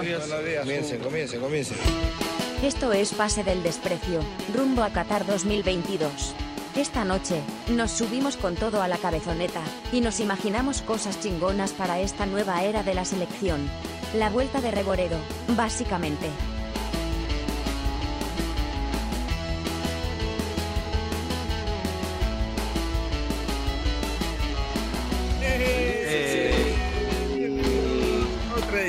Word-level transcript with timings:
Comiencen, 0.00 1.00
comiencen, 1.00 1.40
comiencen. 1.40 1.76
Esto 2.62 2.90
es 2.94 3.12
Pase 3.12 3.44
del 3.44 3.62
Desprecio, 3.62 4.20
rumbo 4.54 4.82
a 4.82 4.88
Qatar 4.88 5.26
2022. 5.26 6.34
Esta 6.74 7.04
noche, 7.04 7.42
nos 7.68 7.90
subimos 7.90 8.38
con 8.38 8.54
todo 8.54 8.80
a 8.80 8.88
la 8.88 8.96
cabezoneta, 8.96 9.60
y 9.92 10.00
nos 10.00 10.20
imaginamos 10.20 10.80
cosas 10.80 11.20
chingonas 11.20 11.72
para 11.72 12.00
esta 12.00 12.24
nueva 12.24 12.64
era 12.64 12.82
de 12.82 12.94
la 12.94 13.04
selección. 13.04 13.68
La 14.14 14.30
vuelta 14.30 14.62
de 14.62 14.70
Reboredo, 14.70 15.18
básicamente. 15.48 16.28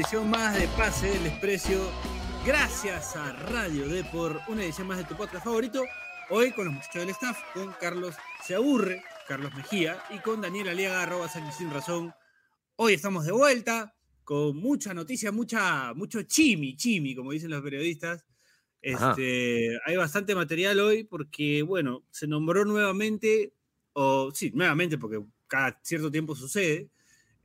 Edición 0.02 0.32
más 0.32 0.60
de 0.60 0.68
Pase 0.70 1.12
del 1.12 1.26
Desprecio. 1.26 1.80
Gracias 2.44 3.16
a 3.16 3.34
Radio 3.34 3.88
Depor, 3.88 4.42
una 4.48 4.64
edición 4.64 4.88
más 4.88 4.98
de 4.98 5.04
tu 5.04 5.16
podcast 5.16 5.46
favorito. 5.46 5.84
Hoy 6.32 6.52
con 6.54 6.66
los 6.66 6.74
muchachos 6.74 7.02
del 7.02 7.12
staff, 7.12 7.38
con 7.54 7.72
Carlos 7.80 8.16
Se 8.44 8.56
Aburre, 8.56 9.04
Carlos 9.28 9.54
Mejía 9.54 10.02
y 10.10 10.18
con 10.18 10.42
Daniel 10.42 10.70
Aliaga, 10.70 11.04
arroba 11.04 11.30
Sin 11.30 11.70
Razón. 11.70 12.12
Hoy 12.78 12.94
estamos 12.94 13.28
de 13.28 13.32
vuelta 13.32 13.96
con 14.24 14.58
mucha 14.58 14.92
noticia, 14.96 15.32
mucha, 15.32 15.94
mucho 15.94 16.24
chimi, 16.24 16.76
chimi, 16.76 17.14
como 17.14 17.32
dicen 17.32 17.52
los 17.52 17.62
periodistas. 17.62 18.26
Este, 18.82 19.78
hay 19.86 19.98
bastante 19.98 20.34
material 20.34 20.80
hoy 20.80 21.04
porque, 21.04 21.62
bueno, 21.62 22.08
se 22.10 22.26
nombró 22.26 22.66
nuevamente, 22.66 23.54
o 23.94 24.32
sí, 24.34 24.50
nuevamente 24.56 24.98
porque 24.98 25.24
cada 25.46 25.80
cierto 25.84 26.10
tiempo 26.10 26.36
sucede, 26.36 26.90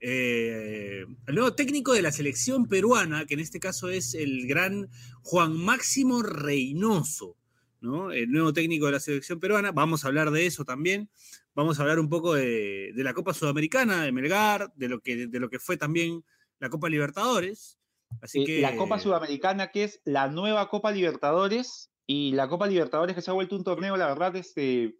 eh, 0.00 1.04
el 1.26 1.34
nuevo 1.34 1.54
técnico 1.54 1.92
de 1.92 2.02
la 2.02 2.12
selección 2.12 2.66
peruana, 2.66 3.24
que 3.26 3.34
en 3.34 3.40
este 3.40 3.60
caso 3.60 3.88
es 3.88 4.14
el 4.14 4.46
gran 4.46 4.88
Juan 5.22 5.56
Máximo 5.56 6.22
Reynoso, 6.22 7.36
¿no? 7.80 8.12
El 8.12 8.30
nuevo 8.30 8.52
técnico 8.52 8.86
de 8.86 8.92
la 8.92 9.00
selección 9.00 9.40
peruana. 9.40 9.72
Vamos 9.72 10.04
a 10.04 10.08
hablar 10.08 10.30
de 10.30 10.46
eso 10.46 10.64
también. 10.64 11.08
Vamos 11.54 11.78
a 11.78 11.82
hablar 11.82 11.98
un 11.98 12.08
poco 12.08 12.34
de, 12.34 12.92
de 12.94 13.04
la 13.04 13.14
Copa 13.14 13.32
Sudamericana, 13.32 14.02
de 14.04 14.12
Melgar, 14.12 14.72
de 14.76 14.88
lo, 14.88 15.00
que, 15.00 15.26
de 15.26 15.40
lo 15.40 15.48
que 15.48 15.58
fue 15.58 15.76
también 15.76 16.24
la 16.58 16.68
Copa 16.68 16.88
Libertadores. 16.88 17.78
Así 18.20 18.42
Eh, 18.42 18.46
que. 18.46 18.60
La 18.60 18.76
Copa 18.76 18.98
Sudamericana, 18.98 19.70
que 19.70 19.84
es 19.84 20.00
la 20.04 20.28
nueva 20.28 20.68
Copa 20.68 20.92
Libertadores, 20.92 21.90
y 22.06 22.32
la 22.32 22.48
Copa 22.48 22.68
Libertadores 22.68 23.16
que 23.16 23.22
se 23.22 23.30
ha 23.30 23.34
vuelto 23.34 23.56
un 23.56 23.64
torneo, 23.64 23.96
la 23.96 24.06
verdad, 24.06 24.36
este, 24.36 24.96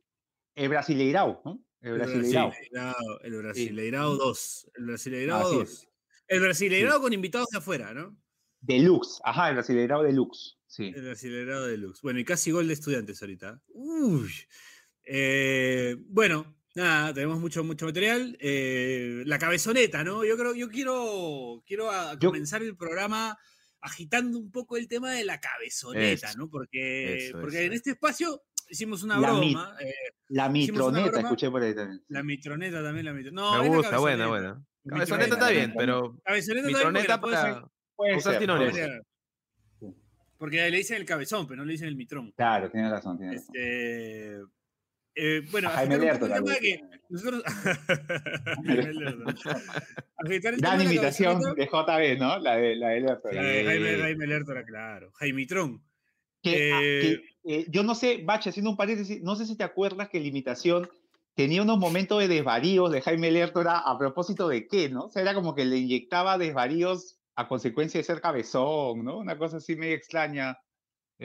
el 0.56 0.68
Brasileirao, 0.68 1.42
¿no? 1.44 1.60
El 1.86 1.94
Brasileirao. 1.94 2.52
El 3.22 3.36
Brasileirao 3.36 4.16
2. 4.16 4.70
El 4.74 4.84
Brasileirao 4.86 5.46
Así 5.46 5.56
2. 5.56 5.68
es. 5.70 5.88
El 6.28 6.40
Brasileirao 6.40 7.00
con 7.00 7.12
invitados 7.12 7.48
de 7.52 7.58
afuera, 7.58 7.94
¿no? 7.94 8.16
Deluxe, 8.60 9.20
ajá, 9.24 9.48
el 9.50 9.54
Brasileirao 9.54 10.02
Deluxe, 10.02 10.56
sí. 10.66 10.92
El 10.94 11.02
Brasileirao 11.02 11.66
Deluxe. 11.66 12.00
Bueno, 12.02 12.18
y 12.18 12.24
casi 12.24 12.50
gol 12.50 12.66
de 12.66 12.74
estudiantes 12.74 13.22
ahorita. 13.22 13.60
Uy. 13.68 14.30
Eh, 15.04 15.96
bueno, 16.08 16.56
nada, 16.74 17.14
tenemos 17.14 17.38
mucho, 17.38 17.62
mucho 17.62 17.86
material. 17.86 18.36
Eh, 18.40 19.22
la 19.26 19.38
cabezoneta, 19.38 20.02
¿no? 20.02 20.24
Yo 20.24 20.36
creo, 20.36 20.54
yo 20.54 20.68
quiero, 20.68 21.62
quiero 21.66 21.90
a- 21.90 22.14
Yo- 22.18 22.30
comenzar 22.30 22.62
el 22.62 22.76
programa 22.76 23.38
agitando 23.80 24.38
un 24.38 24.50
poco 24.50 24.76
el 24.76 24.88
tema 24.88 25.12
de 25.12 25.24
la 25.24 25.38
cabezoneta, 25.40 26.32
¿no? 26.34 26.48
Porque, 26.50 27.28
eso, 27.28 27.38
porque 27.40 27.58
eso. 27.58 27.66
en 27.66 27.72
este 27.74 27.90
espacio 27.90 28.42
hicimos 28.68 29.02
una 29.02 29.18
La 29.18 29.32
mi- 29.34 29.52
broma. 29.54 29.76
eh, 29.80 29.94
La 30.28 30.48
mitroneta, 30.48 31.06
broma. 31.10 31.20
escuché 31.28 31.50
por 31.50 31.62
ahí 31.62 31.74
también. 31.74 32.02
la 32.08 32.22
mitroneta 32.22 32.82
también, 32.82 33.04
la 33.06 33.12
mitroneta. 33.12 33.42
No, 33.42 33.58
Me 33.62 33.68
la 33.68 33.74
gusta, 33.76 33.98
buena, 33.98 34.26
buena. 34.28 34.62
Cabezoneta 34.88 35.34
está 35.34 35.50
bien, 35.50 35.74
pero 35.76 36.16
Cabezoneta 36.24 36.66
mitroneta 36.68 37.08
la 37.14 37.20
puede 37.20 37.36
ser- 37.36 37.52
para 37.54 37.68
Puede 37.96 38.16
usar 38.16 38.32
ser, 38.34 38.40
sinónimos. 38.42 38.72
puede 38.72 38.84
ser. 38.86 39.02
Porque 40.38 40.70
le 40.70 40.76
dicen 40.76 40.98
el 40.98 41.06
cabezón, 41.06 41.46
pero 41.46 41.56
no 41.60 41.64
le 41.64 41.72
dicen 41.72 41.88
el 41.88 41.96
mitrón. 41.96 42.30
Claro, 42.36 42.70
tienes 42.70 42.90
razón, 42.90 43.16
tienes 43.18 43.40
razón. 43.40 43.54
Este, 43.56 44.40
eh, 45.14 45.40
bueno, 45.50 45.68
A 45.68 45.72
Jaime 45.72 45.96
Lertora, 45.98 46.36
el 46.36 46.44
tema 46.44 46.54
de 46.54 46.60
que 46.60 46.80
nosotros. 47.08 47.42
El 50.26 50.40
Gran 50.40 50.56
de 50.78 50.84
la 50.84 50.84
imitación 50.84 51.40
cabezoneta- 51.40 51.54
de 51.54 51.66
JB, 51.66 52.18
¿no? 52.20 52.38
La 52.38 52.56
de, 52.56 52.76
la 52.76 52.88
de 52.90 53.00
Lertora. 53.00 53.32
Sí, 53.32 53.64
Jaime, 53.64 53.98
Jaime 53.98 54.26
Lertora, 54.26 54.64
claro. 54.64 55.10
Jaimitrón. 55.14 55.82
Que, 56.50 56.66
ah, 56.70 56.82
Eh, 56.82 56.98
que, 56.98 57.22
eh, 57.44 57.66
yo 57.70 57.82
no 57.82 57.94
sé, 57.94 58.22
Bache, 58.24 58.50
haciendo 58.50 58.70
un 58.70 58.76
paréntesis, 58.76 59.20
no 59.22 59.36
sé 59.36 59.46
si 59.46 59.56
te 59.56 59.64
acuerdas 59.64 60.08
que 60.08 60.20
la 60.20 60.26
imitación 60.28 60.88
tenía 61.34 61.62
unos 61.62 61.78
momentos 61.78 62.18
de 62.20 62.28
desvaríos 62.28 62.90
de 62.92 63.02
Jaime 63.02 63.30
Lertora 63.30 63.78
a 63.80 63.98
propósito 63.98 64.48
de 64.48 64.66
qué, 64.68 64.88
¿no? 64.88 65.06
O 65.06 65.10
sea, 65.10 65.22
era 65.22 65.34
como 65.34 65.54
que 65.54 65.64
le 65.64 65.78
inyectaba 65.78 66.38
desvaríos 66.38 67.18
a 67.36 67.48
consecuencia 67.48 67.98
de 68.00 68.04
ser 68.04 68.20
cabezón, 68.20 69.04
¿no? 69.04 69.18
Una 69.18 69.36
cosa 69.38 69.58
así 69.58 69.76
medio 69.76 69.96
extraña. 69.96 70.58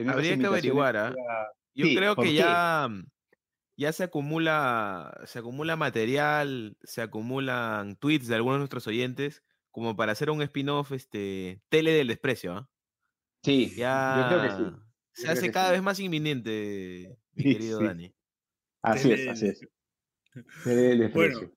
Habría 0.06 0.38
que 0.38 0.48
averiguar, 0.48 0.98
¿ah? 0.98 1.18
era- 1.18 1.52
Yo 1.76 1.88
Sí, 1.88 1.94
creo 1.94 2.16
¿por 2.16 2.26
que 2.26 2.34
ya, 2.36 2.90
ya 3.78 3.94
se 3.94 4.04
acumula, 4.06 5.22
se 5.26 5.40
acumula 5.40 5.76
material, 5.76 6.78
se 6.84 7.02
acumulan 7.02 7.96
tweets 7.98 8.28
de 8.28 8.36
algunos 8.36 8.56
de 8.58 8.60
nuestros 8.60 8.88
oyentes, 8.88 9.44
como 9.72 9.96
para 9.96 10.12
hacer 10.14 10.30
un 10.32 10.42
spin-off, 10.44 10.92
este, 10.94 11.64
tele 11.70 11.92
del 11.94 12.08
desprecio, 12.10 12.54
¿ah? 12.56 12.70
Sí, 13.44 13.72
Ya 13.76 14.04
yo 14.10 14.26
creo 14.28 14.42
que 14.42 14.52
sí. 14.52 14.78
Se 15.14 15.28
hace 15.30 15.52
cada 15.52 15.68
sí. 15.70 15.72
vez 15.74 15.82
más 15.84 16.00
inminente, 16.00 17.18
mi 17.34 17.44
Sí, 17.44 17.54
querido 17.54 17.80
sí. 17.80 17.86
Dani. 17.86 18.14
Así 18.82 19.12
es, 19.12 19.28
así 19.28 19.48
es. 19.48 19.62
Bueno. 21.14 21.52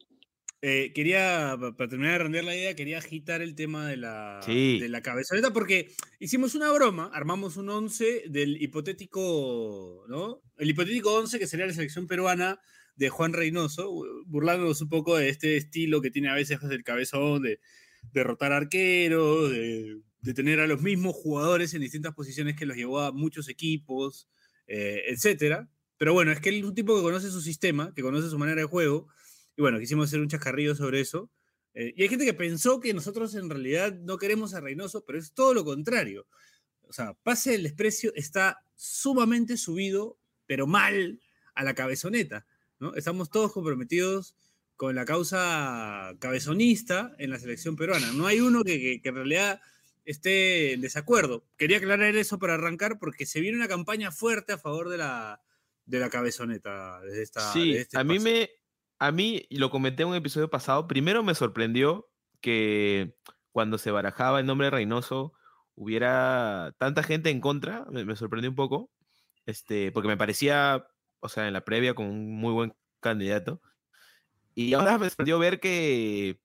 Eh, 0.66 0.92
quería, 0.94 1.56
pa- 1.60 1.76
para 1.76 1.90
terminar 1.90 2.12
de 2.14 2.18
rendir 2.24 2.42
la 2.44 2.56
idea, 2.56 2.74
quería 2.74 2.96
agitar 2.96 3.42
el 3.42 3.54
tema 3.54 3.86
de 3.86 3.98
la, 3.98 4.40
Sí. 4.42 4.78
de 4.80 4.88
la 4.88 5.02
cabezoneta 5.02 5.52
porque 5.52 5.92
hicimos 6.20 6.54
una 6.54 6.72
broma, 6.72 7.10
armamos 7.12 7.58
un 7.58 7.68
11 7.68 8.22
del 8.30 8.62
hipotético, 8.62 10.06
¿no? 10.08 10.40
El 10.56 10.70
hipotético 10.70 11.12
11 11.14 11.38
que 11.38 11.46
sería 11.46 11.66
la 11.66 11.74
selección 11.74 12.06
peruana 12.06 12.58
de 12.96 13.10
Juan 13.10 13.34
Reynoso, 13.34 13.92
bu- 13.92 14.22
burlándonos 14.24 14.80
un 14.80 14.88
poco 14.88 15.18
de 15.18 15.28
este 15.28 15.58
estilo 15.58 16.00
que 16.00 16.10
tiene 16.10 16.30
a 16.30 16.34
veces 16.34 16.58
el 16.62 16.82
cabezón 16.82 17.42
de 17.42 17.60
derrotar 18.12 18.52
arqueros, 18.52 19.50
de, 19.50 19.98
de 20.24 20.32
tener 20.34 20.58
a 20.60 20.66
los 20.66 20.80
mismos 20.80 21.14
jugadores 21.14 21.74
en 21.74 21.82
distintas 21.82 22.14
posiciones 22.14 22.56
que 22.56 22.64
los 22.66 22.76
llevó 22.76 23.00
a 23.00 23.12
muchos 23.12 23.48
equipos, 23.48 24.26
eh, 24.66 25.02
etcétera. 25.08 25.68
Pero 25.98 26.12
bueno, 26.14 26.32
es 26.32 26.40
que 26.40 26.48
él 26.48 26.56
es 26.60 26.64
un 26.64 26.74
tipo 26.74 26.96
que 26.96 27.02
conoce 27.02 27.30
su 27.30 27.40
sistema, 27.40 27.92
que 27.94 28.02
conoce 28.02 28.28
su 28.30 28.38
manera 28.38 28.60
de 28.62 28.66
juego, 28.66 29.08
y 29.56 29.62
bueno, 29.62 29.78
quisimos 29.78 30.08
hacer 30.08 30.20
un 30.20 30.28
chascarrillo 30.28 30.74
sobre 30.74 31.00
eso. 31.00 31.30
Eh, 31.74 31.92
y 31.96 32.02
hay 32.02 32.08
gente 32.08 32.24
que 32.24 32.34
pensó 32.34 32.80
que 32.80 32.94
nosotros 32.94 33.34
en 33.34 33.50
realidad 33.50 33.94
no 34.00 34.16
queremos 34.16 34.54
a 34.54 34.60
Reynoso, 34.60 35.04
pero 35.04 35.18
es 35.18 35.32
todo 35.32 35.52
lo 35.54 35.64
contrario. 35.64 36.26
O 36.88 36.92
sea, 36.92 37.14
Pase 37.22 37.52
del 37.52 37.62
Desprecio 37.64 38.12
está 38.14 38.64
sumamente 38.74 39.56
subido, 39.56 40.18
pero 40.46 40.66
mal, 40.66 41.20
a 41.54 41.64
la 41.64 41.74
cabezoneta. 41.74 42.46
¿no? 42.80 42.94
Estamos 42.94 43.30
todos 43.30 43.52
comprometidos 43.52 44.36
con 44.76 44.94
la 44.94 45.04
causa 45.04 46.14
cabezonista 46.18 47.14
en 47.18 47.30
la 47.30 47.38
selección 47.38 47.76
peruana. 47.76 48.10
No 48.12 48.26
hay 48.26 48.40
uno 48.40 48.64
que, 48.64 48.80
que- 48.80 49.00
que 49.02 49.08
en 49.10 49.14
realidad 49.14 49.60
esté 50.04 50.74
en 50.74 50.80
desacuerdo. 50.80 51.44
Quería 51.56 51.78
aclarar 51.78 52.14
eso 52.16 52.38
para 52.38 52.54
arrancar 52.54 52.98
porque 52.98 53.26
se 53.26 53.40
viene 53.40 53.56
una 53.56 53.68
campaña 53.68 54.10
fuerte 54.10 54.52
a 54.52 54.58
favor 54.58 54.88
de 54.88 54.98
la, 54.98 55.42
de 55.86 55.98
la 55.98 56.10
cabezoneta. 56.10 57.00
Desde 57.00 57.22
esta, 57.22 57.52
Sí, 57.52 57.70
desde 57.70 57.82
este 57.82 57.98
a 57.98 58.04
mí 58.04 58.18
me, 58.18 58.50
a 58.98 59.12
mí, 59.12 59.46
y 59.48 59.58
lo 59.58 59.70
comenté 59.70 60.02
en 60.02 60.10
un 60.10 60.14
episodio 60.14 60.50
pasado, 60.50 60.86
primero 60.86 61.22
me 61.22 61.34
sorprendió 61.34 62.08
que 62.40 63.16
cuando 63.52 63.78
se 63.78 63.90
barajaba 63.90 64.40
el 64.40 64.46
nombre 64.46 64.66
de 64.66 64.72
Reynoso 64.72 65.32
hubiera 65.74 66.74
tanta 66.78 67.02
gente 67.02 67.30
en 67.30 67.40
contra, 67.40 67.86
me, 67.90 68.04
me 68.04 68.16
sorprendió 68.16 68.50
un 68.50 68.56
poco, 68.56 68.90
este, 69.46 69.92
porque 69.92 70.08
me 70.08 70.16
parecía, 70.16 70.86
o 71.20 71.28
sea, 71.28 71.46
en 71.46 71.52
la 71.52 71.64
previa 71.64 71.94
como 71.94 72.10
un 72.10 72.34
muy 72.34 72.52
buen 72.52 72.74
candidato. 73.00 73.60
Y 74.54 74.74
ahora 74.74 74.98
me 74.98 75.08
sorprendió 75.08 75.38
ver 75.38 75.58
que, 75.58 76.40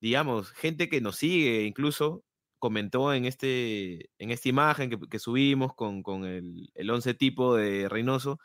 digamos, 0.00 0.50
gente 0.52 0.88
que 0.88 1.00
nos 1.00 1.16
sigue 1.16 1.62
incluso 1.62 2.24
comentó 2.64 3.12
en, 3.12 3.26
este, 3.26 4.08
en 4.18 4.30
esta 4.30 4.48
imagen 4.48 4.88
que, 4.88 4.98
que 4.98 5.18
subimos 5.18 5.74
con, 5.74 6.02
con 6.02 6.24
el, 6.24 6.70
el 6.74 6.88
11 6.88 7.12
tipo 7.12 7.54
de 7.54 7.90
Reynoso, 7.90 8.40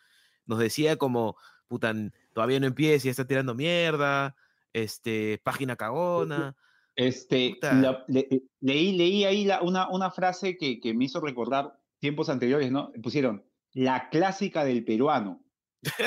nos 0.46 0.60
decía 0.60 0.98
como, 0.98 1.38
puta, 1.70 1.94
todavía 2.34 2.60
no 2.60 2.68
empieza 2.68 3.06
y 3.06 3.08
ya 3.08 3.12
está 3.12 3.26
tirando 3.26 3.56
mierda, 3.56 4.36
este, 4.74 5.40
página 5.42 5.78
cagona. 5.78 6.54
Este, 6.98 7.52
Puta. 7.54 7.74
la- 7.76 8.04
le- 8.10 8.28
eh, 8.30 8.42
leí, 8.60 8.92
leí 8.92 9.24
ahí 9.24 9.46
la- 9.46 9.62
una, 9.62 9.88
una 9.90 10.12
frase 10.12 10.58
que, 10.58 10.82
que 10.82 10.94
me 10.94 11.06
hizo 11.06 11.22
recordar 11.22 11.80
tiempos 12.00 12.28
anteriores, 12.28 12.74
¿no? 12.74 12.92
Pusieron 13.02 13.46
la 13.72 14.10
clásica 14.10 14.66
del 14.66 14.84
peruano, 14.84 15.42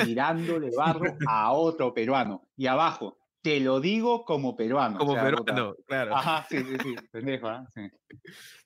tirándole 0.05 0.69
barro 0.77 1.17
a 1.27 1.51
otro 1.53 1.95
peruano. 1.95 2.47
Y 2.55 2.67
abajo, 2.67 3.17
te 3.43 3.59
lo 3.59 3.79
digo 3.81 4.23
como 4.23 4.55
peruano. 4.55 4.95
o 4.95 4.99
Como 4.99 5.11
puta. 5.13 5.23
peruano, 5.23 5.75
claro. 5.85 6.15
Ajá, 6.15 6.47
sí, 6.49 6.63
sí, 6.63 6.77
sí, 6.81 6.95
pendejo. 7.11 7.49
Sí, 7.75 7.91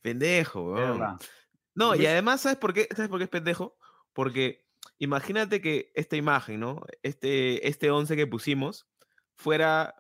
Pendejo, 0.01 0.73
weón. 0.73 1.17
No, 1.73 1.95
y 1.95 2.05
además, 2.05 2.41
¿sabes 2.41 2.57
por 2.57 2.73
qué? 2.73 2.87
¿Sabes 2.95 3.09
por 3.09 3.17
qué 3.17 3.23
es 3.25 3.29
pendejo? 3.29 3.75
Porque 4.13 4.65
imagínate 4.99 5.61
que 5.61 5.91
esta 5.95 6.15
imagen, 6.15 6.59
¿no? 6.59 6.83
Este, 7.01 7.67
este 7.67 7.89
11 7.91 8.15
que 8.15 8.27
pusimos 8.27 8.87
fuera 9.35 9.95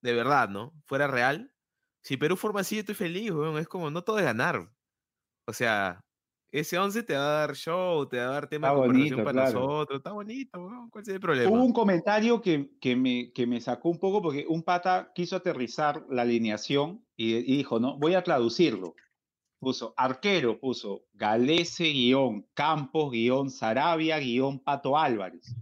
de 0.00 0.14
verdad, 0.14 0.48
¿no? 0.48 0.72
Fuera 0.86 1.06
real. 1.06 1.54
Si 2.02 2.16
Perú 2.16 2.36
forma 2.36 2.60
así, 2.60 2.76
yo 2.76 2.80
estoy 2.80 2.94
feliz, 2.94 3.30
weón. 3.30 3.58
Es 3.58 3.68
como, 3.68 3.90
no 3.90 4.02
todo 4.02 4.18
es 4.18 4.24
ganar. 4.24 4.72
O 5.46 5.52
sea, 5.52 6.00
ese 6.52 6.78
11 6.78 7.02
te 7.02 7.14
va 7.14 7.20
a 7.24 7.46
dar 7.46 7.56
show, 7.56 8.06
te 8.06 8.18
va 8.18 8.24
a 8.24 8.32
dar 8.32 8.48
tema 8.48 8.68
Está 8.68 8.74
de 8.74 8.86
conversación 8.86 9.16
bonito, 9.16 9.24
para 9.24 9.50
claro. 9.50 9.60
nosotros. 9.60 9.96
Está 9.98 10.12
bonito. 10.12 10.70
¿Cuál 10.90 11.02
es 11.02 11.08
el 11.08 11.20
problema? 11.20 11.50
Hubo 11.50 11.64
un 11.64 11.72
comentario 11.72 12.40
que, 12.42 12.70
que, 12.80 12.94
me, 12.94 13.32
que 13.32 13.46
me 13.46 13.60
sacó 13.60 13.88
un 13.88 13.98
poco 13.98 14.22
porque 14.22 14.44
un 14.48 14.62
pata 14.62 15.10
quiso 15.14 15.36
aterrizar 15.36 16.04
la 16.10 16.22
alineación 16.22 17.04
y, 17.16 17.36
y 17.36 17.56
dijo, 17.56 17.80
¿no? 17.80 17.98
Voy 17.98 18.14
a 18.14 18.22
traducirlo. 18.22 18.94
Puso 19.58 19.94
arquero, 19.96 20.58
puso 20.60 21.04
Galese 21.14 21.84
guion, 21.84 22.46
Campos 22.52 23.12
guion, 23.12 23.48
Sarabia 23.50 24.18
guion, 24.18 24.58
Pato 24.60 24.98
Álvarez. 24.98 25.54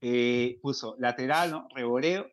Eh, 0.00 0.58
puso 0.62 0.96
lateral, 0.98 1.50
¿no? 1.50 1.68
Reboreo. 1.74 2.26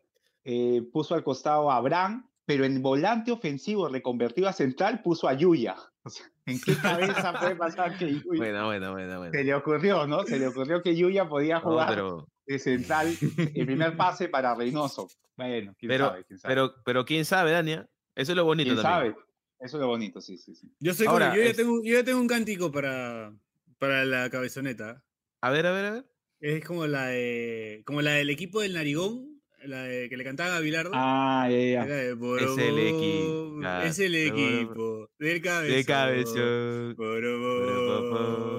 eh, 0.44 0.82
puso 0.92 1.14
al 1.14 1.24
costado 1.24 1.70
a 1.70 1.76
Abraham, 1.76 2.28
pero 2.44 2.64
en 2.64 2.82
volante 2.82 3.30
ofensivo 3.32 3.88
reconvertido 3.88 4.48
a 4.48 4.52
central 4.52 5.00
puso 5.02 5.26
a 5.28 5.34
Yuya. 5.34 5.76
O 6.04 6.10
sea, 6.10 6.26
¿en 6.46 6.60
qué 6.60 6.76
cabeza 6.82 7.32
puede 7.38 7.56
pasar 7.56 7.96
que 7.98 8.06
Yuya? 8.12 8.36
Buena, 8.36 8.64
buena, 8.66 8.90
buena. 8.90 9.30
Se 9.30 9.44
le 9.44 9.54
ocurrió, 9.54 10.06
¿no? 10.06 10.24
Se 10.24 10.38
le 10.38 10.46
ocurrió 10.48 10.82
que 10.82 10.96
Yuya 10.96 11.28
podía 11.28 11.56
No, 11.56 11.60
jugar 11.62 11.88
pero, 11.88 12.28
de 12.46 12.58
central 12.58 13.16
el 13.54 13.66
primer 13.66 13.96
pase 13.96 14.28
para 14.28 14.54
Reynoso. 14.54 15.08
Bueno, 15.36 15.74
quién 15.78 15.88
pero, 15.88 16.06
sabe, 16.08 16.24
quién 16.24 16.38
sabe. 16.38 16.54
pero, 16.54 16.74
pero 16.84 17.04
quién 17.04 17.24
sabe, 17.24 17.52
Dania. 17.52 17.88
Eso 18.14 18.32
es 18.32 18.36
lo 18.36 18.44
bonito 18.44 18.70
¿Quién 18.74 18.82
también. 18.82 19.14
sabe? 19.14 19.24
Eso 19.60 19.76
es 19.76 19.80
lo 19.80 19.86
bonito, 19.86 20.20
sí, 20.20 20.36
sí, 20.36 20.54
sí. 20.54 20.68
Yo, 20.80 20.92
sé 20.92 21.06
Ahora, 21.06 21.30
como- 21.30 21.40
yo, 21.40 21.48
ya 21.48 21.54
tengo, 21.54 21.80
yo 21.84 21.92
ya 21.94 22.04
tengo 22.04 22.20
un 22.20 22.26
cántico 22.26 22.70
para, 22.72 23.32
para 23.78 24.04
la 24.04 24.28
cabezoneta. 24.28 25.02
A 25.40 25.50
ver, 25.50 25.66
a 25.66 25.72
ver, 25.72 25.84
a 25.86 25.90
ver. 25.92 26.06
Es 26.40 26.64
como 26.64 26.86
la 26.88 27.06
de, 27.06 27.82
como 27.86 28.02
la 28.02 28.10
del 28.14 28.28
equipo 28.30 28.60
del 28.60 28.74
Narigón, 28.74 29.31
la 29.64 29.82
de, 29.84 30.08
que 30.08 30.16
le 30.16 30.24
cantaba 30.24 30.56
a 30.56 30.60
Bilardo. 30.60 30.90
Ah, 30.94 31.48
ya, 31.50 31.56
ya. 31.58 31.82
Es 31.84 31.90
el 31.90 32.14
Borobó, 32.16 32.56
equi- 32.56 33.58
claro, 33.60 33.86
Es 33.86 33.98
el 33.98 34.14
equipo 34.14 35.10
del 35.18 35.40
cabezón. 35.42 35.76
De 35.76 35.84
cabezón. 35.84 36.94
Borobó, 36.96 38.52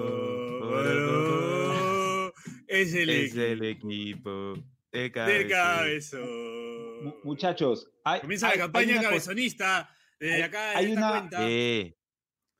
Borobó, 0.60 2.32
Es 2.66 2.94
el 2.94 3.10
Es 3.10 3.36
el 3.36 3.64
equipo 3.64 4.54
equipo 4.54 4.54
de 4.92 5.00
del 5.00 5.12
cabezón. 5.12 5.48
cabezón. 5.50 7.04
Mu- 7.04 7.14
Muchachos, 7.24 7.90
hay, 8.04 8.20
Comienza 8.20 8.48
hay- 8.48 8.58
la 8.58 8.64
campaña 8.64 9.02
cabezonista 9.02 9.90
desde 10.18 10.34
hay- 10.36 10.42
acá, 10.42 10.70
de 10.70 10.76
hay 10.76 10.84
esta 10.86 10.98
una- 10.98 11.10
cuenta. 11.18 11.38
Eh, 11.48 11.96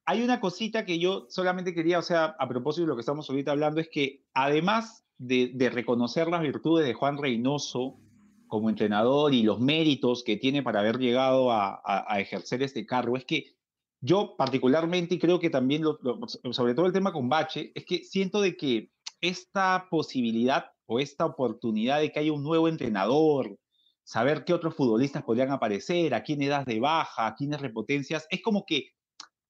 hay 0.07 0.23
una 0.23 0.41
cosita 0.41 0.85
que 0.85 0.99
yo 0.99 1.27
solamente 1.31 1.75
quería, 1.75 1.99
o 1.99 2.03
sea, 2.03 2.37
a 2.39 2.49
propósito 2.49 2.83
de 2.83 2.89
lo 2.89 2.97
que 2.97 3.01
estamos 3.01 3.29
ahorita 3.31 3.53
hablando, 3.53 3.81
es 3.81 3.89
que 3.91 4.23
además 4.35 5.05
de, 5.17 5.53
de 5.55 5.71
reconocer 5.71 6.29
las 6.29 6.43
virtudes 6.43 6.87
de 6.87 6.93
Juan 6.95 7.17
Reynoso 7.19 8.01
como 8.49 8.69
entrenador 8.71 9.33
y 9.35 9.43
los 9.43 9.61
méritos 9.61 10.23
que 10.25 10.37
tiene 10.37 10.63
para 10.63 10.81
haber 10.81 10.99
llegado 10.99 11.51
a, 11.51 11.75
a- 11.85 12.05
a 12.07 12.21
ejercer 12.21 12.63
este 12.63 12.87
cargo, 12.87 13.17
es 13.17 13.25
que 13.25 13.55
yo 14.01 14.37
particularmente, 14.37 15.15
y 15.15 15.19
creo 15.19 15.41
que 15.41 15.51
también, 15.51 15.83
lo- 15.83 15.99
lo- 16.03 16.19
sobre 16.53 16.75
todo 16.75 16.87
el 16.87 16.93
tema 16.93 17.13
con 17.13 17.29
Bache, 17.29 17.73
es 17.75 17.85
que 17.85 18.05
siento 18.05 18.41
de 18.41 18.57
que 18.57 18.91
esta 19.21 19.87
posibilidad 19.91 20.67
o 20.87 21.01
esta 21.01 21.25
oportunidad 21.25 22.01
de 22.01 22.13
que 22.13 22.21
haya 22.21 22.33
un 22.33 22.43
nuevo 22.43 22.69
entrenador, 22.69 23.57
saber 24.03 24.45
qué 24.45 24.53
otros 24.53 24.75
futbolistas 24.75 25.23
podrían 25.23 25.51
aparecer, 25.51 26.13
a 26.13 26.23
quién 26.23 26.47
das 26.47 26.67
de 26.67 26.79
baja, 26.81 27.27
a 27.27 27.35
quiénes 27.35 27.61
repotencias, 27.63 28.27
es 28.29 28.43
como 28.43 28.65
que 28.67 28.91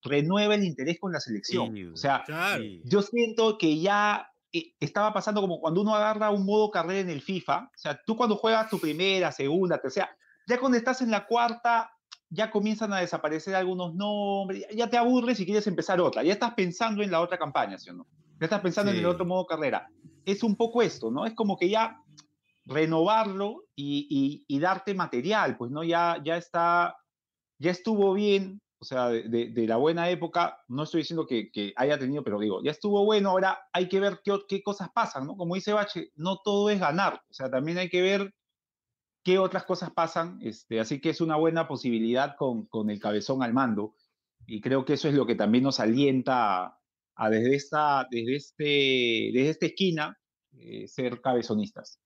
renueva 0.03 0.55
el 0.55 0.63
interés 0.65 0.99
con 1.01 1.11
la 1.13 1.19
selección. 1.19 1.75
Sí, 1.75 1.85
o 1.87 1.97
sea, 1.97 2.23
Claro. 2.25 2.63
yo 2.85 3.03
siento 3.03 3.59
que 3.59 3.81
ya 3.81 4.29
estaba 4.81 5.13
pasando 5.13 5.41
como 5.41 5.61
cuando 5.61 5.81
uno 5.81 5.95
agarra 5.95 6.31
un 6.31 6.45
modo 6.45 6.71
carrera 6.71 7.01
en 7.01 7.11
el 7.11 7.23
FIFA, 7.23 7.65
o 7.75 7.79
sea, 7.79 8.01
tú 8.07 8.17
cuando 8.17 8.37
juegas 8.37 8.69
tu 8.71 8.79
primera, 8.79 9.33
segunda, 9.33 9.79
tercera, 9.81 10.17
ya 10.47 10.59
cuando 10.61 10.79
estás 10.79 11.01
en 11.03 11.11
la 11.11 11.27
cuarta, 11.27 11.91
ya 12.31 12.51
comienzan 12.51 12.93
a 12.93 12.99
desaparecer 12.99 13.55
algunos 13.55 13.95
nombres, 13.95 14.67
ya- 14.75 14.89
te 14.91 14.97
aburres 14.97 15.39
y 15.41 15.45
quieres 15.45 15.67
empezar 15.67 16.01
otra, 16.01 16.23
ya 16.23 16.33
estás 16.33 16.55
pensando 16.55 17.03
en 17.03 17.11
la 17.11 17.21
otra 17.21 17.39
campaña, 17.39 17.79
¿sí 17.79 17.91
o 17.91 17.95
no? 17.95 18.07
Ya 18.41 18.47
estás 18.47 18.61
pensando 18.61 18.91
en 18.91 18.99
el 18.99 19.05
Sí. 19.05 19.09
otro 19.11 19.25
modo 19.25 19.47
carrera. 19.47 19.89
Es 20.25 20.43
un 20.43 20.57
poco 20.57 20.83
esto, 20.83 21.11
¿no? 21.11 21.27
Es 21.27 21.35
como 21.35 21.57
que 21.57 21.69
ya 21.69 22.01
renovarlo 22.67 23.65
y, 23.77 24.07
y- 24.11 24.45
y 24.49 24.59
darte 24.59 24.95
material, 24.95 25.57
pues, 25.57 25.71
¿no? 25.71 25.85
Ya, 25.85 26.21
ya 26.25 26.37
está, 26.37 26.97
ya 27.59 27.71
estuvo 27.71 28.15
bien, 28.15 28.61
o 28.85 28.87
sea, 28.87 29.09
de, 29.09 29.23
de- 29.29 29.51
de 29.51 29.67
la 29.67 29.77
buena 29.77 30.11
época, 30.11 30.63
no 30.69 30.83
estoy 30.83 31.01
diciendo 31.01 31.27
que, 31.27 31.51
que 31.51 31.73
haya 31.77 31.99
tenido, 31.99 32.23
pero 32.23 32.39
digo, 32.39 32.63
ya 32.63 32.71
estuvo 32.71 33.05
bueno, 33.05 33.31
ahora 33.31 33.59
hay 33.73 33.89
que 33.89 33.99
ver 33.99 34.21
qué, 34.23 34.39
qué 34.47 34.63
cosas 34.63 34.91
pasan, 34.95 35.27
¿no? 35.27 35.37
Como 35.37 35.55
dice 35.55 35.73
Bache, 35.73 36.13
no 36.17 36.41
todo 36.45 36.69
es 36.71 36.79
ganar, 36.79 37.23
o 37.29 37.33
sea, 37.33 37.51
también 37.51 37.79
hay 37.79 37.89
que 37.89 38.03
ver 38.03 38.35
qué 39.23 39.39
otras 39.39 39.65
cosas 39.65 39.91
pasan, 39.91 40.39
este, 40.43 40.81
así 40.81 41.01
que 41.01 41.09
es 41.11 41.21
una 41.23 41.37
buena 41.37 41.67
posibilidad 41.67 42.37
con, 42.37 42.67
con 42.67 42.91
el 42.91 43.01
cabezón 43.01 43.43
al 43.43 43.55
mando, 43.55 43.95
y 44.47 44.61
creo 44.61 44.85
que 44.85 44.93
eso 44.93 45.09
es 45.09 45.15
lo 45.15 45.25
que 45.25 45.35
también 45.35 45.65
nos 45.65 45.81
alienta 45.81 46.65
a, 46.67 46.81
a 47.17 47.31
desde, 47.31 47.55
esta, 47.57 48.07
desde, 48.11 48.37
este, 48.37 48.65
desde 49.33 49.49
esta 49.49 49.67
esquina 49.67 50.19
eh, 50.59 50.87
ser 50.89 51.23
cabezonistas. 51.23 51.99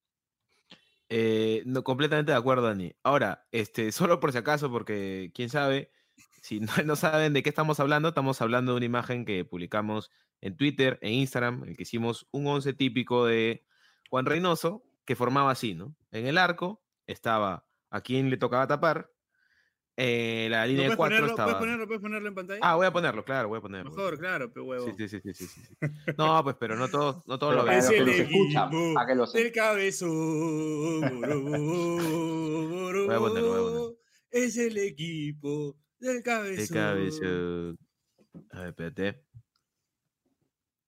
Eh, 1.10 1.62
no, 1.64 1.82
completamente 1.82 2.32
de 2.32 2.38
acuerdo, 2.38 2.66
Dani. 2.66 2.92
Ahora, 3.02 3.46
este, 3.50 3.92
solo 3.92 4.20
por 4.20 4.30
si 4.30 4.38
acaso, 4.38 4.70
porque 4.70 5.32
quién 5.34 5.48
sabe, 5.48 5.90
si 6.42 6.60
no, 6.60 6.72
no 6.84 6.96
saben 6.96 7.32
de 7.32 7.42
qué 7.42 7.48
estamos 7.48 7.80
hablando, 7.80 8.08
estamos 8.08 8.40
hablando 8.40 8.72
de 8.72 8.76
una 8.78 8.86
imagen 8.86 9.24
que 9.24 9.44
publicamos 9.44 10.10
en 10.40 10.56
Twitter, 10.56 10.98
en 11.02 11.14
Instagram, 11.14 11.64
en 11.64 11.70
el 11.70 11.76
que 11.76 11.82
hicimos 11.82 12.28
un 12.30 12.46
once 12.46 12.72
típico 12.72 13.26
de 13.26 13.64
Juan 14.10 14.26
Reynoso, 14.26 14.84
que 15.04 15.16
formaba 15.16 15.50
así, 15.50 15.74
¿no? 15.74 15.96
En 16.12 16.26
el 16.26 16.38
arco 16.38 16.82
estaba 17.06 17.66
a 17.90 18.00
quien 18.02 18.30
le 18.30 18.36
tocaba 18.36 18.66
tapar, 18.66 19.10
eh, 20.00 20.46
la 20.48 20.60
¿No 20.60 20.66
línea 20.68 20.90
de 20.90 20.96
cuatro 20.96 21.16
ponerlo, 21.16 21.30
estaba... 21.30 21.46
¿Puedes 21.48 21.58
ponerlo, 21.58 21.86
puedes 21.88 22.02
ponerlo 22.02 22.28
en 22.28 22.34
pantalla? 22.36 22.60
Ah, 22.62 22.76
voy 22.76 22.86
a 22.86 22.92
ponerlo, 22.92 23.24
claro, 23.24 23.48
voy 23.48 23.58
a 23.58 23.60
ponerlo. 23.60 23.90
Mejor, 23.90 24.16
claro, 24.16 24.48
pero 24.52 24.64
huevo. 24.64 24.86
Sí, 24.86 24.92
sí, 24.96 25.08
sí, 25.08 25.20
sí, 25.20 25.34
sí, 25.34 25.46
sí. 25.46 25.60
No, 26.16 26.40
pues, 26.44 26.54
pero 26.60 26.76
no 26.76 26.86
todos, 26.86 27.26
no 27.26 27.36
todos 27.36 27.54
Pero 27.54 27.64
lo 27.64 27.68
ven. 27.68 27.78
Es 27.78 27.88
que 27.88 27.98
el 27.98 28.08
escuchan, 28.08 28.70
para 28.94 29.06
que 29.08 29.14
lo 29.16 29.26
sepan. 29.26 29.42
del 29.42 29.52
cabezón. 29.52 31.00
Voy 33.08 33.14
a 33.14 33.16
ponerlo, 33.16 33.16
voy 33.16 33.16
a 33.16 33.18
ponerlo. 33.18 33.96
Es 34.30 34.56
el 34.56 34.78
equipo 34.78 35.76
del 36.00 36.16
De 36.16 36.22
cabezón. 36.22 36.76
cabeza. 36.76 37.26
A 38.52 38.60
ver, 38.60 38.68
espérate. 38.68 39.24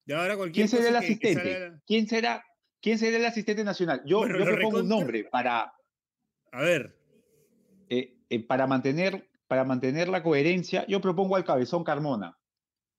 Y 0.07 0.13
ahora 0.13 0.37
cualquier 0.37 0.69
¿Quién 0.69 0.69
será 0.69 0.89
el 0.89 0.95
cosa 0.95 1.01
que- 1.09 1.19
que 1.19 1.29
asistente? 1.29 1.81
¿Quién 1.87 2.09
será, 2.09 2.45
¿Quién 2.81 2.99
será 2.99 3.17
el 3.19 3.25
asistente 3.27 3.65
nacional? 3.65 4.03
Yo, 4.05 4.19
Bueno, 4.21 4.39
yo 4.39 4.45
propongo 4.45 4.79
un 4.81 4.89
nombre 4.89 5.25
para, 5.25 5.73
A 6.53 6.61
ver, 6.63 6.99
eh, 7.89 8.17
eh, 8.29 8.47
para, 8.47 8.67
mantener, 8.67 9.29
para 9.47 9.65
mantener 9.65 10.09
la 10.09 10.23
coherencia. 10.23 10.87
Yo 10.87 11.01
propongo 11.01 11.37
al 11.37 11.45
Cabezón 11.45 11.85
Carmona. 11.85 12.37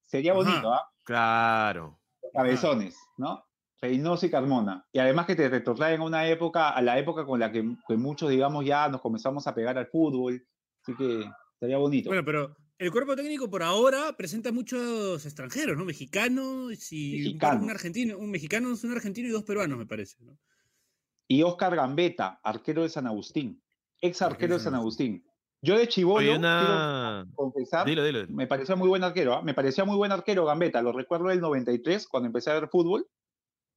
Sería 0.04 0.32
Ajá. 0.34 0.42
bonito, 0.42 0.74
¿ah? 0.74 0.90
Claro. 1.04 2.00
Cabezones, 2.34 2.96
¿no? 3.18 3.44
Reynoso 3.82 4.26
y 4.26 4.30
Carmona. 4.30 4.86
Y 4.94 5.00
además 5.00 5.26
que 5.26 5.36
te 5.36 5.50
retrotraen 5.50 6.02
a 6.02 6.06
una 6.06 6.28
época, 6.28 6.70
a 6.70 6.82
la 6.82 7.00
época 7.00 7.26
con 7.26 7.40
la 7.40 7.52
que, 7.52 7.76
que 7.88 7.98
muchos, 7.98 8.30
digamos, 8.30 8.64
ya 8.64 8.88
nos 8.88 9.02
comenzamos 9.02 9.48
a 9.48 9.56
pegar 9.56 9.78
al 9.78 9.88
fútbol. 9.88 10.46
Así 10.84 10.96
que 10.96 11.26
estaría 11.62 11.78
bonito. 11.78 12.10
bueno, 12.10 12.26
pero 12.26 12.56
el 12.80 12.92
cuerpo 12.92 13.16
técnico 13.16 13.48
por 13.50 13.62
ahora 13.62 14.16
presenta 14.18 14.52
muchos 14.52 15.24
extranjeros, 15.26 15.78
¿no? 15.78 15.86
Mexicanos 15.86 16.92
y 16.92 17.34
un, 17.34 17.38
par- 17.38 17.52
Mexicanos. 17.54 17.64
un 17.64 17.70
argentino, 17.70 18.18
un 18.18 18.32
mexicano, 18.32 18.70
un 18.84 18.92
argentino 18.92 19.28
y 19.28 19.32
dos 19.32 19.44
peruanos, 19.44 19.78
me 19.78 19.86
parece, 19.86 20.18
¿no? 20.24 20.38
Y 21.28 21.44
Oscar 21.44 21.76
Gambetta, 21.76 22.40
arquero 22.44 22.82
de 22.82 22.90
San 22.90 23.06
Agustín. 23.08 23.62
Ex 24.02 24.22
arquero 24.24 24.56
de 24.56 24.60
San 24.60 24.74
Agustín. 24.74 25.24
Yo 25.62 25.78
de 25.78 25.88
Chivolo, 25.88 26.26
quiero 26.26 27.28
confesar, 27.36 27.86
Dilo, 27.86 28.04
dilo. 28.04 28.26
me 28.30 28.48
parecía 28.48 28.76
muy 28.76 28.88
buen 28.88 29.04
arquero, 29.04 29.36
¿ah? 29.36 29.44
me 29.44 29.54
parecía 29.54 29.86
muy 29.86 29.96
buen 29.96 30.12
arquero 30.12 30.44
Gambetta, 30.46 30.82
lo 30.82 30.92
recuerdo 30.92 31.28
del 31.28 31.40
93 31.40 32.08
cuando 32.08 32.26
empecé 32.26 32.50
a 32.50 32.56
ver 32.56 32.68
fútbol 32.68 33.08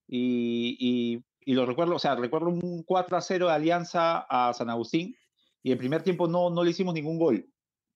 y, 0.08 0.76
y- 0.80 1.22
y 1.46 1.52
lo 1.52 1.66
recuerdo, 1.66 1.96
o 1.96 1.98
sea, 1.98 2.14
recuerdo 2.16 2.48
un 2.48 2.82
4 2.84 3.18
a 3.18 3.20
0 3.20 3.48
de 3.48 3.52
Alianza 3.52 4.20
a 4.30 4.54
San 4.54 4.70
Agustín 4.70 5.14
y 5.62 5.72
el 5.72 5.76
primer 5.78 6.02
tiempo 6.02 6.26
no, 6.26 6.48
no 6.48 6.64
le 6.64 6.70
hicimos 6.70 6.94
ningún 6.94 7.18
gol. 7.18 7.46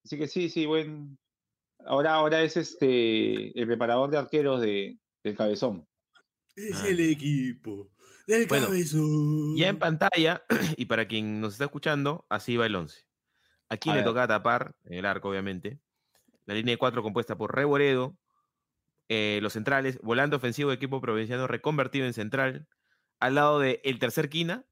Así 0.08 0.16
que 0.16 0.26
sí, 0.26 0.48
sí, 0.48 0.64
buen. 0.64 1.18
Ahora, 1.84 2.14
ahora 2.14 2.40
es 2.42 2.56
este 2.56 3.48
el 3.60 3.66
preparador 3.66 4.10
de 4.10 4.16
arqueros 4.16 4.58
de, 4.62 4.98
del 5.22 5.36
cabezón. 5.36 5.86
Es 6.56 6.82
Ah. 6.82 6.88
el 6.88 6.98
equipo 7.00 7.90
del 8.26 8.46
Bueno, 8.46 8.68
cabezón. 8.68 9.54
Ya 9.54 9.68
en 9.68 9.78
pantalla, 9.78 10.42
y 10.78 10.86
para 10.86 11.06
quien 11.06 11.42
nos 11.42 11.52
está 11.52 11.64
escuchando, 11.66 12.24
así 12.30 12.56
va 12.56 12.64
el 12.64 12.74
11. 12.74 13.04
Aquí 13.68 13.90
A 13.90 13.96
le 13.96 13.98
ver. 13.98 14.06
toca 14.06 14.26
tapar, 14.26 14.74
en 14.86 14.94
el 14.94 15.04
arco, 15.04 15.28
obviamente. 15.28 15.78
La 16.46 16.54
línea 16.54 16.72
de 16.72 16.78
4 16.78 17.02
compuesta 17.02 17.36
por 17.36 17.54
Reboredo, 17.54 18.16
eh, 19.10 19.40
los 19.42 19.52
centrales, 19.52 20.00
volante 20.00 20.36
ofensivo 20.36 20.70
de 20.70 20.76
equipo 20.76 21.02
provinciano 21.02 21.46
reconvertido 21.46 22.06
en 22.06 22.14
central, 22.14 22.66
al 23.20 23.34
lado 23.34 23.58
de 23.58 23.82
el 23.84 23.98
tercer 23.98 24.30
quina, 24.30 24.64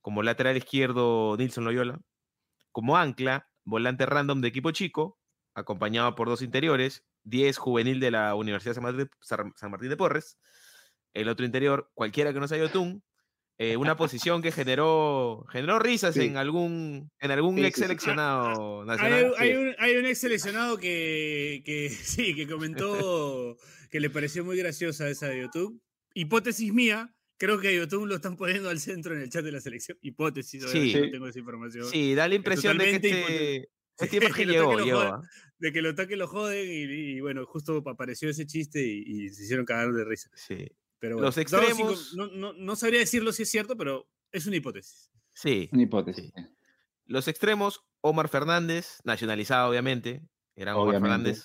como 0.00 0.22
lateral 0.22 0.56
izquierdo 0.56 1.34
Nilson 1.36 1.64
Loyola, 1.64 1.98
como 2.70 2.96
ancla, 2.96 3.50
volante 3.66 4.06
random 4.06 4.40
de 4.40 4.48
equipo 4.48 4.70
chico, 4.70 5.18
acompañado 5.54 6.14
por 6.14 6.28
dos 6.28 6.40
interiores, 6.40 7.04
10 7.24 7.58
juvenil 7.58 8.00
de 8.00 8.10
la 8.12 8.34
Universidad 8.34 8.74
San 8.74 8.84
Martín, 8.84 9.10
San 9.20 9.70
Martín 9.70 9.90
de 9.90 9.96
Porres, 9.98 10.38
el 11.12 11.28
otro 11.28 11.44
interior, 11.44 11.90
cualquiera 11.94 12.32
que 12.32 12.40
no 12.40 12.48
sea 12.48 12.58
Yotun, 12.58 13.02
eh, 13.58 13.76
una 13.78 13.96
posición 13.96 14.42
que 14.42 14.52
generó, 14.52 15.46
generó 15.50 15.78
risas 15.78 16.14
Sí. 16.14 16.26
en 16.26 16.36
algún, 16.36 17.10
en 17.20 17.30
algún 17.30 17.56
Sí, 17.56 17.64
ex 17.64 17.74
sí. 17.76 17.82
seleccionado 17.82 18.82
Hay, 18.82 18.86
nacional. 18.86 19.32
hay 19.38 19.54
un, 19.54 19.74
hay 19.78 19.96
un 19.96 20.04
ex 20.06 20.18
seleccionado 20.20 20.76
que, 20.78 21.62
que 21.64 21.88
sí, 21.90 22.34
que 22.34 22.46
comentó 22.46 23.56
que 23.90 23.98
le 24.00 24.10
pareció 24.10 24.44
muy 24.44 24.58
graciosa 24.58 25.08
esa 25.08 25.28
de 25.28 25.40
YouTube. 25.40 25.80
Hipótesis 26.14 26.70
mía, 26.72 27.14
creo 27.38 27.58
que 27.58 27.68
a 27.68 27.72
YouTube 27.72 28.06
lo 28.06 28.16
están 28.16 28.36
poniendo 28.36 28.68
al 28.70 28.78
centro 28.80 29.14
en 29.14 29.22
el 29.22 29.28
chat 29.30 29.44
de 29.44 29.52
la 29.52 29.60
selección. 29.60 29.98
Hipótesis, 30.00 30.64
obviamente, 30.64 30.98
Sí. 30.98 31.04
no 31.06 31.10
tengo 31.10 31.28
esa 31.28 31.38
información. 31.38 31.84
Sí, 31.90 32.14
da 32.14 32.28
la 32.28 32.34
impresión 32.34 32.78
de 32.78 32.84
que 32.84 32.94
este, 32.96 33.56
este 33.98 34.08
Sí, 34.10 34.16
imagen 34.24 34.34
que 34.48 34.56
lo 34.58 34.70
llegó, 34.76 34.84
llegó. 34.84 34.98
¿ah? 35.00 35.22
De 35.58 35.72
que 35.72 35.82
lo 35.82 35.94
toque 35.94 36.16
lo 36.16 36.26
joden 36.28 36.68
y, 36.68 36.82
y 37.16 37.20
bueno, 37.20 37.46
justo 37.46 37.82
apareció 37.86 38.28
ese 38.28 38.46
chiste 38.46 38.84
y, 38.86 39.02
y 39.06 39.28
se 39.30 39.44
hicieron 39.44 39.64
cagar 39.64 39.92
de 39.92 40.04
risa. 40.04 40.30
Sí, 40.34 40.66
Pero 40.98 41.18
Los 41.20 41.34
bueno, 41.34 41.48
cinco- 41.48 41.58
extremos- 41.96 42.14
no, 42.16 42.26
no, 42.28 42.52
no 42.52 42.76
sabría 42.76 43.00
decirlo 43.00 43.32
si 43.32 43.42
es 43.44 43.50
cierto, 43.50 43.76
pero 43.76 44.08
es 44.32 44.46
una 44.46 44.56
hipótesis. 44.56 45.10
sí. 45.32 45.68
Una 45.72 45.82
hipótesis. 45.82 46.32
Sí. 46.34 46.42
Los 47.08 47.28
extremos, 47.28 47.82
Omar 48.00 48.28
Fernández, 48.28 48.98
nacionalizado 49.04 49.70
obviamente, 49.70 50.22
era 50.56 50.74
Omar 50.76 50.88
Obviamente. 50.96 51.08
Fernández, 51.34 51.44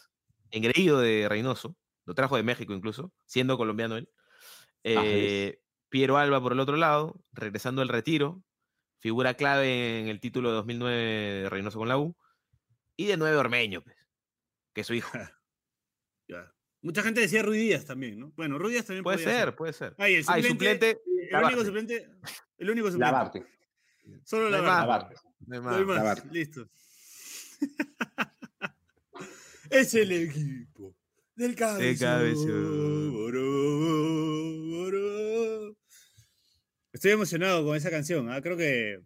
engreído 0.49 0.99
de 0.99 1.27
Reynoso, 1.29 1.77
lo 2.05 2.15
trajo 2.15 2.35
de 2.35 2.43
México 2.43 2.73
incluso, 2.73 3.13
siendo 3.27 3.57
colombiano 3.57 3.95
él. 3.95 4.09
Eh, 4.83 5.61
Piero 5.91 6.17
Alba 6.17 6.41
por 6.41 6.53
el 6.53 6.59
otro 6.61 6.77
lado, 6.77 7.21
regresando 7.33 7.81
al 7.81 7.89
retiro, 7.89 8.41
figura 8.99 9.33
clave 9.35 9.99
en 9.99 10.07
el 10.07 10.21
título 10.21 10.47
de 10.49 10.55
2009 10.55 10.95
de 11.43 11.49
Reynoso 11.49 11.77
con 11.79 11.89
la 11.89 11.97
U, 11.97 12.15
y 12.95 13.07
de 13.07 13.17
nueve 13.17 13.35
Ormeño, 13.35 13.83
pues, 13.83 13.97
que 14.73 14.81
es 14.81 14.87
su 14.87 14.93
hijo. 14.95 15.11
Ya. 16.29 16.49
Mucha 16.81 17.03
gente 17.03 17.19
decía 17.19 17.43
Ruiz 17.43 17.59
Díaz 17.59 17.83
también, 17.83 18.17
¿no? 18.17 18.31
Bueno, 18.37 18.57
Ruiz 18.57 18.71
Díaz 18.71 18.85
también 18.85 19.03
Puede 19.03 19.17
podría 19.17 19.37
ser, 19.37 19.53
puede 19.55 19.73
ser. 19.73 19.95
Ah, 19.97 20.09
y 20.09 20.15
el 20.15 20.23
Ah, 20.25 20.41
suplente, 20.41 20.91
el 20.91 20.97
único 21.17 21.33
Lavarte. 21.33 21.65
suplente, 21.65 22.09
el 22.57 22.69
único 22.69 22.87
suplente. 22.89 23.11
Lavarte. 23.11 23.45
Solo 24.23 24.49
la. 24.49 24.61
Lavarte. 24.61 25.15
no 25.45 25.55
hay 25.57 25.61
No 25.61 25.69
hay 25.75 25.83
más. 25.85 25.95
Lavarte. 25.97 26.29
Listo. 26.31 26.69
es 29.69 29.93
el 29.93 30.11
equipo 30.13 30.95
del 31.35 31.53
cabezón. 31.53 32.07
cabezón. 32.07 33.11
Estoy 37.01 37.13
emocionado 37.13 37.65
con 37.65 37.75
esa 37.75 37.89
canción. 37.89 38.31
ah, 38.31 38.39
Creo 38.43 38.55
que 38.55 39.01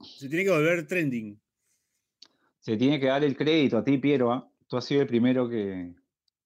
se 0.00 0.26
tiene 0.26 0.42
que 0.44 0.50
volver 0.50 0.86
trending. 0.86 1.38
Se 2.60 2.78
tiene 2.78 2.98
que 2.98 3.08
dar 3.08 3.22
el 3.24 3.36
crédito 3.36 3.76
a 3.76 3.84
ti, 3.84 3.98
Piero. 3.98 4.32
¿ah? 4.32 4.50
Tú 4.66 4.78
has 4.78 4.86
sido 4.86 5.02
el 5.02 5.06
primero 5.06 5.50
que. 5.50 5.92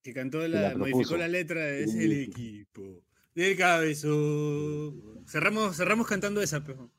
Que 0.03 0.13
cantó 0.13 0.39
la 0.49 0.71
la, 0.71 0.77
modificó 0.77 0.99
propuso. 0.99 1.17
la 1.17 1.29
letra. 1.29 1.69
Es 1.69 1.95
el 1.95 2.25
equipo 2.25 3.05
del 3.37 3.57
cabezón. 3.57 5.25
Cerramos, 5.29 5.77
cerramos 5.77 6.09
cantando 6.09 6.43
esa, 6.43 6.65
pero. 6.65 6.91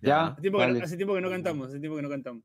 Ya. 0.00 0.28
Hace 0.28 0.40
tiempo, 0.40 0.58
que, 0.58 0.82
hace 0.82 0.96
tiempo 0.96 1.14
que 1.14 1.20
no 1.20 1.28
cantamos, 1.28 1.68
hace 1.68 1.80
tiempo 1.80 1.96
que 1.96 2.02
no 2.02 2.08
cantamos. 2.08 2.42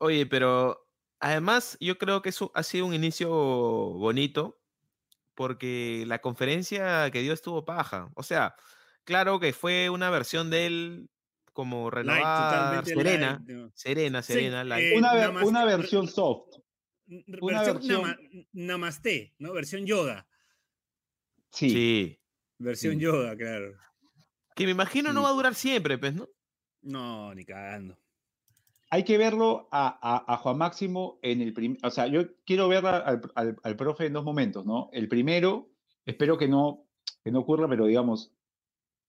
Oye, 0.00 0.26
pero 0.26 0.84
además 1.20 1.76
yo 1.78 1.96
creo 1.96 2.22
que 2.22 2.30
eso 2.30 2.50
ha 2.56 2.64
sido 2.64 2.86
un 2.86 2.94
inicio 2.94 3.30
bonito 3.30 4.60
porque 5.36 6.02
la 6.08 6.20
conferencia 6.20 7.08
que 7.12 7.22
dio 7.22 7.32
estuvo 7.32 7.64
paja. 7.64 8.10
O 8.16 8.24
sea, 8.24 8.56
claro 9.04 9.40
que 9.40 9.52
fue 9.52 9.90
una 9.90 10.10
versión 10.10 10.50
de 10.50 10.66
él 10.66 11.08
como 11.52 11.90
Light, 11.90 11.94
renovada, 12.08 12.50
totalmente 12.50 12.94
serena, 12.94 13.42
light, 13.46 13.56
¿no? 13.58 13.70
serena, 13.74 14.22
Sí, 14.22 14.32
serena, 14.32 14.64
light. 14.64 14.84
eh, 14.92 14.98
Una, 14.98 15.14
ver- 15.14 15.30
Namaste- 15.30 15.46
una 15.48 15.64
versión 15.64 16.08
soft. 16.08 16.56
Una 17.40 17.62
versión, 17.62 17.76
versión- 17.76 18.02
nama- 18.02 18.18
Namaste, 18.52 19.34
¿no? 19.38 19.52
Versión 19.52 19.86
Yoda. 19.86 20.26
Sí. 21.50 21.70
Sí. 21.70 22.20
Versión 22.58 22.94
Sí. 22.94 23.00
Yoda, 23.00 23.36
claro. 23.36 23.76
Que 24.56 24.64
me 24.64 24.70
imagino 24.72 25.12
no 25.12 25.22
va 25.22 25.28
a 25.30 25.32
durar 25.32 25.54
siempre, 25.54 25.98
pues, 25.98 26.14
¿no? 26.14 26.28
No, 26.82 27.34
ni 27.34 27.44
cagando. 27.44 27.98
Hay 28.90 29.02
que 29.04 29.18
verlo 29.18 29.68
a, 29.72 29.98
a- 30.00 30.32
a 30.34 30.36
Juan 30.38 30.58
Máximo 30.58 31.18
en 31.22 31.40
el 31.40 31.52
primer. 31.52 31.78
O 31.84 31.90
sea, 31.90 32.06
yo 32.06 32.22
quiero 32.44 32.68
ver 32.68 32.86
al, 32.86 33.20
al- 33.34 33.56
al 33.62 33.76
profe 33.76 34.06
en 34.06 34.12
dos 34.12 34.24
momentos, 34.24 34.64
¿no? 34.64 34.88
El 34.92 35.08
primero, 35.08 35.70
espero 36.06 36.38
que 36.38 36.46
no, 36.48 36.86
que 37.24 37.30
no 37.32 37.40
ocurra, 37.40 37.68
pero 37.68 37.86
digamos, 37.86 38.32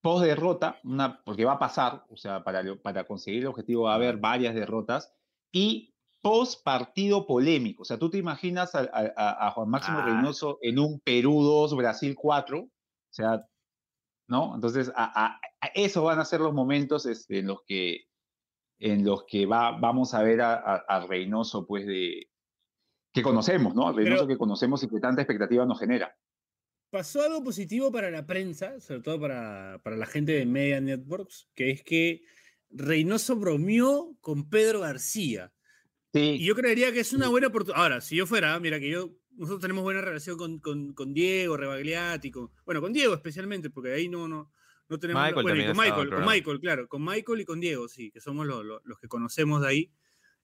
post 0.05 0.23
derrota, 0.23 0.79
una, 0.83 1.23
porque 1.23 1.45
va 1.45 1.53
a 1.53 1.57
pasar, 1.59 2.05
o 2.11 2.15
sea, 2.15 2.43
para, 2.43 2.61
lo- 2.61 2.79
para 2.79 3.05
conseguir 3.05 3.41
el 3.41 3.47
objetivo 3.47 3.83
va 3.85 3.93
a 3.93 3.95
haber 3.95 4.17
varias 4.17 4.53
derrotas, 4.53 5.11
y 5.51 5.95
post 6.21 6.63
partido 6.63 7.25
polémico. 7.25 7.81
O 7.81 7.85
sea, 7.85 7.97
tú 7.97 8.11
te 8.11 8.19
imaginas 8.19 8.75
a, 8.75 8.81
a- 8.81 9.47
a- 9.47 9.51
Juan 9.51 9.69
Máximo 9.69 9.97
Ah. 9.99 10.05
Reynoso 10.05 10.59
en 10.61 10.77
un 10.77 10.99
Perú 10.99 11.41
2, 11.41 11.75
Brasil 11.75 12.13
4, 12.15 12.59
o 12.59 12.69
sea, 13.11 13.45
¿no? 14.29 14.53
Entonces, 14.53 14.91
a, 14.95 15.39
esos 15.73 16.03
van 16.03 16.19
a 16.19 16.25
ser 16.25 16.39
los 16.39 16.53
momentos 16.53 17.07
este, 17.07 17.39
en 17.39 17.47
los 17.47 17.63
que 17.65 18.05
en 18.79 19.05
los 19.05 19.23
que 19.25 19.45
va, 19.47 19.71
vamos 19.71 20.13
a 20.13 20.21
ver 20.21 20.41
a, 20.41 21.05
Reynoso, 21.07 21.65
pues, 21.65 21.87
de 21.87 22.29
que 23.13 23.23
conocemos, 23.23 23.73
¿no? 23.73 23.91
Reynoso 23.91 24.23
Pero- 24.23 24.27
que 24.27 24.37
conocemos 24.37 24.83
y 24.83 24.87
que 24.87 24.99
tanta 24.99 25.21
expectativa 25.21 25.65
nos 25.65 25.79
genera. 25.79 26.13
Pasó 26.95 27.21
algo 27.23 27.43
positivo 27.43 27.91
para 27.91 28.09
la 28.09 28.25
prensa, 28.25 28.79
sobre 28.79 29.01
todo 29.01 29.19
para, 29.19 29.81
para 29.83 29.97
la 29.97 30.05
gente 30.05 30.31
de 30.31 30.45
Media 30.45 30.79
Networks, 30.79 31.49
que 31.53 31.69
es 31.71 31.83
que 31.83 32.21
Reynoso 32.69 33.35
bromeó 33.35 34.17
con 34.21 34.49
Pedro 34.49 34.79
García. 34.79 35.51
Y 36.13 36.37
Sí, 36.37 36.45
yo 36.45 36.55
creería 36.55 36.93
que 36.93 37.01
es 37.01 37.11
una 37.11 37.27
buena 37.27 37.47
oportunidad. 37.47 37.83
Ahora, 37.83 37.99
si 37.99 38.15
yo 38.15 38.25
fuera, 38.25 38.57
mira 38.61 38.79
que 38.79 38.89
yo, 38.89 39.11
nosotros 39.31 39.59
tenemos 39.59 39.83
buena 39.83 39.99
relación 39.99 40.37
con, 40.37 40.59
con, 40.59 40.93
con 40.93 41.13
Diego, 41.13 41.57
Rebagliati, 41.57 42.31
con, 42.31 42.49
bueno, 42.65 42.79
con 42.79 42.93
Diego 42.93 43.13
especialmente, 43.13 43.69
porque 43.69 43.91
ahí 43.91 44.07
no, 44.07 44.29
no, 44.29 44.53
no 44.87 44.97
tenemos. 44.97 45.21
Michael 45.23 45.43
bueno, 45.43 45.61
y 45.61 45.65
con 45.67 45.75
Michael, 45.77 46.09
con. 46.09 46.25
Michael, 46.33 46.59
claro, 46.61 46.87
con 46.87 47.03
Michael 47.03 47.41
y 47.41 47.45
con 47.45 47.59
Diego, 47.59 47.89
sí, 47.89 48.09
que 48.09 48.21
somos 48.21 48.47
lo- 48.47 48.63
lo- 48.63 48.81
los 48.85 48.97
que 48.99 49.09
conocemos 49.09 49.61
de 49.63 49.67
ahí. 49.67 49.91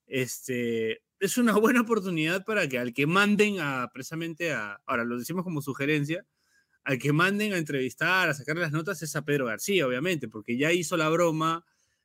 Este, 0.05 1.01
es 1.21 1.37
una 1.37 1.53
buena 1.53 1.79
oportunidad 1.79 2.43
para 2.43 2.67
que 2.67 2.77
al 2.77 2.93
que 2.93 3.07
manden 3.07 3.61
a 3.61 3.89
precisamente 3.93 4.51
a, 4.51 4.81
ahora 4.85 5.05
lo 5.05 5.17
decimos 5.17 5.45
como 5.45 5.61
sugerencia, 5.61 6.25
al 6.83 6.97
que 6.99 7.13
manden 7.13 7.53
a 7.53 7.57
entrevistar, 7.57 8.29
a 8.29 8.33
sacar 8.33 8.57
las 8.57 8.71
notas 8.71 9.01
es 9.03 9.15
a 9.15 9.23
Pedro 9.23 9.45
García, 9.45 9.85
obviamente, 9.87 10.27
porque 10.27 10.57
ya 10.57 10.71
hizo 10.71 10.97
la 10.97 11.09
broma 11.09 11.63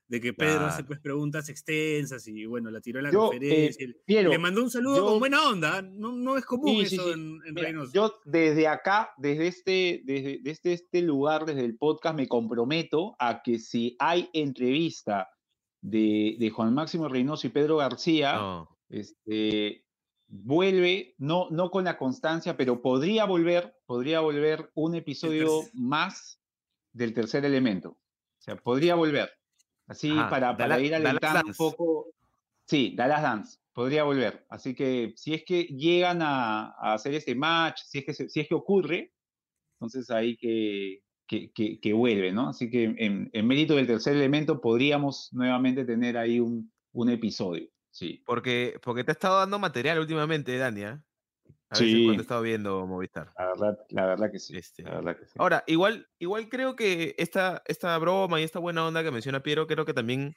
de 0.08 0.20
que 0.20 0.32
Pedro 0.32 0.66
hace 0.66 0.84
pues 0.84 1.00
preguntas 1.00 1.48
extensas 1.48 2.28
y 2.28 2.46
bueno, 2.46 2.70
la 2.70 2.80
tiró 2.80 3.00
en 3.00 3.06
la 3.06 3.10
yo, 3.10 3.26
eh, 3.32 3.38
conferencia. 3.38 3.88
Piero, 4.04 4.30
le 4.30 4.38
mandó 4.38 4.62
un 4.62 4.70
saludo 4.70 4.98
yo- 4.98 5.04
con 5.06 5.18
buena 5.18 5.48
onda, 5.48 5.82
no, 5.82 6.12
no 6.12 6.36
es 6.36 6.44
común 6.44 6.76
Sí, 6.84 6.90
sí, 6.90 6.94
eso 6.94 7.06
sí. 7.06 7.10
en, 7.14 7.40
en 7.44 7.54
Mira, 7.54 7.62
Reynoso. 7.68 7.92
yo 7.92 8.14
desde 8.24 8.68
acá, 8.68 9.10
desde 9.16 9.48
este, 9.48 10.02
desde, 10.04 10.38
desde 10.42 10.74
este 10.74 11.02
lugar, 11.02 11.44
desde 11.44 11.64
el 11.64 11.76
podcast, 11.76 12.14
me 12.16 12.28
comprometo 12.28 13.16
a 13.18 13.42
que 13.42 13.58
si 13.58 13.96
hay 13.98 14.30
entrevista 14.32 15.28
de, 15.80 16.36
de 16.38 16.50
Juan 16.50 16.72
Máximo 16.72 17.08
Reynoso 17.08 17.46
y 17.48 17.50
Pedro 17.50 17.78
García, 17.78 18.34
No. 18.34 18.78
este, 18.88 19.85
vuelve, 20.28 21.14
no, 21.18 21.48
no 21.50 21.70
con 21.70 21.84
la 21.84 21.98
constancia, 21.98 22.56
pero 22.56 22.82
podría 22.82 23.24
volver, 23.24 23.76
podría 23.86 24.20
volver 24.20 24.70
un 24.74 24.94
episodio 24.94 25.62
más 25.74 26.40
del 26.92 27.12
tercer 27.14 27.44
elemento. 27.44 27.90
O 27.90 28.42
sea, 28.42 28.56
podría 28.56 28.94
volver. 28.94 29.30
Así 29.86 30.10
Ajá, 30.10 30.28
para, 30.30 30.56
para 30.56 30.80
ir 30.80 30.94
alentando 30.94 31.48
un 31.48 31.54
poco. 31.54 32.06
Sí, 32.64 32.94
Dallas 32.96 33.22
Dance, 33.22 33.58
podría 33.72 34.02
volver. 34.04 34.44
Así 34.50 34.74
que 34.74 35.12
si 35.16 35.34
es 35.34 35.44
que 35.44 35.64
llegan 35.64 36.20
a, 36.22 36.70
a 36.80 36.94
hacer 36.94 37.14
este 37.14 37.34
match, 37.34 37.80
si 37.84 37.98
es 37.98 38.04
que, 38.04 38.14
si 38.14 38.40
es 38.40 38.48
que 38.48 38.54
ocurre, 38.54 39.12
entonces 39.78 40.10
ahí 40.10 40.36
que, 40.36 41.02
que, 41.28 41.52
que- 41.52 41.78
que 41.78 41.92
vuelve, 41.92 42.32
¿no? 42.32 42.48
Así 42.48 42.68
que 42.70 42.84
en, 42.84 43.30
en 43.32 43.46
mérito 43.46 43.76
del 43.76 43.86
tercer 43.86 44.16
elemento 44.16 44.60
podríamos 44.60 45.28
nuevamente 45.32 45.84
tener 45.84 46.16
ahí 46.16 46.40
un, 46.40 46.72
un 46.92 47.10
episodio. 47.10 47.68
Sí. 47.96 48.22
Porque, 48.26 48.78
porque 48.82 49.04
te 49.04 49.10
ha 49.10 49.14
estado 49.14 49.38
dando 49.38 49.58
material 49.58 49.98
últimamente, 49.98 50.58
Dania. 50.58 51.02
A 51.70 51.78
veces 51.78 51.94
Sí. 51.94 52.04
cuando 52.04 52.20
he 52.20 52.24
estado 52.24 52.42
viendo 52.42 52.86
Movistar. 52.86 53.32
La 53.38 53.46
verdad, 53.46 53.78
la 53.88 54.04
verdad 54.06 54.30
que 54.30 54.38
sí. 54.38 54.54
Este, 54.54 54.82
La 54.82 54.96
verdad 54.96 55.16
que 55.18 55.24
sí. 55.24 55.32
Ahora, 55.38 55.64
igual, 55.66 56.06
igual 56.18 56.50
creo 56.50 56.76
que 56.76 57.14
esta, 57.16 57.62
esta 57.64 57.96
broma 57.96 58.38
y 58.38 58.44
esta 58.44 58.58
buena 58.58 58.86
onda 58.86 59.02
que 59.02 59.10
menciona 59.10 59.42
Piero, 59.42 59.66
creo 59.66 59.86
que 59.86 59.94
también 59.94 60.34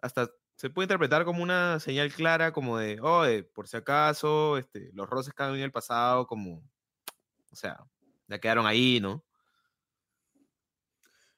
hasta 0.00 0.30
se 0.54 0.70
puede 0.70 0.84
interpretar 0.84 1.24
como 1.24 1.42
una 1.42 1.80
señal 1.80 2.12
clara, 2.12 2.52
como 2.52 2.78
de, 2.78 3.00
oye, 3.00 3.42
por 3.42 3.66
si 3.66 3.76
acaso, 3.76 4.56
este, 4.56 4.90
los 4.92 5.10
roces 5.10 5.34
que 5.34 5.42
han 5.42 5.56
en 5.56 5.62
el 5.62 5.72
pasado, 5.72 6.28
como, 6.28 6.62
o 7.50 7.56
sea, 7.56 7.84
ya 8.28 8.38
quedaron 8.38 8.66
ahí, 8.66 9.00
¿no? 9.00 9.24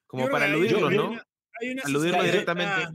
Como 0.05 0.29
para 0.29 0.45
aludirlos, 0.45 0.91
hay 0.91 0.97
¿no? 0.97 1.09
una- 1.09 1.27
hay 1.59 1.71
una 1.71 1.81
Aludirlo 1.83 2.21
directamente. 2.23 2.87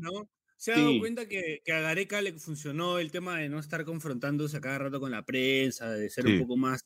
Se 0.59 0.73
ha 0.73 0.79
dado 0.79 0.97
Sí. 0.97 0.99
cuenta 0.99 1.29
que, 1.29 1.63
que 1.65 1.73
a 1.73 1.81
Gareca 1.81 2.21
le 2.23 2.35
funcionó 2.35 2.99
el 3.01 3.13
tema 3.13 3.39
de 3.39 3.49
no 3.49 3.61
estar 3.61 3.85
confrontándose 3.87 4.59
a 4.59 4.63
cada 4.63 4.79
rato 4.81 5.01
con 5.01 5.13
la 5.13 5.25
prensa, 5.25 5.91
de 5.93 6.11
ser 6.11 6.27
un 6.29 6.35
Sí. 6.35 6.39
poco 6.39 6.57
más, 6.59 6.83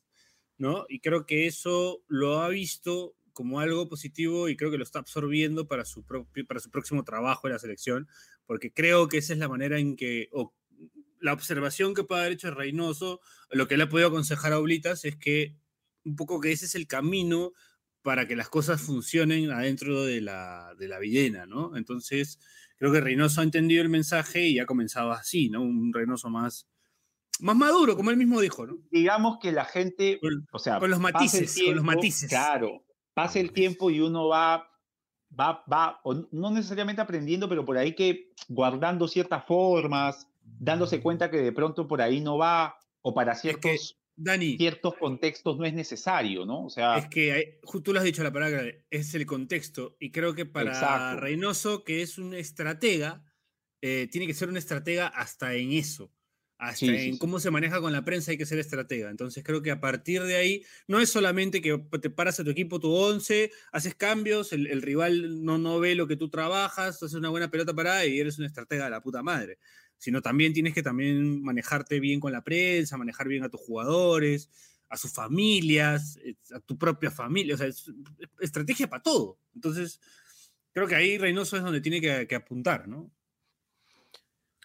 ¿no? 0.58 0.86
Y 0.88 1.00
creo 1.00 1.26
que 1.26 1.46
eso 1.46 2.04
lo 2.08 2.42
ha 2.42 2.48
visto 2.50 3.16
como 3.32 3.60
algo 3.60 3.88
positivo 3.88 4.48
y 4.50 4.56
creo 4.56 4.70
que 4.70 4.78
lo 4.78 4.84
está 4.84 4.98
absorbiendo 5.00 5.68
para 5.68 5.84
su, 5.86 6.04
propio, 6.04 6.46
para 6.46 6.60
su 6.60 6.70
próximo 6.70 7.04
trabajo 7.04 7.46
en 7.48 7.54
la 7.54 7.58
selección, 7.58 8.08
porque 8.46 8.72
creo 8.72 9.08
que 9.08 9.18
esa 9.18 9.32
es 9.32 9.38
la 9.38 9.48
manera 9.48 9.78
en 9.78 9.96
que, 9.96 10.28
o 10.32 10.54
la 11.20 11.32
observación 11.32 11.94
que 11.94 12.04
puede 12.04 12.22
haber 12.22 12.32
hecho 12.32 12.50
Reynoso, 12.52 13.20
lo 13.50 13.68
que 13.68 13.76
le 13.76 13.84
ha 13.84 13.88
podido 13.88 14.08
aconsejar 14.08 14.52
a 14.52 14.58
Oblitas 14.58 15.04
es 15.04 15.16
que 15.16 15.56
un 16.04 16.16
poco 16.16 16.40
que 16.40 16.52
ese 16.52 16.66
es 16.66 16.74
el 16.74 16.86
camino 16.86 17.52
para 18.02 18.26
que 18.26 18.34
las 18.36 18.48
cosas 18.48 18.80
funcionen 18.82 19.50
adentro 19.52 20.04
de 20.04 20.20
la, 20.20 20.74
de 20.78 20.88
la 20.88 20.98
villena, 20.98 21.46
¿no? 21.46 21.76
Entonces, 21.76 22.40
creo 22.82 22.92
que 22.94 23.00
Reynoso 23.00 23.40
ha 23.40 23.44
entendido 23.44 23.80
el 23.80 23.88
mensaje 23.88 24.48
y 24.48 24.58
ha 24.58 24.66
comenzado 24.66 25.12
así, 25.12 25.48
¿no? 25.48 25.62
Un 25.62 25.92
Reynoso 25.92 26.28
más, 26.28 26.68
más 27.38 27.54
maduro, 27.54 27.94
como 27.94 28.10
él 28.10 28.16
mismo 28.16 28.40
dijo, 28.40 28.66
¿no? 28.66 28.76
Digamos 28.90 29.38
que 29.40 29.52
la 29.52 29.64
gente, 29.64 30.18
o 30.50 30.58
sea, 30.58 30.80
con 30.80 30.90
los 30.90 30.98
matices, 30.98 31.56
con 31.64 31.76
los 31.76 31.84
matices. 31.84 32.28
Claro, 32.28 32.84
pasa 33.14 33.38
el 33.38 33.52
tiempo 33.52 33.88
y 33.88 34.00
uno 34.00 34.26
va, 34.26 34.68
va, 35.30 35.62
va, 35.72 36.00
no 36.32 36.50
necesariamente 36.50 37.00
aprendiendo, 37.00 37.48
pero 37.48 37.64
por 37.64 37.78
ahí 37.78 37.94
que 37.94 38.32
guardando 38.48 39.06
ciertas 39.06 39.46
formas, 39.46 40.26
dándose 40.42 41.00
cuenta 41.00 41.30
que 41.30 41.36
de 41.36 41.52
pronto 41.52 41.86
por 41.86 42.02
ahí 42.02 42.20
no 42.20 42.36
va, 42.36 42.74
o 43.00 43.14
para 43.14 43.36
ciertos 43.36 43.96
Dani, 44.14 44.56
ciertos 44.56 44.94
contextos 44.96 45.58
no 45.58 45.64
es 45.64 45.72
necesario, 45.72 46.44
¿no? 46.44 46.66
O 46.66 46.70
sea, 46.70 46.98
es 46.98 47.08
que 47.08 47.60
tú 47.82 47.92
lo 47.92 47.98
has 47.98 48.04
dicho 48.04 48.22
la 48.22 48.32
palabra, 48.32 48.62
es 48.90 49.14
el 49.14 49.26
contexto. 49.26 49.96
Y 49.98 50.10
creo 50.10 50.34
que 50.34 50.46
para 50.46 51.16
Reynoso, 51.16 51.82
que 51.82 52.02
es 52.02 52.18
un 52.18 52.34
estratega, 52.34 53.24
eh, 53.80 54.08
tiene 54.10 54.26
que 54.26 54.34
ser 54.34 54.48
un 54.48 54.56
estratega 54.56 55.06
hasta 55.08 55.54
en 55.54 55.72
eso. 55.72 56.12
Hasta 56.58 56.86
en 56.86 57.18
cómo 57.18 57.40
se 57.40 57.50
maneja 57.50 57.80
con 57.80 57.92
la 57.92 58.04
prensa 58.04 58.30
hay 58.30 58.38
que 58.38 58.46
ser 58.46 58.60
estratega. 58.60 59.10
Entonces 59.10 59.42
creo 59.42 59.62
que 59.62 59.72
a 59.72 59.80
partir 59.80 60.22
de 60.22 60.36
ahí 60.36 60.64
no 60.86 61.00
es 61.00 61.10
solamente 61.10 61.60
que 61.60 61.76
te 62.00 62.08
paras 62.08 62.38
a 62.38 62.44
tu 62.44 62.50
equipo, 62.50 62.78
tu 62.78 62.92
11, 62.92 63.50
haces 63.72 63.96
cambios, 63.96 64.52
el, 64.52 64.80
rival 64.80 65.44
no, 65.44 65.58
no 65.58 65.80
ve 65.80 65.96
lo 65.96 66.06
que 66.06 66.14
tú 66.14 66.30
trabajas, 66.30 67.02
haces 67.02 67.14
una 67.14 67.30
buena 67.30 67.50
pelota 67.50 67.74
parada 67.74 68.06
y 68.06 68.20
eres 68.20 68.38
un 68.38 68.44
estratega 68.44 68.84
de 68.84 68.90
la 68.90 69.02
puta 69.02 69.24
madre 69.24 69.58
sino 70.02 70.20
también 70.20 70.52
tienes 70.52 70.74
que 70.74 70.82
también 70.82 71.44
manejarte 71.44 72.00
bien 72.00 72.18
con 72.18 72.32
la 72.32 72.42
prensa, 72.42 72.96
manejar 72.96 73.28
bien 73.28 73.44
a 73.44 73.48
tus 73.48 73.60
jugadores, 73.60 74.50
a 74.88 74.96
sus 74.96 75.12
familias, 75.12 76.18
eh, 76.24 76.34
a 76.52 76.58
tu 76.58 76.76
propia 76.76 77.12
familia, 77.12 77.54
o 77.54 77.58
sea, 77.58 77.68
es 77.68 77.88
estrategia 78.40 78.90
para 78.90 79.04
todo. 79.04 79.38
Entonces, 79.54 80.00
creo 80.72 80.88
que 80.88 80.96
ahí 80.96 81.18
Reynoso 81.18 81.56
es 81.56 81.62
donde 81.62 81.80
tiene 81.80 82.00
que, 82.00 82.34
apuntar, 82.34 82.88
¿no? 82.88 83.12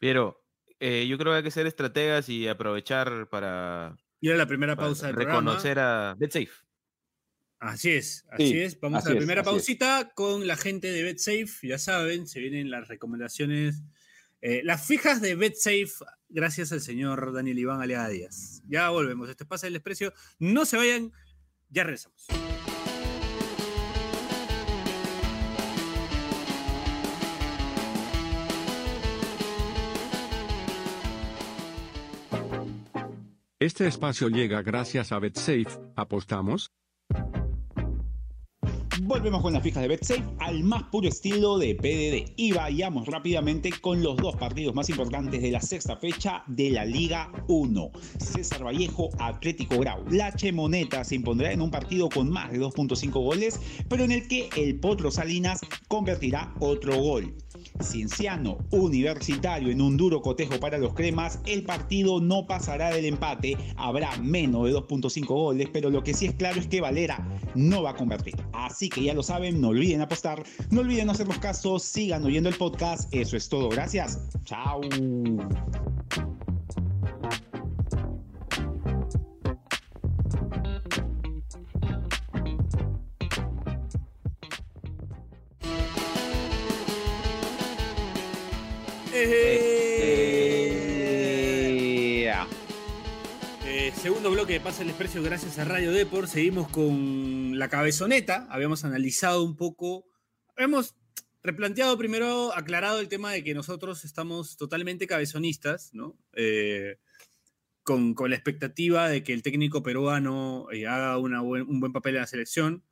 Pero 0.02 0.44
eh, 0.80 1.06
yo 1.08 1.20
creo 1.20 1.34
que 1.34 1.38
hay 1.38 1.44
que 1.44 1.52
ser 1.52 1.68
estrategas 1.68 2.30
y 2.30 2.48
aprovechar 2.48 3.30
para... 3.30 3.96
Ir 4.20 4.32
a 4.32 4.38
la 4.38 4.48
primera 4.48 4.76
pausa 4.76 5.06
del 5.06 5.18
Reconocer 5.18 5.78
a 5.78 6.16
BetSafe. 6.18 6.50
Así 7.60 7.92
es, 7.92 8.26
así 8.32 8.60
es. 8.60 8.80
Vamos 8.80 9.06
a 9.06 9.10
la 9.10 9.18
primera 9.18 9.44
pausita 9.44 10.12
con 10.16 10.48
la 10.48 10.58
gente 10.58 10.92
de 10.92 11.04
BetSafe. 11.04 11.68
Ya 11.68 11.78
saben, 11.78 12.28
se 12.28 12.40
vienen 12.40 12.72
las 12.72 12.88
recomendaciones 12.88 13.84
eh, 14.50 14.62
las 14.64 14.88
fijas 14.88 15.20
de 15.20 15.36
BetSafe, 15.36 16.06
gracias 16.30 16.72
al 16.72 16.80
señor 16.80 17.34
Daniel 17.34 17.60
Iván 17.60 17.82
Alea 17.82 18.08
Díaz. 18.08 18.62
Ya 18.66 18.90
volvemos. 18.90 19.28
Este 19.28 19.44
pasa 19.44 19.68
el 19.68 19.74
desprecio. 19.74 20.14
No 20.40 20.64
se 20.66 20.78
vayan, 20.78 21.12
ya 21.68 21.84
regresamos. 21.84 22.28
Este 33.60 33.86
espacio 33.86 34.30
llega 34.30 34.62
gracias 34.62 35.12
a 35.12 35.20
BetSafe. 35.20 35.68
¿Apostamos? 35.98 36.72
Volvemos 39.04 39.42
con 39.44 39.54
las 39.54 39.62
fijas 39.62 39.84
de 39.84 39.90
BetSafe 39.90 40.24
al 40.40 40.64
más 40.64 40.84
puro 40.84 41.08
estilo 41.08 41.60
de 41.60 41.76
PDD 41.76 42.34
y 42.36 42.52
vayamos 42.52 43.06
rápidamente 43.06 43.72
con 43.80 44.02
los 44.02 44.18
dos 44.18 44.36
partidos 44.36 44.74
más 44.74 44.90
importantes 44.90 45.42
de 45.42 45.52
la 45.52 45.62
sexta 45.62 45.98
fecha 45.98 46.44
de 46.48 46.72
la 46.72 46.84
Liga 46.84 47.32
1. 47.48 47.92
César 48.18 48.66
Vallejo, 48.66 49.10
Atlético 49.20 49.78
Grau. 49.78 50.04
La 50.10 50.34
Chemoneta 50.34 51.04
se 51.04 51.16
impondrá 51.16 51.52
en 51.52 51.62
un 51.62 51.70
partido 51.70 52.10
con 52.10 52.30
más 52.30 52.52
de 52.52 52.60
2.5 52.60 53.12
goles, 53.12 53.60
pero 53.88 54.04
en 54.04 54.12
el 54.12 54.28
que 54.28 54.50
el 54.56 54.80
Potro 54.80 55.12
Salinas 55.12 55.62
convertirá 55.88 56.54
otro 56.60 57.00
gol. 57.00 57.36
Cienciano 57.82 58.58
Universitario 58.72 59.70
en 59.70 59.82
un 59.82 59.98
duro 59.98 60.22
cotejo 60.22 60.60
para 60.60 60.78
los 60.78 60.94
cremas, 60.94 61.40
el 61.46 61.64
partido 61.64 62.20
no 62.20 62.48
pasará 62.48 62.90
del 62.90 63.06
empate, 63.06 63.58
habrá 63.76 64.18
menos 64.18 64.66
de 64.66 64.74
2.5 64.74 65.28
goles, 65.28 65.70
pero 65.72 65.90
lo 65.90 66.04
que 66.04 66.14
sí 66.14 66.26
es 66.26 66.34
claro 66.34 66.60
es 66.60 66.68
que 66.68 66.82
Valera 66.82 67.28
no 67.56 67.84
va 67.84 67.92
a 67.92 67.96
convertir. 67.96 68.36
Así 68.54 68.87
que 68.90 69.04
ya 69.04 69.14
lo 69.14 69.24
saben, 69.24 69.62
no 69.62 69.70
olviden 69.70 70.02
apostar, 70.02 70.44
no 70.70 70.82
olviden 70.82 71.10
hacernos 71.10 71.40
caso, 71.40 71.80
sigan 71.80 72.24
oyendo 72.26 72.50
el 72.50 72.56
podcast, 72.56 73.14
eso 73.14 73.38
es 73.38 73.50
todo, 73.50 73.70
gracias, 73.70 74.20
chao. 74.46 74.82
Eh, 93.90 93.92
segundo 93.96 94.30
bloque 94.32 94.54
de 94.54 94.60
Pasa 94.60 94.82
el 94.82 94.90
Desprecio 94.90 95.24
gracias 95.24 95.58
a 95.60 95.66
Radio 95.66 95.92
Deport. 95.92 96.28
Seguimos 96.28 96.68
con 96.68 97.47
la 97.60 97.70
cabezoneta. 97.70 98.48
Habíamos 98.50 98.86
analizado 98.86 99.44
un 99.44 99.56
poco, 99.56 100.06
hemos 100.56 100.96
replanteado 101.44 101.98
primero, 101.98 102.54
aclarado 102.56 103.00
el 103.00 103.08
tema 103.08 103.32
de 103.32 103.44
que 103.44 103.54
nosotros 103.54 104.06
estamos 104.06 104.58
totalmente 104.58 105.08
cabezonistas, 105.08 105.94
¿no? 105.94 106.18
Eh, 106.34 106.98
con, 107.84 108.16
la 108.28 108.36
expectativa 108.36 109.08
de 109.08 109.24
que 109.24 109.34
el 109.34 109.44
técnico 109.44 109.82
peruano 109.82 110.68
eh, 110.72 110.88
haga 110.88 111.18
un 111.18 111.80
buen 111.80 111.94
papel 111.94 112.16
en 112.16 112.22
la 112.22 112.28
selección. 112.28 112.84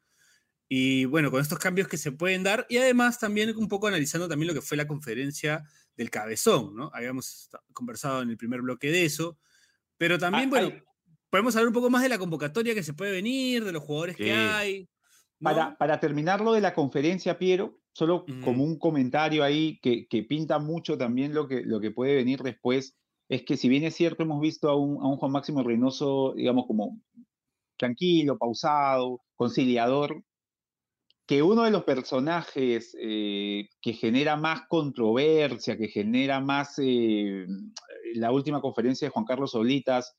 Y 0.67 1.05
bueno, 1.05 1.29
con 1.31 1.41
estos 1.41 1.59
cambios 1.59 1.87
que 1.87 1.97
se 1.97 2.11
pueden 2.11 2.43
dar, 2.43 2.65
y 2.69 2.77
además 2.77 3.19
también 3.19 3.55
un 3.55 3.67
poco 3.67 3.87
analizando 3.87 4.27
también 4.27 4.47
lo 4.47 4.53
que 4.53 4.65
fue 4.65 4.77
la 4.77 4.87
conferencia 4.87 5.63
del 5.95 6.09
cabezón, 6.09 6.75
¿no? 6.75 6.91
Habíamos 6.93 7.49
conversado 7.73 8.21
en 8.21 8.29
el 8.29 8.37
primer 8.37 8.61
bloque 8.61 8.89
de 8.89 9.05
eso, 9.05 9.37
pero 9.97 10.17
también, 10.17 10.49
bueno, 10.49 10.71
podemos 11.29 11.55
hablar 11.55 11.67
un 11.67 11.73
poco 11.73 11.89
más 11.89 12.03
de 12.03 12.09
la 12.09 12.17
convocatoria 12.17 12.73
que 12.73 12.83
se 12.83 12.93
puede 12.93 13.11
venir, 13.11 13.63
de 13.63 13.71
los 13.71 13.83
jugadores 13.83 14.15
que 14.15 14.33
hay. 14.33 14.87
Para, 15.41 15.77
para 15.77 15.99
terminar 15.99 16.41
lo 16.41 16.53
de 16.53 16.61
la 16.61 16.73
conferencia, 16.73 17.37
Piero, 17.37 17.79
solo 17.93 18.25
como 18.43 18.63
un 18.63 18.79
comentario 18.79 19.43
ahí 19.43 19.79
que, 19.81 20.07
que, 20.07 20.23
pinta 20.23 20.59
mucho 20.59 20.97
también 20.97 21.33
lo 21.33 21.47
que, 21.47 21.61
lo 21.61 21.79
que 21.79 21.91
puede 21.91 22.15
venir 22.15 22.41
después, 22.41 22.97
es 23.29 23.43
que 23.43 23.57
si 23.57 23.69
bien 23.69 23.83
es 23.83 23.95
cierto, 23.95 24.23
hemos 24.23 24.39
visto 24.39 24.69
a 24.69 24.75
un, 24.75 25.03
a 25.03 25.07
un 25.07 25.17
Juan 25.17 25.31
Máximo 25.31 25.63
Reynoso, 25.63 26.33
digamos, 26.35 26.65
como 26.67 26.99
tranquilo, 27.77 28.37
pausado, 28.37 29.21
conciliador, 29.35 30.23
que 31.27 31.41
uno 31.41 31.63
de 31.63 31.71
los 31.71 31.83
personajes 31.83 32.95
eh, 32.99 33.69
que 33.81 33.93
genera 33.93 34.35
más 34.35 34.61
controversia, 34.67 35.77
que 35.77 35.87
genera 35.87 36.39
más 36.39 36.75
eh, 36.77 37.45
la 38.13 38.31
última 38.31 38.61
conferencia 38.61 39.07
de 39.07 39.11
Juan 39.11 39.25
Carlos 39.25 39.55
Olitas, 39.55 40.15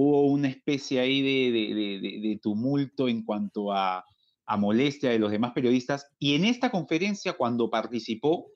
hubo 0.00 0.26
una 0.26 0.48
especie 0.48 1.00
ahí 1.00 1.22
de, 1.22 2.38
tumulto 2.42 3.08
en 3.08 3.24
cuanto 3.24 3.72
a, 3.72 4.04
a, 4.46 4.56
molestia 4.56 5.10
de 5.10 5.18
los 5.18 5.30
demás 5.30 5.52
periodistas. 5.52 6.06
Y 6.18 6.34
en 6.34 6.44
esta 6.44 6.70
conferencia, 6.70 7.34
cuando 7.34 7.70
participó, 7.70 8.46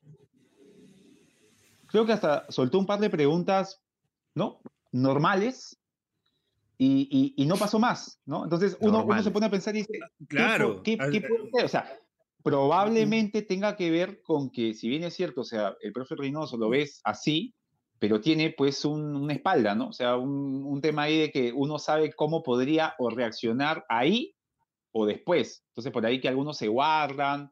creo 1.87 2.07
que 2.07 2.13
hasta 2.13 2.47
soltó 2.51 2.79
un 2.79 2.87
par 2.87 3.01
de 3.01 3.11
preguntas, 3.11 3.81
¿no? 4.35 4.61
Normales, 4.93 5.79
y, 6.79 7.45
no 7.47 7.57
pasó 7.57 7.79
más, 7.79 8.21
¿no? 8.27 8.45
Entonces 8.45 8.77
uno, 8.81 9.07
se 9.23 9.31
pone 9.31 9.47
a 9.47 9.51
pensar 9.51 9.75
y 9.75 9.79
dice, 9.79 10.01
claro, 10.29 10.83
¿qué, 10.83 10.99
qué, 10.99 11.21
puede 11.21 11.51
ser? 11.53 11.65
O 11.65 11.69
sea, 11.69 11.99
probablemente 12.43 13.43
tenga 13.43 13.77
que 13.77 13.91
ver 13.91 14.23
con 14.23 14.51
que, 14.51 14.75
si 14.75 14.89
bien 14.89 15.05
es 15.05 15.15
cierto, 15.15 15.43
o 15.43 15.45
sea, 15.45 15.77
el 15.81 15.93
profe 15.93 16.15
Reynoso 16.17 16.57
lo 16.57 16.69
ves 16.69 17.01
así, 17.05 17.55
pero 17.99 18.21
tiene 18.21 18.51
pues 18.51 18.85
una 18.85 19.33
espalda, 19.33 19.75
¿no? 19.75 19.89
O 19.89 19.93
sea, 19.93 20.17
un, 20.17 20.81
tema 20.81 21.05
ahí 21.05 21.19
de 21.19 21.31
que 21.31 21.53
uno 21.53 21.79
sabe 21.79 22.13
cómo 22.13 22.43
podría 22.43 22.95
o 22.99 23.09
reaccionar 23.11 23.85
ahí 23.89 24.35
o 24.93 25.07
después. 25.07 25.65
Entonces, 25.69 25.93
por 25.93 26.05
ahí 26.05 26.21
que 26.21 26.29
algunos 26.29 26.59
se 26.59 26.69
guardan, 26.69 27.51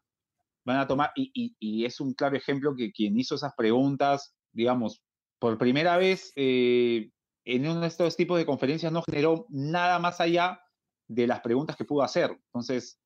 van 0.65 0.79
a 0.79 0.87
tomar, 0.87 1.11
y, 1.17 1.55
y 1.59 1.85
es 1.85 2.01
un 2.01 2.15
claro 2.15 2.37
ejemplo 2.37 2.75
que 2.77 2.93
quien 2.93 3.19
hizo 3.19 3.35
esas 3.35 3.55
preguntas, 3.57 4.35
digamos, 4.53 5.03
por 5.43 5.59
primera 5.59 5.97
vez 5.97 6.33
eh, 6.37 7.11
en 7.45 7.67
uno 7.67 7.81
de 7.81 7.89
estos 7.89 8.17
tipos 8.17 8.39
de 8.39 8.47
conferencias 8.47 8.93
no 8.93 9.03
generó 9.03 9.45
nada 9.49 9.99
más 9.99 10.21
allá 10.21 10.61
de 11.09 11.27
las 11.27 11.41
preguntas 11.41 11.75
que 11.75 11.85
pudo 11.85 12.05
hacer. 12.05 12.31
Entonces, 12.31 13.01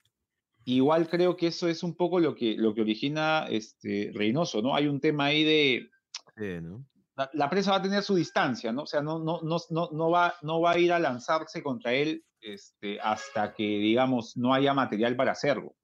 igual 0.67 1.09
creo 1.09 1.35
que 1.35 1.47
eso 1.47 1.67
es 1.67 1.83
un 1.83 1.97
poco 1.97 2.21
lo 2.21 2.35
que, 2.35 2.55
lo 2.59 2.75
que 2.75 2.83
origina 2.83 3.47
este 3.49 4.11
Reynoso, 4.13 4.61
¿no? 4.61 4.77
Hay 4.77 4.87
un 4.87 5.01
tema 5.01 5.27
ahí 5.27 5.45
de... 5.45 5.91
la, 7.33 7.49
prensa 7.51 7.71
va 7.71 7.79
a 7.79 7.83
tener 7.83 8.03
su 8.03 8.15
distancia, 8.15 8.73
¿no? 8.73 8.83
O 8.83 8.87
sea, 8.87 9.01
no, 9.01 9.19
no, 9.19 9.41
no, 9.43 9.59
no, 9.71 10.11
va, 10.11 10.35
no 10.43 10.61
va 10.61 10.73
a 10.73 10.79
ir 10.79 10.93
a 10.93 10.99
lanzarse 10.99 11.63
contra 11.63 11.93
él 11.93 12.25
este, 12.41 13.01
hasta 13.01 13.55
que, 13.55 13.63
digamos, 13.63 14.37
no 14.37 14.53
haya 14.53 14.75
material 14.75 15.17
para 15.17 15.33
hacerlo. 15.33 15.75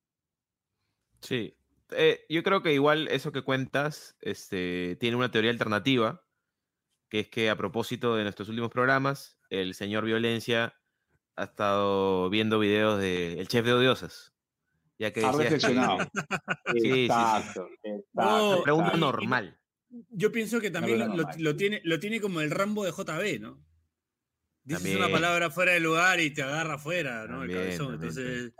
Sí. 1.20 1.56
Eh, 1.90 2.24
yo 2.28 2.42
creo 2.42 2.62
que 2.62 2.72
igual 2.72 3.08
eso 3.08 3.32
que 3.32 3.42
cuentas 3.42 4.16
este, 4.20 4.96
tiene 5.00 5.16
una 5.16 5.30
teoría 5.30 5.50
alternativa, 5.50 6.22
que 7.08 7.20
es 7.20 7.28
que 7.28 7.50
a 7.50 7.56
propósito 7.56 8.16
de 8.16 8.22
nuestros 8.24 8.48
últimos 8.48 8.70
programas, 8.70 9.38
el 9.50 9.74
señor 9.74 10.04
Violencia 10.04 10.74
ha 11.36 11.44
estado 11.44 12.28
viendo 12.30 12.58
videos 12.58 12.98
de 12.98 13.38
El 13.40 13.48
Chef 13.48 13.64
de 13.64 13.72
Odiosas. 13.72 14.34
Ya 14.98 15.12
que 15.12 15.24
Ha 15.24 15.32
que- 15.32 15.38
reflexionado. 15.38 15.98
Sí, 16.72 16.80
sí, 16.80 16.90
sí. 16.90 17.04
exacto, 17.04 17.68
No, 18.12 18.62
pregunta 18.62 18.96
normal. 18.96 19.58
Yo 20.10 20.32
pienso 20.32 20.60
que 20.60 20.70
también 20.70 20.98
verdad 20.98 21.10
lo, 21.14 21.16
lo- 21.18 21.22
normal. 21.24 21.42
lo 21.42 21.56
tiene, 21.56 21.80
lo 21.84 22.00
tiene 22.00 22.20
como 22.20 22.40
el 22.40 22.50
Rambo 22.50 22.84
de 22.84 22.92
JB, 22.92 23.40
¿no? 23.40 23.62
Dices 24.64 24.94
una 24.94 25.08
palabra 25.10 25.50
fuera 25.50 25.72
de 25.72 25.80
lugar 25.80 26.20
y 26.20 26.30
te 26.32 26.40
agarra 26.42 26.74
afuera, 26.74 27.26
¿no? 27.26 27.40
También, 27.40 27.58
el 27.58 27.64
cabezón. 27.64 27.98
también, 28.00 28.10
Entonces, 28.10 28.54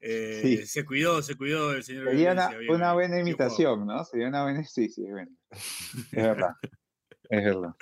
eh, 0.00 0.40
Sí. 0.42 0.66
se 0.66 0.84
cuidó, 0.84 1.22
se 1.22 1.34
cuidó 1.34 1.72
el 1.74 1.82
señor. 1.82 2.06
Sería 2.08 2.32
una, 2.32 2.48
bien, 2.56 2.70
una 2.72 2.92
buena 2.94 3.18
imitación, 3.20 3.84
¿no? 3.84 4.04
Sería 4.04 4.28
una 4.28 4.44
buena. 4.44 4.62
Sí, 4.64 4.88
sí, 4.88 5.04
es 5.04 5.10
bueno. 5.10 5.32
Es 5.50 6.10
verdad. 6.12 6.52
Es 7.28 7.44
verdad. 7.44 7.74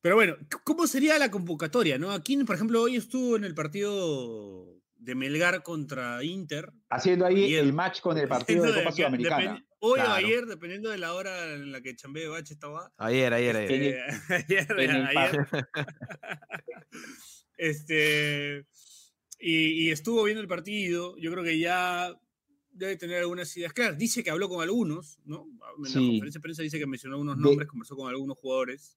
Pero 0.00 0.14
bueno, 0.14 0.36
¿cómo 0.64 0.86
sería 0.86 1.18
la 1.18 1.30
convocatoria, 1.30 1.98
no? 1.98 2.12
Aquí, 2.12 2.36
por 2.44 2.54
ejemplo, 2.54 2.82
hoy 2.82 2.96
estuvo 2.96 3.36
en 3.36 3.44
el 3.44 3.54
partido 3.54 4.76
de 4.96 5.14
Melgar 5.14 5.62
contra 5.62 6.22
Inter. 6.22 6.70
Haciendo 6.90 7.26
ahí 7.26 7.54
el 7.54 7.72
match 7.72 8.00
con 8.00 8.16
el 8.18 8.28
partido 8.28 8.62
de 8.62 8.68
Dependiendo 8.72 8.90
Copa 8.90 8.96
Sudamericana. 8.96 9.64
Hoy 9.80 9.94
Claro. 10.00 10.10
o 10.12 10.14
ayer, 10.14 10.46
dependiendo 10.46 10.90
de 10.90 10.98
la 10.98 11.14
hora 11.14 11.52
en 11.54 11.72
la 11.72 11.80
que 11.80 11.94
Chambé 11.96 12.26
Bache 12.28 12.54
estaba. 12.54 12.92
Ayer, 12.96 13.32
ayer, 13.32 13.56
ayer. 13.56 13.82
Eh, 13.82 14.04
ayer, 14.28 14.66
el 14.78 15.06
ayer. 15.06 15.46
este, 17.56 18.66
y, 19.38 19.86
y 19.86 19.90
estuvo 19.90 20.22
viendo 20.24 20.40
el 20.40 20.48
partido. 20.48 21.16
Yo 21.18 21.30
creo 21.32 21.44
que 21.44 21.58
ya 21.58 22.14
debe 22.70 22.96
tener 22.96 23.18
algunas 23.18 23.56
ideas 23.56 23.72
claras. 23.72 23.98
Dice 23.98 24.22
que 24.22 24.30
habló 24.30 24.48
con 24.48 24.62
algunos, 24.62 25.18
¿no? 25.24 25.46
En 25.76 25.82
la 25.82 25.88
Sí. 25.88 25.94
conferencia 26.10 26.38
de 26.38 26.42
prensa 26.42 26.62
dice 26.62 26.78
que 26.78 26.86
mencionó 26.86 27.18
De- 27.18 27.40
nombres, 27.40 27.68
conversó 27.68 27.96
con 27.96 28.08
algunos 28.08 28.38
jugadores. 28.38 28.96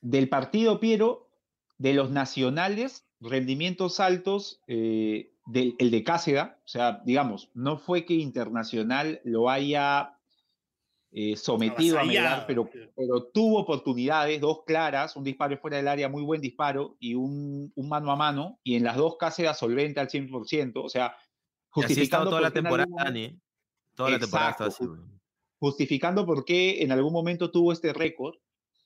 Del 0.00 0.28
partido, 0.28 0.80
Piero, 0.80 1.30
de 1.78 1.94
los 1.94 2.10
nacionales, 2.10 3.06
rendimientos 3.24 4.00
altos, 4.00 4.60
eh, 4.66 5.32
del, 5.46 5.74
el 5.78 5.90
de 5.90 6.04
Cáceda, 6.04 6.58
o 6.64 6.68
sea, 6.68 7.02
digamos, 7.04 7.50
no 7.54 7.78
fue 7.78 8.04
que 8.04 8.14
Internacional 8.14 9.20
lo 9.24 9.50
haya 9.50 10.18
eh, 11.10 11.36
sometido 11.36 11.98
a 11.98 12.04
Melgar, 12.04 12.44
pero, 12.46 12.68
pero 12.96 13.24
tuvo 13.24 13.60
oportunidades, 13.60 14.40
dos 14.40 14.64
claras, 14.66 15.16
un 15.16 15.24
disparo 15.24 15.56
fuera 15.58 15.76
del 15.76 15.88
área, 15.88 16.08
muy 16.08 16.22
buen 16.22 16.40
disparo, 16.40 16.96
y 16.98 17.14
un, 17.14 17.72
un 17.74 17.88
mano 17.88 18.10
a 18.10 18.16
mano, 18.16 18.58
y 18.62 18.76
en 18.76 18.84
las 18.84 18.96
dos 18.96 19.16
Cáceda 19.16 19.54
solvente 19.54 20.00
al 20.00 20.08
100%, 20.08 20.72
o 20.76 20.88
sea, 20.88 21.14
justificando 21.70 22.30
toda 22.30 22.42
la 22.42 22.50
temporada, 22.50 22.90
Dani. 23.04 23.24
¿eh? 23.24 23.38
Toda 23.94 24.10
la 24.10 24.18
temporada 24.18 24.66
así. 24.66 24.84
Justificando 25.58 26.26
por 26.26 26.44
qué 26.44 26.82
en 26.82 26.92
algún 26.92 27.12
momento 27.12 27.50
tuvo 27.50 27.72
este 27.72 27.92
récord. 27.92 28.34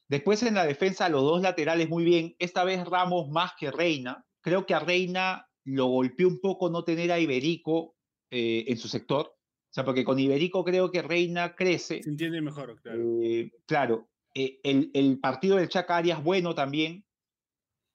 Después 0.06 0.42
en 0.42 0.54
la 0.54 0.64
defensa, 0.64 1.08
los 1.08 1.22
dos 1.22 1.42
laterales 1.42 1.88
muy 1.88 2.04
bien. 2.04 2.36
Esta 2.38 2.64
vez 2.64 2.86
Ramos 2.86 3.28
más 3.28 3.52
que 3.58 3.70
Reina. 3.70 4.26
Creo 4.40 4.66
que 4.66 4.74
a 4.74 4.80
Reina 4.80 5.48
lo 5.64 5.86
golpeó 5.86 6.28
un 6.28 6.40
poco 6.40 6.70
no 6.70 6.84
tener 6.84 7.12
a 7.12 7.18
Iberico 7.18 7.96
eh, 8.30 8.64
en 8.68 8.76
su 8.76 8.88
sector. 8.88 9.26
O 9.26 9.72
sea, 9.72 9.84
porque 9.84 10.04
con 10.04 10.18
Iberico 10.18 10.64
creo 10.64 10.90
que 10.90 11.02
Reina 11.02 11.54
crece. 11.54 12.02
Se 12.02 12.08
entiende 12.08 12.40
mejor, 12.40 12.80
claro. 12.80 13.02
Eh, 13.22 13.50
claro, 13.66 14.08
eh, 14.34 14.60
el, 14.62 14.90
el 14.94 15.18
partido 15.20 15.56
del 15.56 15.68
Chaca 15.68 15.96
Arias 15.96 16.22
bueno 16.22 16.54
también. 16.54 17.04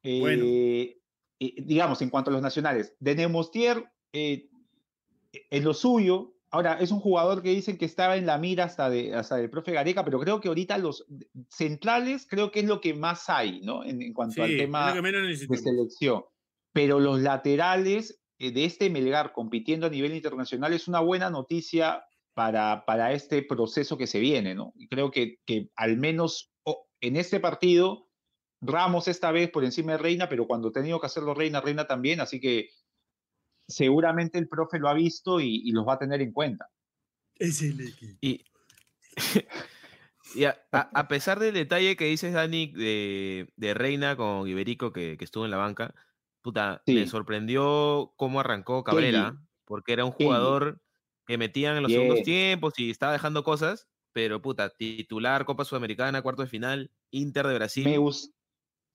Bueno. 0.04 0.46
digamos, 1.40 2.02
en 2.02 2.10
cuanto 2.10 2.30
a 2.30 2.34
los 2.34 2.42
nacionales. 2.42 2.94
De 3.00 3.16
Nemostier, 3.16 3.90
en 4.12 5.64
lo 5.64 5.74
suyo, 5.74 6.36
ahora 6.54 6.74
es 6.80 6.92
un 6.92 7.00
jugador 7.00 7.42
que 7.42 7.50
dicen 7.50 7.78
que 7.78 7.86
estaba 7.86 8.16
en 8.16 8.28
la 8.28 8.38
mira 8.38 8.66
hasta, 8.66 8.90
de, 8.90 9.16
hasta 9.16 9.38
del 9.38 9.50
profe 9.50 9.72
Gareca, 9.72 10.06
pero 10.06 10.20
creo 10.20 10.40
que 10.40 10.50
ahorita 10.50 10.78
los 10.78 11.06
centrales 11.50 12.28
creo 12.30 12.52
que 12.52 12.60
es 12.60 12.66
lo 12.66 12.80
que 12.80 12.94
más 12.94 13.28
hay, 13.30 13.62
¿no? 13.62 13.84
En, 13.84 14.02
en 14.02 14.14
cuanto 14.14 14.36
Sí, 14.36 14.42
al 14.42 14.58
tema 14.58 14.94
de 14.94 15.58
selección. 15.58 16.24
Pero 16.74 17.00
los 17.00 17.22
laterales 17.22 18.22
eh, 18.40 18.52
de 18.52 18.66
este 18.66 18.90
Melgar 18.90 19.32
compitiendo 19.32 19.88
a 19.88 19.90
nivel 19.90 20.14
internacional 20.16 20.74
es 20.74 20.88
una 20.88 21.00
buena 21.00 21.30
noticia 21.30 22.04
para, 22.34 22.84
para 22.86 23.14
este 23.14 23.44
proceso 23.44 23.98
que 23.98 24.08
se 24.08 24.20
viene, 24.20 24.56
¿no? 24.56 24.74
Y 24.76 24.88
creo 24.88 25.12
que, 25.12 25.38
que 25.46 25.70
al 25.76 25.98
menos 25.98 26.52
o- 26.64 26.88
en 27.00 27.16
este 27.16 27.40
partido, 27.40 28.10
Ramos 28.66 29.10
esta 29.10 29.30
vez 29.32 29.52
por 29.52 29.66
encima 29.66 29.92
de 29.92 29.98
Reina, 29.98 30.30
pero 30.30 30.48
cuando 30.48 30.70
ha 30.70 30.72
tenido 30.72 30.98
que 31.00 31.06
hacerlo 31.08 31.34
Reina, 31.34 31.60
Reina 31.60 31.86
también, 31.86 32.22
así 32.22 32.40
que 32.40 32.70
seguramente 33.68 34.40
el 34.40 34.48
profe 34.48 34.80
lo 34.80 34.88
ha 34.90 34.94
visto 34.94 35.40
y, 35.42 35.62
y 35.66 35.72
los 35.72 35.86
va 35.86 35.94
a 35.96 36.00
tener 36.00 36.22
en 36.22 36.32
cuenta. 36.32 36.70
Es 37.36 37.62
el 37.62 37.82
equipo. 37.82 38.18
Y, 38.22 38.46
y 40.36 40.46
a, 40.46 40.58
a- 40.72 40.90
a 40.94 41.08
pesar 41.08 41.40
del 41.40 41.54
detalle 41.54 41.96
que 41.96 42.06
dices, 42.06 42.34
Dani, 42.34 42.68
de, 42.68 43.50
de 43.56 43.74
Reina 43.74 44.16
con 44.16 44.48
Iberico, 44.48 44.94
que, 44.94 45.18
que 45.18 45.26
estuvo 45.26 45.46
en 45.46 45.52
la 45.52 45.58
banca, 45.58 45.94
puta, 46.44 46.84
me 46.86 47.04
Sí. 47.06 47.08
sorprendió 47.08 48.14
cómo 48.18 48.40
arrancó 48.40 48.84
Cabrera, 48.84 49.36
porque 49.66 49.94
era 49.94 50.06
un 50.06 50.12
Kenji. 50.12 50.26
jugador 50.26 50.82
que 51.26 51.38
metían 51.38 51.78
en 51.78 51.84
los 51.84 51.92
segundos 51.92 52.16
Bien. 52.18 52.26
tiempos 52.26 52.78
y 52.78 52.92
estaba 52.92 53.14
dejando 53.14 53.44
cosas, 53.44 53.88
pero 54.12 54.42
puta, 54.42 54.70
titular, 54.70 55.46
Copa 55.46 55.66
Sudamericana, 55.66 56.22
cuarto 56.22 56.44
de 56.44 56.50
final, 56.50 56.92
Inter 57.12 57.48
de 57.48 57.56
Brasil. 57.56 57.86
Me 57.86 57.98
gustó. 57.98 58.34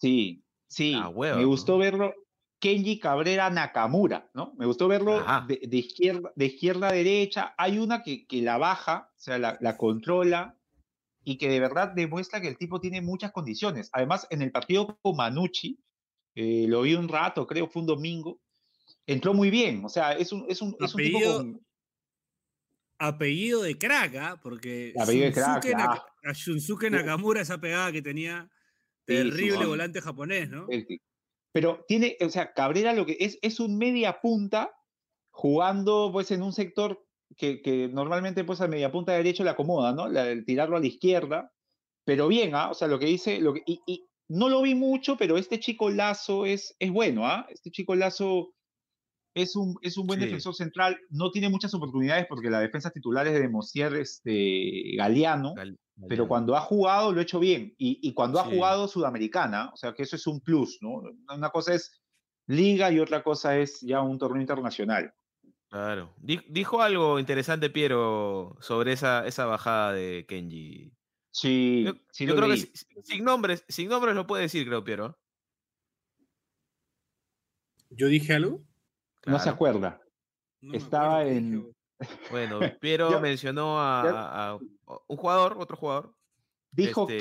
Sí, 0.00 0.44
sí. 0.68 0.92
Ah, 0.94 1.10
me 1.10 1.30
¿no? 1.42 1.46
gustó 1.48 1.78
verlo. 1.78 2.14
Kenji 2.60 2.98
Cabrera 2.98 3.50
Nakamura, 3.50 4.30
¿no? 4.34 4.52
Me 4.58 4.66
gustó 4.66 4.88
verlo 4.88 5.24
de, 5.46 5.60
de 5.62 5.76
izquierda, 5.76 6.32
de 6.34 6.46
izquierda 6.46 6.88
a 6.88 6.92
derecha. 6.92 7.54
Hay 7.56 7.78
una 7.78 8.02
que, 8.02 8.26
que 8.26 8.42
la 8.42 8.58
baja, 8.58 9.10
o 9.16 9.18
sea, 9.20 9.38
la, 9.38 9.56
la 9.60 9.76
controla 9.76 10.56
y 11.22 11.38
que 11.38 11.48
de 11.48 11.60
verdad 11.60 11.92
demuestra 11.94 12.40
que 12.40 12.48
el 12.48 12.58
tipo 12.58 12.80
tiene 12.80 13.00
muchas 13.00 13.30
condiciones. 13.30 13.90
Además, 13.92 14.26
en 14.30 14.42
el 14.42 14.50
partido 14.50 14.98
con 15.02 15.16
Manucci, 15.16 15.78
eh, 16.40 16.66
lo 16.68 16.82
vi 16.82 16.94
un 16.94 17.08
rato, 17.08 17.46
creo, 17.46 17.66
fue 17.68 17.80
un 17.82 17.86
domingo, 17.88 18.40
entró 19.06 19.34
muy 19.34 19.50
bien. 19.50 19.84
O 19.84 19.88
sea, 19.88 20.12
es 20.12 20.30
un, 20.32 20.46
es 20.48 20.62
un, 20.62 20.76
es 20.78 20.94
un 20.94 21.02
tipo 21.02 21.18
Apellido- 21.18 21.36
con. 21.38 21.60
Apellido 23.00 23.62
de 23.62 23.78
crack, 23.78 24.14
¿ah? 24.16 24.40
Porque 24.42 24.92
Apellido 24.98 25.26
de 25.26 25.32
crack, 25.32 25.64
Naka- 25.66 26.04
ah. 26.24 26.30
a 26.30 26.32
Shunsuke 26.32 26.90
Nakamura, 26.90 27.40
esa 27.40 27.58
pegada 27.60 27.92
que 27.92 28.02
tenía 28.02 28.50
terrible 29.04 29.58
sí. 29.58 29.64
volante 29.66 30.00
japonés, 30.00 30.48
¿no? 30.50 30.66
Pero 31.52 31.84
tiene, 31.88 32.16
o 32.20 32.28
sea, 32.28 32.52
Cabrera 32.52 32.92
lo 32.92 33.06
que 33.06 33.16
es, 33.20 33.38
es 33.42 33.58
un 33.60 33.78
media 33.78 34.20
punta 34.20 34.70
jugando 35.30 36.10
pues 36.12 36.30
en 36.30 36.42
un 36.42 36.52
sector 36.52 37.04
que, 37.36 37.62
que 37.62 37.88
normalmente 37.88 38.44
pues 38.44 38.60
a 38.60 38.68
media 38.68 38.90
punta 38.90 39.12
derecho 39.12 39.44
le 39.44 39.50
acomoda, 39.50 39.92
¿no? 39.92 40.08
La- 40.08 40.28
el 40.30 40.44
tirarlo 40.44 40.76
a 40.76 40.80
la 40.80 40.86
izquierda, 40.86 41.52
pero 42.04 42.26
bien, 42.28 42.54
¿ah? 42.54 42.70
O 42.70 42.74
sea, 42.74 42.88
lo 42.88 42.98
que 42.98 43.06
dice, 43.06 43.40
lo 43.40 43.54
que, 43.54 43.62
y, 43.64 43.80
y 43.86 44.07
no 44.28 44.48
lo 44.48 44.62
vi 44.62 44.74
mucho, 44.74 45.16
pero 45.16 45.36
este 45.38 45.58
chico 45.58 45.90
Lazo 45.90 46.44
es, 46.46 46.74
es 46.78 46.90
bueno, 46.90 47.26
¿ah? 47.26 47.46
Este 47.50 47.70
chico 47.70 47.94
Lazo 47.94 48.52
es 49.34 49.54
un, 49.56 49.76
es 49.82 49.96
un 49.96 50.06
buen 50.06 50.18
Sí. 50.20 50.26
defensor 50.26 50.54
central, 50.54 50.98
no 51.10 51.30
tiene 51.30 51.48
muchas 51.48 51.72
oportunidades 51.74 52.26
porque 52.28 52.50
la 52.50 52.60
defensa 52.60 52.90
titular 52.90 53.26
es 53.26 53.34
de 53.34 53.40
Demosier 53.40 53.94
este, 53.94 54.96
Galeano, 54.96 55.54
Gal- 55.54 55.78
pero 56.08 56.28
cuando 56.28 56.56
ha 56.56 56.60
jugado 56.60 57.12
lo 57.12 57.20
ha 57.20 57.22
hecho 57.22 57.40
bien. 57.40 57.74
Y, 57.78 57.98
y 58.02 58.14
cuando 58.14 58.38
ha 58.38 58.44
jugado 58.44 58.86
Sudamericana, 58.88 59.70
o 59.72 59.76
sea 59.76 59.92
que 59.94 60.02
eso 60.04 60.16
es 60.16 60.26
un 60.26 60.40
plus, 60.40 60.78
¿no? 60.80 61.02
Una 61.34 61.50
cosa 61.50 61.74
es 61.74 62.00
liga 62.46 62.90
y 62.92 63.00
otra 63.00 63.22
cosa 63.22 63.58
es 63.58 63.80
ya 63.80 64.00
un 64.02 64.18
torneo 64.18 64.40
internacional. 64.40 65.12
Claro. 65.68 66.14
Di- 66.18 66.40
Dijo 66.48 66.80
algo 66.82 67.18
interesante, 67.18 67.68
Piero, 67.68 68.56
sobre 68.60 68.92
esa, 68.92 69.26
esa 69.26 69.44
bajada 69.46 69.92
de 69.92 70.24
Kenji. 70.28 70.92
Sí, 71.30 71.84
Yo, 71.86 71.92
sí 72.10 72.26
yo 72.26 72.34
lo 72.34 72.40
creo 72.40 72.50
que 72.50 72.56
si- 72.58 72.72
sin 73.04 73.24
nombres, 73.24 73.64
sin 73.68 73.88
nombres 73.88 74.14
lo 74.14 74.26
puede 74.26 74.42
decir, 74.44 74.66
creo, 74.66 74.82
Piero. 74.82 75.18
¿Yo 77.90 78.06
dije 78.08 78.34
algo? 78.34 78.62
No 79.26 79.38
se 79.38 79.48
acuerda. 79.48 80.00
No 80.60 80.74
Estaba 80.74 81.20
acuerdo 81.20 81.38
en-. 81.38 81.72
Bueno, 82.30 82.60
Piero 82.80 83.20
mencionó 83.20 83.80
a, 83.80 84.56
un 85.06 85.16
jugador, 85.16 85.56
otro 85.58 85.76
jugador. 85.76 86.14
Dijo 86.70 87.06
que... 87.06 87.16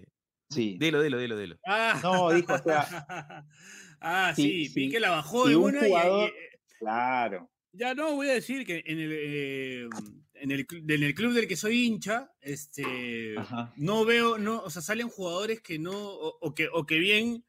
este, 0.00 0.08
Sí. 0.50 0.78
Dilo, 0.80 1.02
dilo, 1.02 1.18
dilo, 1.18 1.36
dilo. 1.36 1.56
Ah. 1.66 2.00
No, 2.02 2.30
dijo, 2.30 2.54
o 2.54 2.58
sea, 2.58 3.44
ah, 4.00 4.32
si- 4.34 4.64
sí, 4.66 4.72
vi 4.74 4.90
que 4.90 4.98
la 4.98 5.10
bajó 5.10 5.46
de 5.46 5.56
un 5.56 5.64
una 5.74 5.82
y- 5.82 5.84
y- 5.84 5.92
jugador- 5.92 6.28
eh, 6.30 6.60
Claro. 6.78 7.50
Ya 7.72 7.94
no, 7.94 8.14
voy 8.14 8.30
a 8.30 8.32
decir 8.34 8.64
que 8.64 8.82
en 8.86 8.98
el, 8.98 9.12
eh, 9.12 9.88
en 10.40 10.50
el, 10.50 10.66
cl- 10.66 10.92
en 10.92 11.02
el 11.02 11.14
club 11.14 11.32
del 11.32 11.46
que 11.48 11.56
soy 11.56 11.84
hincha, 11.86 12.30
este, 12.40 13.36
Ajá. 13.38 13.72
no 13.76 14.04
veo, 14.04 14.38
no, 14.38 14.60
o 14.62 14.70
sea, 14.70 14.82
salen 14.82 15.08
jugadores 15.08 15.60
que 15.60 15.78
no, 15.78 15.92
o, 15.92 16.38
o 16.40 16.54
que, 16.54 16.68
o 16.72 16.86
que 16.86 16.98
bien, 16.98 17.44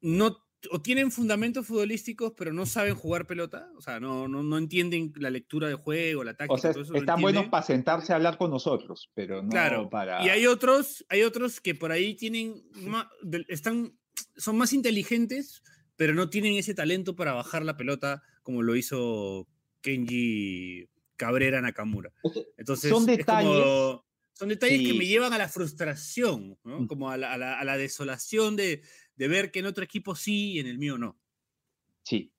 no, 0.00 0.38
o 0.70 0.80
tienen 0.82 1.10
fundamentos 1.10 1.66
futbolísticos, 1.66 2.32
pero 2.36 2.52
no 2.52 2.66
saben 2.66 2.94
jugar 2.94 3.26
pelota, 3.26 3.70
o 3.76 3.80
sea, 3.80 4.00
no, 4.00 4.28
no, 4.28 4.42
no 4.42 4.58
entienden 4.58 5.12
la 5.16 5.30
lectura 5.30 5.68
de 5.68 5.74
juego, 5.74 6.24
la 6.24 6.34
táctica, 6.34 6.54
O 6.54 6.58
sea, 6.58 6.72
todo 6.72 6.82
eso 6.82 6.92
no 6.92 6.98
están 6.98 7.20
buenos 7.20 7.46
para 7.46 7.64
sentarse 7.64 8.12
a 8.12 8.16
hablar 8.16 8.38
con 8.38 8.50
nosotros, 8.50 9.10
pero 9.14 9.42
no 9.42 9.48
Claro, 9.48 9.88
para... 9.88 10.24
Y 10.24 10.28
hay 10.30 10.46
otros, 10.46 11.04
hay 11.08 11.22
otros 11.22 11.60
que 11.60 11.74
por 11.74 11.92
ahí 11.92 12.14
tienen, 12.14 12.62
están, 13.48 13.98
son 14.36 14.56
más 14.56 14.72
inteligentes, 14.72 15.62
pero 15.96 16.14
no 16.14 16.30
tienen 16.30 16.54
ese 16.54 16.74
talento 16.74 17.16
para 17.16 17.32
bajar 17.32 17.64
la 17.64 17.76
pelota 17.76 18.22
como 18.42 18.62
lo 18.62 18.76
hizo 18.76 19.48
Kenji 19.88 20.88
Cabrera 21.16 21.60
Nakamura. 21.60 22.12
Entonces, 22.56 22.90
son 22.90 23.04
como- 23.06 23.16
detalles- 23.16 24.00
son 24.34 24.48
detalles 24.50 24.80
que 24.86 24.94
me 24.98 25.06
llevan 25.06 25.32
a 25.32 25.38
la 25.38 25.48
frustración, 25.48 26.58
¿no? 26.62 26.80
Mm. 26.82 26.86
Como 26.86 27.10
a 27.10 27.16
la, 27.16 27.32
a 27.32 27.38
la- 27.38 27.58
a 27.58 27.64
la 27.64 27.76
desolación 27.76 28.54
de, 28.56 28.82
de 29.16 29.28
ver 29.28 29.50
que 29.50 29.58
en 29.60 29.66
otro 29.66 29.82
equipo 29.82 30.14
sí 30.14 30.52
y 30.52 30.58
en 30.60 30.66
el 30.66 30.78
mío 30.78 30.98
no. 30.98 31.18
Sí, 32.02 32.32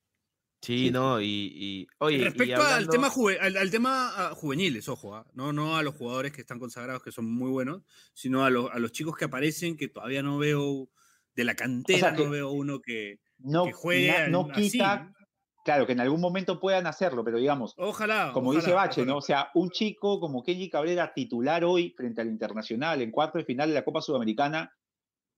Sí, 0.62 0.88
Sí, 0.88 0.92
no, 0.92 1.22
y, 1.22 1.26
y- 1.56 1.88
oye, 2.00 2.18
y 2.18 2.22
Respecto 2.26 2.62
al 2.62 2.90
tema, 2.90 3.10
juve- 3.10 3.40
al, 3.40 3.56
al 3.56 3.72
tema 3.72 4.12
ah, 4.14 4.36
juveniles, 4.36 4.90
ojo, 4.90 5.16
ah, 5.16 5.26
no, 5.34 5.54
no 5.54 5.78
a 5.78 5.84
los 5.84 5.96
jugadores 5.96 6.34
que 6.34 6.42
están 6.42 6.60
consagrados, 6.60 7.02
que 7.02 7.14
son 7.14 7.32
muy 7.32 7.50
buenos, 7.50 7.82
sino 8.14 8.44
a, 8.44 8.50
los- 8.50 8.70
a 8.70 8.78
los 8.78 8.92
chicos 8.92 9.16
que 9.16 9.24
aparecen, 9.24 9.78
que 9.78 9.88
todavía 9.88 10.22
no 10.22 10.38
veo, 10.38 10.90
de 11.34 11.44
la 11.46 11.56
cantera, 11.56 12.14
que 12.14 12.26
no 12.26 12.30
veo 12.32 12.52
uno 12.52 12.82
que, 12.82 13.22
No, 13.38 13.64
que 13.66 13.72
juegue 13.72 14.08
na- 14.12 14.28
no 14.28 14.46
al- 14.48 14.52
así, 14.52 14.72
quita, 14.72 15.04
¿no? 15.06 15.19
Claro, 15.64 15.86
que 15.86 15.94
en 15.94 16.00
algún 16.00 16.22
momento 16.22 16.60
puedan 16.60 16.88
hacerlo, 16.88 17.24
pero 17.24 17.38
digamos, 17.38 17.74
Ojalá. 17.78 18.32
como 18.34 18.50
ojalá, 18.50 18.62
dice 18.62 18.74
Bache, 18.74 19.02
ojalá. 19.02 19.14
¿no? 19.14 19.18
O 19.18 19.22
sea, 19.22 19.50
un 19.54 19.70
chico 19.70 20.20
como 20.20 20.44
Kenji 20.44 20.70
Cabrera 20.70 21.14
titular 21.14 21.64
hoy 21.64 21.94
frente 21.96 22.22
al 22.22 22.28
Internacional 22.28 23.02
en 23.02 23.12
cuarto 23.12 23.38
de 23.38 23.46
final 23.46 23.70
de 23.70 23.76
la 23.76 23.86
Copa 23.86 24.02
Sudamericana 24.02 24.72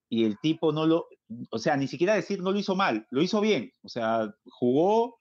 y 0.09 0.25
el 0.25 0.37
tipo 0.39 0.71
no 0.71 0.85
lo, 0.85 1.07
o 1.49 1.57
sea, 1.57 1.77
ni 1.77 1.87
siquiera 1.87 2.15
decir 2.15 2.41
no 2.41 2.51
lo 2.51 2.59
hizo 2.59 2.75
mal, 2.75 3.07
lo 3.11 3.21
hizo 3.21 3.39
bien, 3.39 3.71
o 3.81 3.89
sea, 3.89 4.33
jugó, 4.49 5.19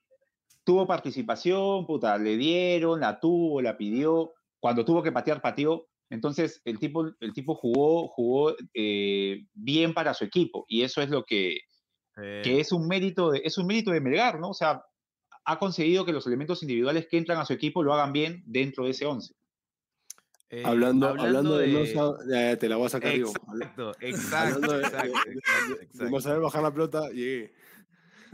tuvo 0.65 0.87
participación, 0.87 1.87
puta, 1.87 2.19
le 2.19 2.37
dieron, 2.37 3.01
la 3.01 3.21
tuvo, 3.21 3.63
la 3.63 3.77
pidió, 3.77 4.33
cuando 4.59 4.85
tuvo 4.85 5.03
que 5.03 5.13
patear, 5.13 5.41
pateó. 5.41 5.87
Entonces, 6.11 6.61
el 6.65 6.81
tipo, 6.81 7.07
el 7.21 7.33
tipo 7.33 7.55
jugó, 7.55 8.09
jugó 8.09 8.57
eh, 8.75 9.47
bien 9.55 9.95
para 9.95 10.13
su 10.13 10.25
equipo 10.25 10.65
y 10.67 10.83
eso 10.83 11.01
es 11.01 11.09
lo 11.09 11.25
que, 11.25 11.59
que 12.17 12.59
es 12.59 12.73
un 12.73 12.89
mérito 12.89 13.31
de, 13.31 13.43
es 13.45 13.59
un 13.59 13.67
mérito 13.67 13.93
de 13.93 14.01
Melgar, 14.01 14.41
¿no? 14.41 14.51
O 14.51 14.55
sea, 14.55 14.83
ha 15.45 15.59
conseguido 15.59 16.05
que 16.05 16.13
los 16.13 16.27
elementos 16.27 16.63
individuales 16.63 17.07
que 17.09 17.19
entran 17.19 17.39
a 17.39 17.45
su 17.45 17.53
equipo 17.53 17.83
lo 17.83 17.93
hagan 17.95 18.13
bien 18.13 18.43
dentro 18.47 18.85
de 18.85 18.91
ese 18.91 19.07
11. 19.07 19.35
eh, 20.51 20.63
hablando, 20.65 21.09
hablando 21.09 21.57
de, 21.59 21.69
no 21.95 22.17
te 22.59 22.69
la 22.69 22.77
voy 22.77 22.87
a 22.87 22.91
sacar 22.91 23.13
yo. 23.15 23.29
Exacto, 23.29 23.93
exacto, 24.01 24.73
de, 24.73 24.79
exacto, 24.81 25.21
exacto, 25.31 25.81
exacto. 25.83 26.11
no 26.11 26.21
saber 26.21 26.41
bajar 26.41 26.63
la 26.63 26.73
pelota, 26.73 27.09
llegué. 27.11 27.55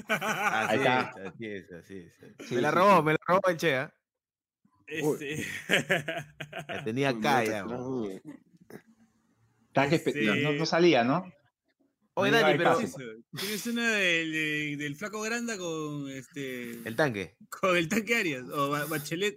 Así 0.09 0.75
Ahí 0.75 0.79
es, 0.79 0.85
está. 0.85 1.29
así 1.29 1.47
es, 1.47 1.73
así 1.73 1.99
es. 1.99 2.13
Sí, 2.49 2.55
me 2.57 2.61
la 2.61 2.71
robó, 2.71 2.99
sí. 2.99 3.03
me 3.05 3.13
la 3.13 3.19
robó 3.27 3.41
el 3.49 3.57
Che, 3.57 3.77
¿ah? 3.77 3.93
Este, 4.87 5.45
La 6.69 6.85
tenía 6.85 7.09
acá 7.11 7.45
ya. 7.45 7.65
Este- 9.91 10.43
no, 10.43 10.53
no 10.53 10.67
salía, 10.67 11.03
¿no? 11.05 11.31
Oye, 12.19 12.31
Dani, 12.31 12.57
pero 12.59 12.79
Tienes 13.39 13.67
una 13.67 13.91
del, 13.93 14.33
de- 14.33 14.77
del 14.79 14.97
flaco 14.97 15.21
Granda 15.21 15.59
con 15.59 16.09
este 16.11 16.71
el 16.89 16.97
tanque. 16.97 17.37
con 17.51 17.77
el 17.77 17.89
tanque 17.89 18.17
Arias 18.17 18.45
o 18.51 18.71
Ba- 18.71 18.87
Bachelet. 18.87 19.37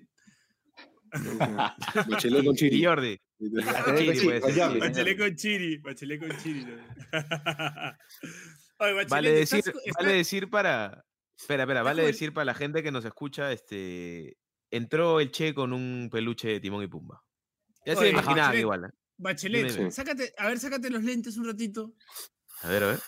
Bachelet 2.10 2.46
con 2.46 2.56
Chiri. 2.56 2.84
Jordi. 2.84 3.20
Bachelet 3.40 4.06
con 4.06 4.16
Chiri. 4.16 4.80
Bachelet 4.80 5.18
con 5.18 5.36
Chiri, 5.36 5.78
Bachelet 5.80 6.20
con 6.20 6.38
Chiri. 6.38 6.66
¿no? 6.66 6.76
Oye, 8.82 8.94
Bachelet, 8.94 9.10
Vale 9.10 9.32
decir, 9.32 9.60
estás- 9.60 9.76
vale 9.98 10.14
decir 10.14 10.50
para. 10.50 11.04
Espera, 11.38 11.64
espera, 11.64 11.84
vale 11.84 12.04
decir 12.04 12.34
para 12.34 12.46
la 12.46 12.54
gente 12.54 12.84
que 12.84 12.92
nos 12.92 13.04
escucha, 13.06 13.52
este. 13.52 14.38
Entró 14.72 15.20
el 15.20 15.32
Che 15.32 15.54
con 15.54 15.74
un 15.74 16.10
peluche 16.12 16.48
de 16.48 16.60
Timón 16.60 16.84
y 16.84 16.88
Pumba. 16.88 17.24
Ya 17.86 17.96
se 17.96 18.02
Oye, 18.02 18.10
imaginaban 18.12 18.54
Bachelet- 18.54 18.60
igual. 18.60 18.86
¿eh? 18.86 18.90
Bachelet, 19.18 19.72
dime. 19.74 19.92
sácate, 19.92 20.34
a 20.38 20.48
ver, 20.48 20.60
sácate 20.60 20.90
los 20.90 21.04
lentes 21.04 21.36
un 21.38 21.46
ratito. 21.46 21.94
A 22.62 22.70
ver, 22.70 22.84
a 22.84 22.88
ver. 22.88 23.00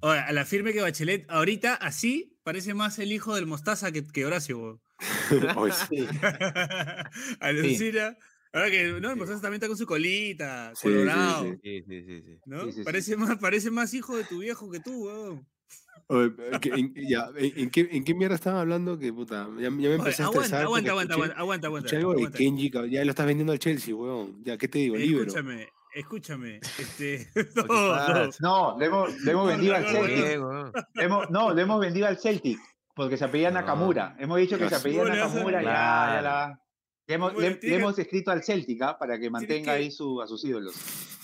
Oye, 0.00 0.18
a 0.18 0.32
la 0.32 0.44
firme 0.44 0.72
que 0.72 0.80
Bachelet, 0.80 1.24
ahorita 1.30 1.74
así 1.74 2.36
parece 2.42 2.74
más 2.74 2.98
el 2.98 3.12
hijo 3.12 3.34
del 3.36 3.46
Mostaza 3.46 3.92
que, 3.92 4.04
que 4.06 4.26
Horacio. 4.26 4.58
weón. 4.58 4.80
Oye, 5.56 5.72
sí. 5.88 6.06
Alucina. 7.40 8.16
Ahora 8.52 8.70
que, 8.70 8.92
no, 9.00 9.10
el 9.10 9.16
Mostaza 9.16 9.40
también 9.40 9.54
está 9.58 9.68
con 9.68 9.76
su 9.78 9.86
colita, 9.86 10.72
Sí, 10.74 10.82
colorado. 10.88 11.44
sí. 11.44 11.58
Sí, 11.62 11.82
sí, 11.88 12.02
sí, 12.04 12.22
sí. 12.22 12.38
¿no? 12.46 12.64
Sí, 12.64 12.72
sí, 12.72 12.78
sí. 12.78 12.84
parece, 12.84 13.16
Más, 13.16 13.38
parece 13.38 13.70
más 13.70 13.94
hijo 13.94 14.16
de 14.16 14.24
tu 14.24 14.38
viejo 14.40 14.70
que 14.70 14.80
tú, 14.80 15.06
weón. 15.06 15.46
Oye, 16.08 16.32
¿qué- 16.60 16.70
en, 16.70 16.92
ya, 17.08 17.30
¿en, 17.36 17.70
qué, 17.70 17.88
¿En 17.92 18.04
qué 18.04 18.12
mierda 18.14 18.34
estaban 18.34 18.60
hablando? 18.60 18.98
Que 18.98 19.12
puta, 19.12 19.48
ya, 19.56 19.62
ya 19.62 19.70
me 19.70 19.86
Oye, 19.86 19.94
empecé 19.94 20.22
a 20.22 20.26
estresar. 20.26 20.64
aguanta, 20.64 20.90
aguanta, 20.90 21.14
escuché- 21.14 21.34
aguanta, 21.36 21.66
aguanta, 21.68 21.96
aguanta. 21.96 22.88
ya 22.90 23.04
lo 23.04 23.10
estás 23.10 23.26
vendiendo 23.26 23.52
al 23.52 23.58
Chelsea, 23.60 23.94
weón. 23.94 24.42
Ya, 24.44 24.58
¿qué 24.58 24.68
te 24.68 24.80
digo? 24.80 24.96
Eh. 24.96 25.04
Escúchame, 25.04 25.68
escúchame. 25.94 26.60
Este, 26.78 27.28
no, 27.56 27.64
no. 27.66 28.30
No, 28.40 28.78
le 28.78 28.86
hemos, 28.86 29.20
le 29.20 29.32
hemos 29.32 29.46
vendido 29.48 29.72
no, 29.72 29.78
al 29.78 29.86
Celtic. 29.92 30.40
Hemos- 30.94 31.30
no, 31.30 31.54
le 31.54 31.62
hemos 31.62 31.80
vendido 31.80 32.06
al 32.06 32.18
Celtic 32.18 32.58
porque 32.94 33.16
se 33.16 33.24
apellía 33.24 33.50
No. 33.50 33.60
Nakamura. 33.60 34.16
Hemos 34.18 34.38
dicho 34.38 34.58
que 34.58 34.68
se 34.68 34.74
apellía 34.74 35.00
¿Cómo 35.02 35.14
le 35.14 35.20
vas 35.20 35.30
a- 35.30 35.34
Nakamura. 35.34 35.62
Ya, 35.62 35.68
ya 36.14 36.22
la- 36.22 36.58
Le 37.06 37.14
hemos, 37.14 37.32
¿Cómo 37.32 37.40
le- 37.40 37.58
le 37.62 37.74
hemos 37.74 37.98
escrito 37.98 38.30
al 38.30 38.42
Celtic 38.42 38.80
¿ah? 38.82 38.98
para 38.98 39.18
que 39.18 39.28
mantenga 39.30 39.72
que- 39.72 39.78
ahí 39.78 39.90
su, 39.90 40.20
a 40.22 40.26
sus 40.26 40.44
ídolos. 40.44 40.74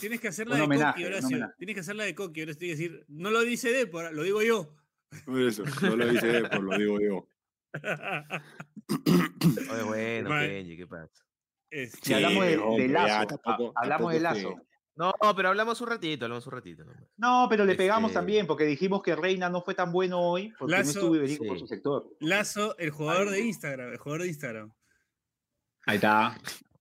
Tienes 0.01 0.21
que 0.21 0.29
hacerla 0.29 0.55
Un 0.55 0.61
de 0.61 0.65
homenaje, 0.67 1.03
Coqui, 1.03 1.05
Horacio. 1.05 1.51
Tienes 1.59 1.75
que 1.75 1.81
hacerla 1.81 2.05
de 2.05 2.15
Coqui, 2.15 2.43
Horacio. 2.43 2.59
Tienes 2.59 2.79
que 2.79 2.83
decir, 2.89 3.05
no 3.09 3.31
lo 3.31 3.41
dice 3.43 3.71
Depor, 3.71 4.13
lo 4.13 4.23
digo 4.23 4.43
yo. 4.43 4.75
Eso, 5.11 5.65
no 5.83 5.97
lo 5.97 6.07
dice 6.07 6.43
por 6.45 6.63
lo 6.63 6.77
digo 6.79 7.01
yo. 7.01 7.29
Oye, 9.73 9.83
bueno, 9.85 10.31
Kenji, 10.31 10.77
¿qué 10.77 10.87
pasa? 10.87 11.25
Este, 11.71 11.99
Si 12.03 12.15
hablamos 12.15 12.47
de, 12.47 12.59
hombre, 12.59 12.87
de 12.89 12.93
ya, 12.95 13.05
Lazo, 13.07 13.27
tampoco- 13.27 13.73
a- 13.77 13.81
hablamos 13.83 14.13
de 14.13 14.21
tampoco 14.21 14.43
Lazo. 14.51 14.57
que- 14.63 14.69
No, 14.97 15.13
pero 15.37 15.49
hablamos 15.51 15.81
un 15.81 15.87
ratito, 15.89 16.25
hablamos 16.25 16.47
un 16.47 16.53
ratito. 16.53 16.85
No, 17.19 17.47
pero 17.49 17.65
le 17.65 17.75
pegamos 17.77 18.11
Este- 18.11 18.19
también 18.19 18.47
porque 18.47 18.65
dijimos 18.65 19.03
que 19.03 19.15
Reina 19.15 19.49
no 19.49 19.63
fue 19.63 19.75
tan 19.75 19.93
bueno 19.93 20.21
hoy 20.21 20.53
porque 20.59 20.73
Lazo- 20.73 20.85
no 20.85 20.91
estuvo 20.91 21.17
Iberico 21.17 21.45
por 21.47 21.57
sí. 21.57 21.61
su 21.61 21.67
sector. 21.69 22.17
Lazo, 22.21 22.77
el 22.79 22.91
jugador 22.91 23.31
de 23.31 23.41
Instagram, 23.43 23.93
el 23.93 23.99
jugador 23.99 24.23
de 24.23 24.29
Instagram. 24.29 24.73
Ahí 25.87 25.97
está. 25.97 26.37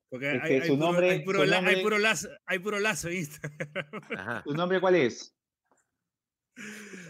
Porque 0.10 0.36
Este, 0.36 0.48
hay, 0.48 0.54
hay 0.56 0.62
su 0.68 0.76
puro, 0.78 0.86
nombre- 0.88 1.10
hay 1.12 1.20
puro 1.26 1.40
su 1.40 1.46
la- 1.46 1.58
hay 1.58 1.64
nombre- 1.64 1.82
puro 1.84 1.98
lazo, 2.00 2.30
hay 2.46 2.60
puro 2.60 2.80
lazo 2.80 3.10
en 3.10 3.18
Instagram. 3.18 3.58
Ajá. 4.18 4.44
¿Tu 4.44 4.54
nombre 4.54 4.80
cuál 4.82 4.96
es? 4.96 5.34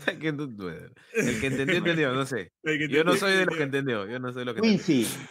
El 0.08 0.20
que 0.20 0.28
entendió, 0.28 1.76
entendió, 1.78 2.12
no 2.14 2.26
sé. 2.26 2.52
Yo 2.90 3.04
no 3.04 3.16
soy 3.16 3.34
de 3.34 3.46
los 3.46 3.56
que 3.56 3.64
entendió. 3.64 4.06
Yo 4.08 4.20
no 4.20 4.34
soy 4.34 4.42
de 4.42 4.46
los 4.46 4.56
que 4.56 4.60
entendió. 4.68 4.86
Quincy. 4.86 5.28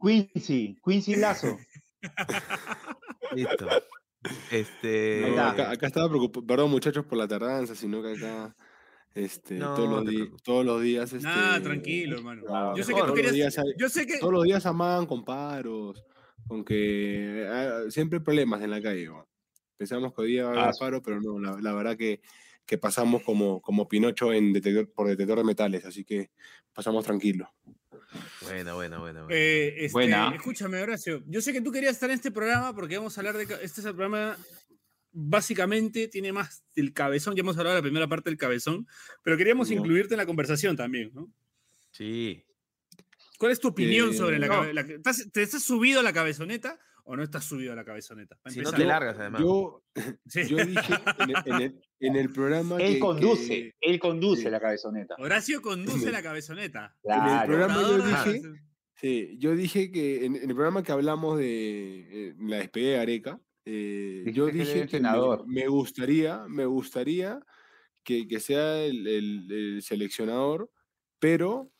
Quincy. 0.00 0.76
Quincy 0.84 1.16
Lazo. 1.16 1.58
Listo. 3.34 3.68
Este. 4.50 5.32
No, 5.34 5.42
acá, 5.42 5.70
acá 5.70 5.86
estaba 5.86 6.08
preocupado, 6.08 6.46
perdón 6.46 6.70
muchachos 6.70 7.04
por 7.04 7.18
la 7.18 7.28
tardanza, 7.28 7.74
sino 7.74 8.02
que 8.02 8.12
acá 8.12 8.54
este, 9.14 9.54
No, 9.54 9.74
todos, 9.74 9.90
los 9.90 10.06
di- 10.06 10.30
todos 10.42 10.64
los 10.64 10.82
días... 10.82 11.12
Este, 11.12 11.26
Nah, 11.26 11.60
tranquilo, 11.60 12.16
hermano. 12.18 12.44
claro, 12.44 12.76
Yo 12.76 12.82
sé 12.84 12.92
que 12.94 13.00
tú 13.00 13.06
todos 13.06 13.08
los 13.08 13.16
querías- 13.16 13.34
días 13.34 13.58
hay- 13.58 13.74
Yo 13.78 13.88
sé 13.88 14.06
que. 14.06 14.18
todos 14.18 14.32
los 14.32 14.44
días 14.44 14.66
amaban 14.66 15.06
con 15.06 15.24
paros, 15.24 16.04
con 16.46 16.64
que 16.64 17.46
ah, 17.50 17.82
siempre 17.90 18.18
hay 18.18 18.24
problemas 18.24 18.62
en 18.62 18.70
la 18.70 18.80
calle. 18.82 19.06
¿no? 19.06 19.28
Pensamos 19.76 20.12
que 20.14 20.22
hoy 20.22 20.28
día 20.32 20.44
va 20.44 20.50
a 20.50 20.52
haber 20.54 20.64
Ah, 20.66 20.72
paro, 20.78 21.02
pero 21.02 21.20
no, 21.20 21.38
la, 21.38 21.56
la 21.60 21.72
verdad 21.74 21.96
que, 21.96 22.20
que 22.66 22.78
pasamos 22.78 23.22
como, 23.22 23.60
como 23.62 23.88
Pinocho 23.88 24.32
en 24.32 24.52
detector, 24.52 24.90
por 24.92 25.08
detector 25.08 25.38
de 25.38 25.44
metales, 25.44 25.84
así 25.84 26.04
que 26.04 26.30
pasamos 26.72 27.04
tranquilos. 27.04 27.48
Bueno, 28.42 28.74
bueno, 28.76 29.00
bueno. 29.00 29.24
bueno. 29.24 29.26
Eh, 29.30 29.74
este, 29.84 29.92
Buena. 29.92 30.32
Escúchame, 30.34 30.80
Horacio. 30.82 31.22
Yo 31.26 31.40
sé 31.42 31.52
que 31.52 31.60
tú 31.60 31.70
querías 31.70 31.92
estar 31.92 32.08
en 32.10 32.16
este 32.16 32.30
programa 32.30 32.74
porque 32.74 32.96
vamos 32.96 33.16
a 33.16 33.20
hablar 33.20 33.36
de. 33.36 33.42
Este 33.62 33.80
es 33.80 33.86
el 33.86 33.94
programa. 33.94 34.36
Básicamente 35.12 36.08
tiene 36.08 36.32
más 36.32 36.62
del 36.76 36.92
cabezón. 36.92 37.34
Ya 37.34 37.40
hemos 37.40 37.56
hablado 37.58 37.74
de 37.76 37.80
la 37.80 37.84
primera 37.84 38.06
parte 38.08 38.30
del 38.30 38.38
cabezón, 38.38 38.86
pero 39.22 39.36
queríamos 39.36 39.70
incluirte 39.70 40.14
en 40.14 40.18
la 40.18 40.26
conversación 40.26 40.76
también, 40.76 41.10
¿no? 41.14 41.30
Sí. 41.90 42.44
¿Cuál 43.38 43.52
es 43.52 43.60
tu 43.60 43.68
opinión 43.68 44.10
Eh, 44.10 44.14
sobre 44.14 44.38
la, 44.38 44.46
no. 44.46 44.52
cabe- 44.54 44.74
la- 44.74 44.82
¿estás- 44.82 45.30
¿Te 45.32 45.42
estás 45.42 45.62
subido 45.62 46.00
a 46.00 46.02
la 46.02 46.12
cabezoneta 46.12 46.78
o 47.10 47.16
no 47.16 47.22
estás 47.22 47.44
subido 47.44 47.72
a 47.72 47.76
la 47.76 47.84
cabezoneta? 47.84 48.38
Si 48.46 48.60
no 48.60 48.70
te 48.70 48.84
largas, 48.84 49.18
además. 49.18 49.40
Yo, 49.40 49.82
Sí. 50.26 50.46
yo 50.48 50.56
dije 50.64 50.94
en 51.18 51.30
el, 51.30 51.36
en 51.46 51.62
el- 51.62 51.80
en 52.00 52.16
el 52.16 52.30
programa 52.32 52.76
Él 52.76 52.94
que- 52.94 52.98
conduce. 53.00 53.48
que- 53.48 53.74
Él 53.80 53.98
conduce 53.98 54.42
sí. 54.42 54.50
la 54.50 54.60
cabezoneta. 54.60 55.14
Horacio 55.18 55.60
conduce 55.62 56.12
la 56.12 56.22
cabezoneta. 56.22 56.94
en 57.02 57.12
el 57.40 57.46
programa 57.46 57.74
yo 57.82 57.98
dije, 58.06 58.42
sí, 58.94 59.36
yo 59.38 59.56
dije 59.56 59.90
que 59.90 60.24
en, 60.26 60.36
en 60.36 60.42
el 60.50 60.54
programa 60.54 60.82
que 60.82 60.92
hablamos 60.92 61.38
de 61.38 62.28
eh, 62.28 62.34
la 62.38 62.58
despedida 62.58 62.90
de 62.90 62.98
Areca, 63.00 63.40
eh, 63.64 64.24
yo 64.32 64.46
dije 64.46 64.64
que 64.64 64.74
me, 64.76 64.80
entrenador. 64.82 65.46
me 65.46 65.66
gustaría, 65.66 66.44
me 66.48 66.66
gustaría 66.66 67.40
que, 68.04 68.26
que 68.28 68.38
sea 68.40 68.82
el, 68.84 69.06
el- 69.06 69.52
el 69.52 69.82
seleccionador, 69.82 70.70
pero 71.18 71.70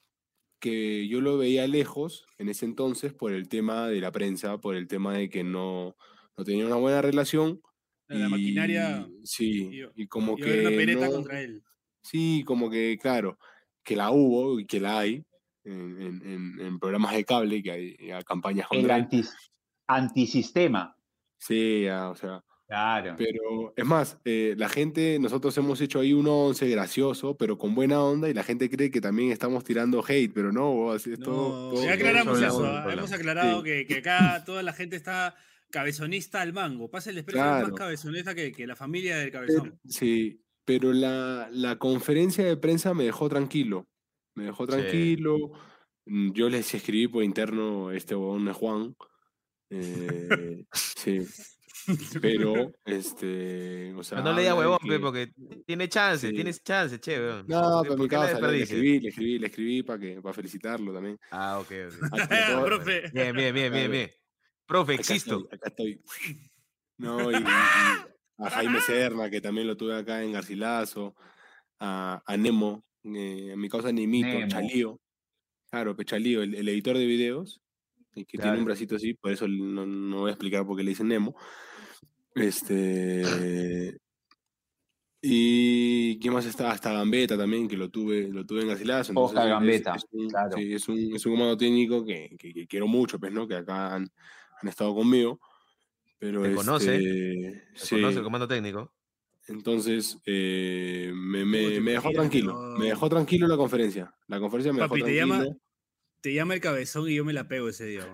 que 0.61 1.07
yo 1.09 1.21
lo 1.21 1.39
veía 1.39 1.67
lejos 1.67 2.27
en 2.39 2.49
ese 2.49 2.65
entonces 2.67 3.13
por 3.15 3.33
el 3.33 3.49
tema 3.49 3.89
de 3.89 4.01
la 4.01 4.11
prensa, 4.13 4.59
por 4.59 4.75
el 4.77 4.89
tema 4.89 5.15
de 5.15 5.29
que 5.29 5.45
no, 5.45 5.97
no 6.37 6.45
tenía 6.45 6.67
una 6.67 6.77
buena 6.77 7.03
relación. 7.03 7.61
La 8.09 8.27
y- 8.27 8.31
maquinaria 8.31 9.09
Sí, 9.25 9.71
y 9.95 10.07
como 10.09 10.37
y 10.39 10.43
haber 10.43 10.61
una 10.61 10.71
que 10.71 10.77
pereta 10.77 11.07
no- 11.07 11.13
contra 11.13 11.41
él. 11.43 11.63
Sí, 12.03 12.43
como 12.47 12.71
que, 12.71 12.99
claro, 13.01 13.39
que 13.85 13.97
la 13.97 14.11
hubo 14.11 14.59
y 14.61 14.67
que 14.67 14.81
la 14.81 15.01
hay 15.01 15.25
en, 15.65 16.57
en- 16.61 16.79
programas 16.79 17.15
de 17.15 17.25
cable, 17.25 17.63
que 17.63 17.71
hay, 17.71 17.97
hay 18.11 18.23
campañas 18.25 18.67
El 18.71 18.79
contra 18.79 18.97
él. 18.97 19.03
anti, 19.03 19.23
antisistema. 19.87 20.97
Sí, 21.39 21.83
ya, 21.85 22.11
o 22.11 22.15
sea, 22.17 22.43
Claro. 22.69 23.15
pero 23.17 23.73
es 23.75 23.85
más, 23.87 24.19
eh, 24.27 24.55
la 24.59 24.69
gente, 24.69 25.19
nosotros 25.19 25.57
hemos 25.57 25.81
hecho 25.81 26.01
ahí 26.01 26.13
un 26.13 26.27
once 26.29 26.69
gracioso, 26.69 27.35
pero 27.35 27.57
con 27.57 27.75
buena 27.75 28.03
onda, 28.03 28.29
y 28.29 28.35
la 28.35 28.43
gente 28.45 28.69
cree 28.69 28.91
que 28.91 29.01
también 29.01 29.33
estamos 29.33 29.65
tirando 29.65 30.05
hate, 30.07 30.31
pero 30.35 30.53
no, 30.53 30.91
así 30.93 31.13
es 31.15 31.19
No, 31.21 31.25
todo. 31.25 31.71
todo- 31.71 31.85
ya 31.85 31.95
aclaramos 31.95 32.43
eso. 32.43 32.67
¿ah? 32.67 32.87
Hemos 32.93 33.11
aclarado 33.13 33.61
Sí. 33.63 33.65
que, 33.65 33.87
que 33.87 33.95
acá 34.01 34.43
toda 34.45 34.63
la 34.63 34.75
gente 34.75 34.97
está 34.97 35.35
cabezonista 35.71 36.43
al 36.43 36.53
mango. 36.53 36.91
Pasa 36.91 37.09
el 37.09 37.17
desprecio 37.25 37.41
es 37.43 37.47
más 37.51 37.61
Claro. 37.63 37.75
cabezonista 37.75 38.35
que, 38.35 38.53
que 38.53 38.67
la 38.67 38.77
familia 38.77 39.17
del 39.17 39.31
cabezón. 39.31 39.79
Sí, 39.87 40.43
pero 40.67 40.93
la, 40.93 41.49
la 41.51 41.77
conferencia 41.79 42.45
de 42.45 42.57
prensa 42.59 42.93
me 42.93 43.05
dejó 43.05 43.31
tranquilo. 43.31 43.87
me 44.35 44.45
dejó 44.45 44.67
tranquilo. 44.67 45.53
Mm, 46.05 46.33
Yo 46.33 46.51
les 46.51 46.75
escribí 46.75 47.09
por 47.09 47.25
interno, 47.25 47.91
este 47.93 48.15
huevón 48.15 48.47
es 48.49 48.57
Juan. 48.57 48.95
eh, 49.71 50.65
sí, 50.73 51.21
pero, 52.23 52.73
este, 52.85 53.93
o 53.95 54.03
sea... 54.03 54.19
Pero 54.19 54.31
no 54.31 54.37
le 54.37 54.43
de 54.45 54.53
huevón, 54.53 54.79
que- 54.87 54.99
porque 55.01 55.33
tiene 55.67 55.89
chance, 55.89 56.29
Sí. 56.29 56.35
tienes 56.35 56.63
chance, 56.63 56.99
che, 57.01 57.19
weón. 57.19 57.47
No, 57.49 57.61
¿Por 57.61 57.83
qué- 57.83 57.89
pero 57.91 58.03
mi 58.03 58.09
causa, 58.09 58.41
le, 58.51 58.63
escribí, 58.63 59.01
le 59.01 59.09
escribí, 59.09 59.39
le 59.39 59.47
escribí 59.47 59.83
para 59.83 59.99
que, 59.99 60.21
para 60.23 60.33
felicitarlo 60.35 60.93
también. 60.93 61.19
Ah, 61.31 61.59
ok, 61.61 61.71
ok. 61.89 62.01
Profe. 62.67 63.03
Bien, 63.13 63.35
bien, 63.35 63.55
bien, 63.55 63.73
bien, 63.73 63.91
bien. 63.91 64.11
Profe, 64.67 64.93
Acá 64.95 65.01
existo. 65.01 65.37
estoy, 65.51 65.57
acá 65.57 65.69
estoy. 65.69 66.01
No, 66.99 67.31
y, 67.31 67.35
y- 67.37 67.45
a 68.41 68.51
Jaime 68.51 68.81
Serna, 68.81 69.31
que 69.31 69.41
también 69.41 69.67
lo 69.67 69.77
tuve 69.77 69.97
acá 69.97 70.23
en 70.23 70.33
Garcilaso, 70.33 71.15
a, 71.81 72.23
a 72.25 72.37
Nemo, 72.37 72.85
eh, 73.05 73.51
a 73.53 73.57
mi 73.57 73.69
causa 73.69 73.91
Nemito, 73.93 74.29
Nemo. 74.29 74.49
Chalío. 74.49 75.01
Claro, 75.71 75.97
que 75.97 76.05
Chalío, 76.05 76.43
el, 76.43 76.55
el 76.55 76.69
editor 76.69 76.97
de 76.97 77.07
videos, 77.07 77.61
que 78.15 78.25
tiene 78.25 78.43
Claro. 78.45 78.59
un 78.61 78.65
bracito 78.65 78.97
así, 78.97 79.15
por 79.15 79.33
eso 79.33 79.47
no, 79.49 79.85
no 79.87 80.21
voy 80.21 80.31
a 80.31 80.33
explicar 80.35 80.65
por 80.67 80.77
qué 80.77 80.83
le 80.83 80.91
dicen 80.91 81.09
Nemo. 81.09 81.35
Este. 82.35 83.97
Y 85.21 86.19
quién 86.21 86.33
más 86.33 86.47
está, 86.47 86.71
hasta 86.71 86.93
Gambetta 86.93 87.37
también, 87.37 87.67
que 87.67 87.77
lo 87.77 87.91
tuve, 87.91 88.29
lo 88.29 88.47
tuve 88.47 88.63
en 88.63 88.69
Garcilaso. 88.69 89.13
Oscar 89.17 89.45
es- 89.47 89.51
Gambetta, 89.51 89.95
es 89.97 90.05
un- 90.13 90.29
claro. 90.29 90.57
sí, 90.57 90.73
es 90.75 90.89
un, 90.89 90.99
es 91.17 91.27
un 91.27 91.33
comando 91.33 91.57
técnico 91.57 92.05
que, 92.05 92.37
que- 92.39 92.53
que 92.55 92.67
quiero 92.69 92.87
mucho, 92.87 93.19
pues, 93.19 93.33
¿no? 93.33 93.49
Que 93.49 93.57
acá 93.57 93.97
han, 93.97 94.09
han 94.63 94.69
estado 94.69 94.95
conmigo. 94.95 95.41
Pero 96.21 96.43
Te 96.43 96.55
conoce, 96.55 96.97
este, 96.97 97.65
¿Te 97.73 97.79
sí, 97.79 97.95
conoce 97.97 98.19
el 98.19 98.25
comando 98.25 98.47
técnico? 98.49 98.93
entonces 99.49 100.19
eh, 100.27 101.11
me, 101.15 101.43
me- 101.45 101.81
me 101.81 101.93
dejó 101.93 102.11
tranquilo. 102.11 102.77
Me 102.79 102.87
dejó 102.87 103.09
tranquilo 103.09 103.49
la 103.49 103.57
conferencia. 103.57 104.15
La 104.29 104.39
conferencia 104.39 104.73
me 104.73 104.81
Papi, 104.81 104.97
dejó 104.97 105.07
te 105.07 105.15
llama- 105.17 105.35
tranquilo. 105.39 105.61
Te 106.21 106.35
llama 106.35 106.55
el 106.55 106.61
cabezón 106.61 107.09
y 107.09 107.15
yo 107.15 107.25
me 107.25 107.33
la 107.33 107.49
pego 107.49 107.69
ese 107.69 107.87
día. 107.87 108.07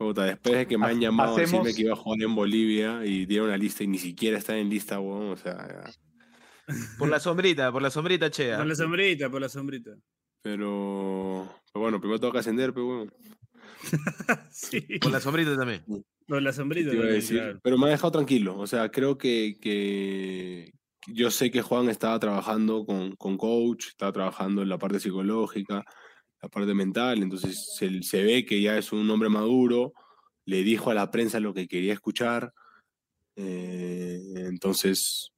Puta, 0.00 0.24
después 0.24 0.56
de 0.56 0.66
que 0.66 0.78
me 0.78 0.86
han 0.86 0.96
Ha- 0.96 1.00
llamado 1.00 1.36
a 1.36 1.40
decirme 1.40 1.74
que 1.74 1.82
iba 1.82 1.92
a 1.92 1.96
jugar 1.96 2.22
en 2.22 2.34
Bolivia 2.34 3.04
y 3.04 3.26
dieron 3.26 3.48
una 3.48 3.58
lista 3.58 3.84
y 3.84 3.86
ni 3.86 3.98
siquiera 3.98 4.38
está 4.38 4.56
en 4.56 4.70
lista, 4.70 4.98
weón. 4.98 5.32
O 5.32 5.36
sea, 5.36 5.84
Por 6.98 7.10
la 7.10 7.20
sombrita, 7.20 7.70
por 7.70 7.82
la 7.82 7.90
sombrita, 7.90 8.30
chea. 8.30 8.56
Por 8.56 8.66
la 8.66 8.74
sombrita, 8.74 9.28
por 9.28 9.42
la 9.42 9.50
sombrita. 9.50 9.90
pero, 10.42 11.46
pero 11.70 11.82
bueno, 11.82 12.00
primero 12.00 12.18
tengo 12.18 12.32
que 12.32 12.38
ascender, 12.38 12.72
pero 12.72 12.86
bueno. 12.86 13.12
sí. 14.50 14.80
Por 15.02 15.12
la 15.12 15.20
sombrita 15.20 15.54
también. 15.54 15.82
Por 16.26 16.40
la 16.40 16.52
sombrita. 16.54 16.92
también, 16.92 17.12
decir. 17.12 17.36
claro. 17.38 17.60
Pero 17.62 17.76
me 17.76 17.86
ha 17.86 17.90
dejado 17.90 18.12
tranquilo. 18.12 18.58
O 18.58 18.66
sea, 18.66 18.90
creo 18.90 19.18
que, 19.18 19.58
que 19.60 20.72
yo 21.08 21.30
sé 21.30 21.50
que 21.50 21.60
Juan 21.60 21.90
estaba 21.90 22.18
trabajando 22.18 22.86
con, 22.86 23.16
con 23.16 23.36
coach, 23.36 23.88
estaba 23.88 24.12
trabajando 24.12 24.62
en 24.62 24.70
la 24.70 24.78
parte 24.78 24.98
psicológica, 24.98 25.84
la 26.42 26.48
parte 26.48 26.72
mental, 26.74 27.22
entonces 27.22 27.74
se, 27.76 28.02
se 28.02 28.22
ve 28.22 28.44
que 28.46 28.60
ya 28.62 28.76
es 28.78 28.92
un 28.92 29.08
hombre 29.10 29.28
maduro, 29.28 29.92
le 30.46 30.62
dijo 30.62 30.90
a 30.90 30.94
la 30.94 31.10
prensa 31.10 31.38
lo 31.40 31.52
que 31.54 31.68
quería 31.68 31.92
escuchar. 31.92 32.52
eh, 33.36 34.20
entonces, 34.48 35.32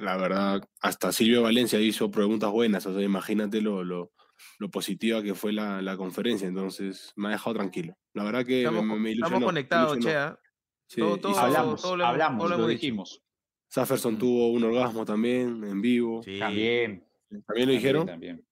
la 0.00 0.16
verdad, 0.16 0.62
hasta 0.80 1.12
Silvio 1.12 1.42
Valencia 1.42 1.80
hizo 1.80 2.10
preguntas 2.10 2.50
buenas, 2.50 2.84
o 2.86 2.92
sea, 2.94 3.02
imagínate 3.02 3.60
lo, 3.60 3.82
lo, 3.84 4.12
lo 4.58 4.70
positiva 4.70 5.22
que 5.22 5.34
fue 5.34 5.52
la, 5.52 5.80
la 5.82 5.96
conferencia, 5.96 6.46
entonces 6.48 7.12
me 7.16 7.28
ha 7.28 7.32
dejado 7.32 7.54
tranquilo. 7.56 7.96
La 8.12 8.24
verdad 8.24 8.44
que 8.44 8.60
Estamos, 8.62 8.84
me, 8.84 8.98
me- 8.98 9.10
estamos 9.12 9.16
ilusionó, 9.30 9.40
me 9.40 9.46
conectados, 9.46 9.98
chea. 10.00 10.38
Sí, 10.86 11.00
Todo- 11.00 11.16
todo- 11.18 11.38
hablamos, 11.38 11.80
todo 11.82 11.96
lo 11.96 12.06
hablamos, 12.06 12.38
todo 12.40 12.48
lo 12.56 12.58
lo 12.58 12.66
dijimos. 12.66 13.22
Safferson 13.68 14.14
Mm. 14.14 14.18
tuvo 14.18 14.50
un 14.50 14.64
orgasmo 14.64 15.04
también 15.04 15.62
en 15.64 15.80
vivo. 15.80 16.22
Sí. 16.24 16.38
También. 16.40 17.04
¿También 17.46 17.68
lo 17.68 17.72
dijeron? 17.74 18.06
También. 18.06 18.44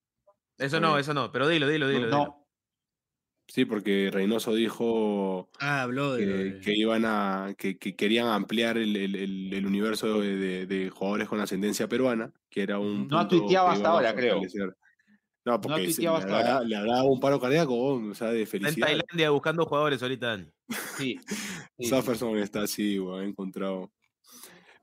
Eso 0.59 0.79
no, 0.79 0.97
eso 0.99 1.13
no. 1.13 1.31
Pero 1.31 1.47
dilo, 1.47 1.67
dilo, 1.67 1.87
dilo. 1.87 2.05
dilo. 2.05 2.17
No, 2.17 2.35
Sí, 3.51 3.65
porque 3.65 4.11
Reynoso 4.13 4.53
dijo 4.53 5.49
Ah, 5.59 5.81
habló 5.81 6.13
de. 6.13 6.25
lo 6.27 6.37
que, 6.37 6.43
de- 6.43 6.59
que 6.61 6.77
iban 6.77 7.03
a, 7.05 7.55
que, 7.57 7.79
que 7.79 7.95
querían 7.95 8.27
ampliar 8.27 8.77
el, 8.77 8.95
el- 8.95 9.65
universo 9.65 10.21
de, 10.21 10.67
de- 10.67 10.89
jugadores 10.91 11.27
con 11.27 11.39
ascendencia 11.41 11.87
peruana, 11.89 12.31
que 12.47 12.61
era 12.61 12.77
un 12.77 13.07
No 13.07 13.17
ha 13.17 13.27
tuiteado 13.27 13.69
hasta 13.69 13.89
ahora, 13.89 14.13
creo. 14.13 14.39
No, 15.45 15.59
porque 15.61 15.79
se- 15.87 15.93
tuiteado 15.95 16.17
le, 16.17 16.23
hasta 16.23 16.35
ahora. 16.37 16.55
habrá, 16.57 16.67
le 16.67 16.75
habrá 16.75 17.03
un 17.03 17.19
paro 17.19 17.39
cardíaco, 17.39 17.75
o 17.75 18.13
sea, 18.13 18.27
de 18.27 18.43
Está 18.43 18.57
en 18.57 18.61
felicidad. 18.65 18.85
Tailandia 18.87 19.29
buscando 19.31 19.65
jugadores 19.65 20.03
ahorita, 20.03 20.27
Dani. 20.27 20.45
sí. 20.97 21.19
sí. 21.79 21.85
Safferson 21.85 22.37
está 22.37 22.61
así, 22.61 22.99
weón, 22.99 23.23
encontrado. 23.23 23.91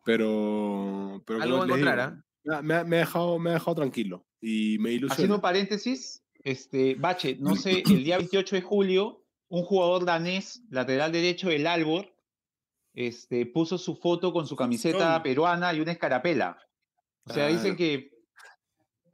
Pero, 0.05 1.23
pero 1.25 1.43
Algo 1.43 1.65
encontrar, 1.65 2.01
¿ah? 2.01 2.63
me, 2.63 2.75
ha- 2.75 2.85
me 2.85 2.97
ha 2.97 3.01
dejado, 3.01 3.39
me 3.39 3.51
ha 3.51 3.55
dejado 3.55 3.75
tranquilo 3.77 4.27
y 4.49 4.79
me 4.79 4.91
Haciendo 4.91 5.07
ilusiona. 5.07 5.35
un 5.35 5.41
paréntesis, 5.41 6.23
este, 6.45 6.95
Bache, 6.95 7.37
no 7.41 7.57
sé, 7.57 7.83
el 7.91 8.05
día 8.05 8.19
28 8.19 8.55
de 8.57 8.63
julio, 8.63 9.25
un 9.49 9.65
jugador 9.65 10.05
danés, 10.05 10.63
lateral 10.71 11.11
derecho 11.11 11.49
del 11.49 11.67
Albor, 11.67 12.15
este, 12.95 13.45
puso 13.47 13.77
su 13.77 13.97
foto 13.97 14.33
con 14.33 14.47
su 14.47 14.55
camiseta 14.55 15.21
peruana 15.23 15.75
y 15.75 15.81
una 15.81 15.93
escarapela. 15.93 16.59
O 17.25 17.33
sea, 17.33 17.49
dicen 17.49 17.77
que, 17.77 18.13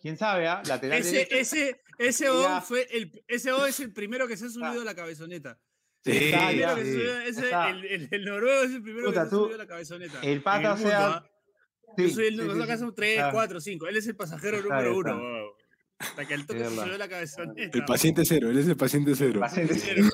quién 0.01 0.18
sabe, 0.18 0.47
¿ah? 0.49 0.62
Lateral 0.66 0.99
Ese, 1.01 1.12
derecho. 1.12 1.37
ese, 1.37 1.81
ese. 1.99 2.29
O 2.29 2.61
fue 2.61 2.87
el, 2.90 3.25
ese 3.27 3.53
O 3.53 3.64
es 3.64 3.81
el 3.81 3.92
primero 3.92 4.29
que 4.29 4.37
se 4.37 4.47
ha 4.47 4.49
subido 4.51 4.83
a 4.83 4.85
la 4.85 4.95
cabezoneta. 4.95 5.59
Sí, 6.05 6.11
El 6.11 6.23
Está, 6.25 6.49
primero 6.49 6.68
ya. 6.68 6.75
que 6.75 6.85
se 6.85 6.92
sí. 6.92 6.99
subió- 6.99 7.21
ese- 7.23 7.45
Está. 7.45 7.71
el, 7.71 7.85
el- 7.87 8.09
el 8.11 8.25
noruego 8.25 8.62
es 8.64 8.71
el 8.73 8.83
primero 8.83 9.07
Puta, 9.09 9.23
que 9.25 9.31
se 9.31 9.35
ha 9.35 9.38
subido 9.38 9.55
a 9.55 9.59
la 9.59 9.66
cabezoneta. 9.66 10.21
el 10.21 10.42
pata, 10.42 10.73
o 10.73 10.77
mundo, 10.77 10.90
sea, 10.90 11.25
¿ah? 11.92 11.94
Yo 11.98 12.09
Sí, 12.09 12.14
soy 12.14 12.24
el, 12.26 12.31
sí, 12.33 12.37
nosotros 12.38 12.57
sí, 12.59 12.62
acá 12.64 12.72
sí. 12.74 12.78
somos 12.81 12.94
3, 12.94 13.11
Está. 13.18 13.33
4, 13.33 13.61
5. 13.61 13.87
Él 13.88 13.96
es 13.96 14.07
el 14.07 14.16
pasajero 14.16 14.57
Está, 14.59 14.68
número 14.68 14.98
está. 14.98 15.14
uno. 15.14 15.20
wow. 15.20 15.50
Hasta 15.98 16.24
que 16.26 16.35
el 16.35 16.46
toque 16.46 16.64
se 16.64 16.74
subió 16.74 16.98
la 16.98 17.09
cabezoneta. 17.09 17.78
El 17.78 17.85
paciente 17.85 18.24
cero, 18.24 18.50
él 18.50 18.59
es 18.59 18.66
el 18.66 18.76
paciente 18.76 19.14
cero. 19.14 19.38
Paciente. 19.38 19.74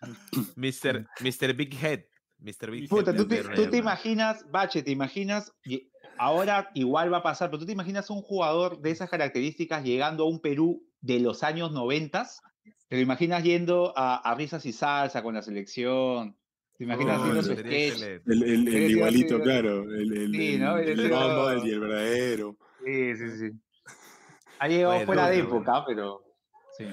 Mr. 0.56 1.06
Mr. 1.20 1.54
Big 1.54 1.74
Head. 1.82 2.00
Mr. 2.38 2.70
Big 2.70 2.88
Puta, 2.88 3.10
Head. 3.10 3.16
tú 3.18 3.28
te, 3.28 3.42
tú 3.44 3.68
te 3.68 3.76
imaginas, 3.76 4.50
Bache, 4.50 4.82
te 4.82 4.90
imaginas, 4.90 5.52
y 5.64 5.90
ahora 6.18 6.70
igual 6.74 7.12
va 7.12 7.18
a 7.18 7.22
pasar, 7.22 7.50
pero 7.50 7.60
tú 7.60 7.66
te 7.66 7.72
imaginas 7.72 8.08
un 8.08 8.22
jugador 8.22 8.80
de 8.80 8.90
esas 8.92 9.10
características 9.10 9.84
llegando 9.84 10.24
a 10.24 10.28
un 10.28 10.40
Perú 10.40 10.86
de 11.02 11.20
los 11.20 11.42
años 11.42 11.70
90, 11.72 12.26
te 12.88 12.96
lo 12.96 13.02
imaginas 13.02 13.42
yendo 13.44 13.92
a, 13.96 14.16
a 14.16 14.34
risas 14.34 14.64
y 14.64 14.72
salsa 14.72 15.22
con 15.22 15.34
la 15.34 15.42
selección, 15.42 16.36
te 16.80 16.84
imaginas 16.84 17.18
Oh, 17.18 17.20
haciendo 17.24 17.42
su 17.42 17.52
sketch. 17.56 18.02
El, 18.26 18.90
igualito, 18.90 19.34
así, 19.34 19.42
claro. 19.44 19.82
El, 19.82 20.16
el, 20.16 20.32
Sí, 20.34 20.54
el- 20.54 20.60
¿no? 20.62 20.74
Hubiera 20.76 20.90
el 20.92 20.96
sido- 20.98 21.10
Bamba 21.14 21.66
y 21.66 21.70
el 21.70 21.80
verdadero. 21.80 22.56
Sí, 22.82 23.16
sí, 23.16 23.30
sí. 23.38 23.50
Ha 24.58 24.66
llegado 24.68 24.94
Oye, 24.96 25.04
fuera 25.04 25.28
de 25.28 25.38
época, 25.40 25.84
pero 25.86 26.24
sí. 26.78 26.86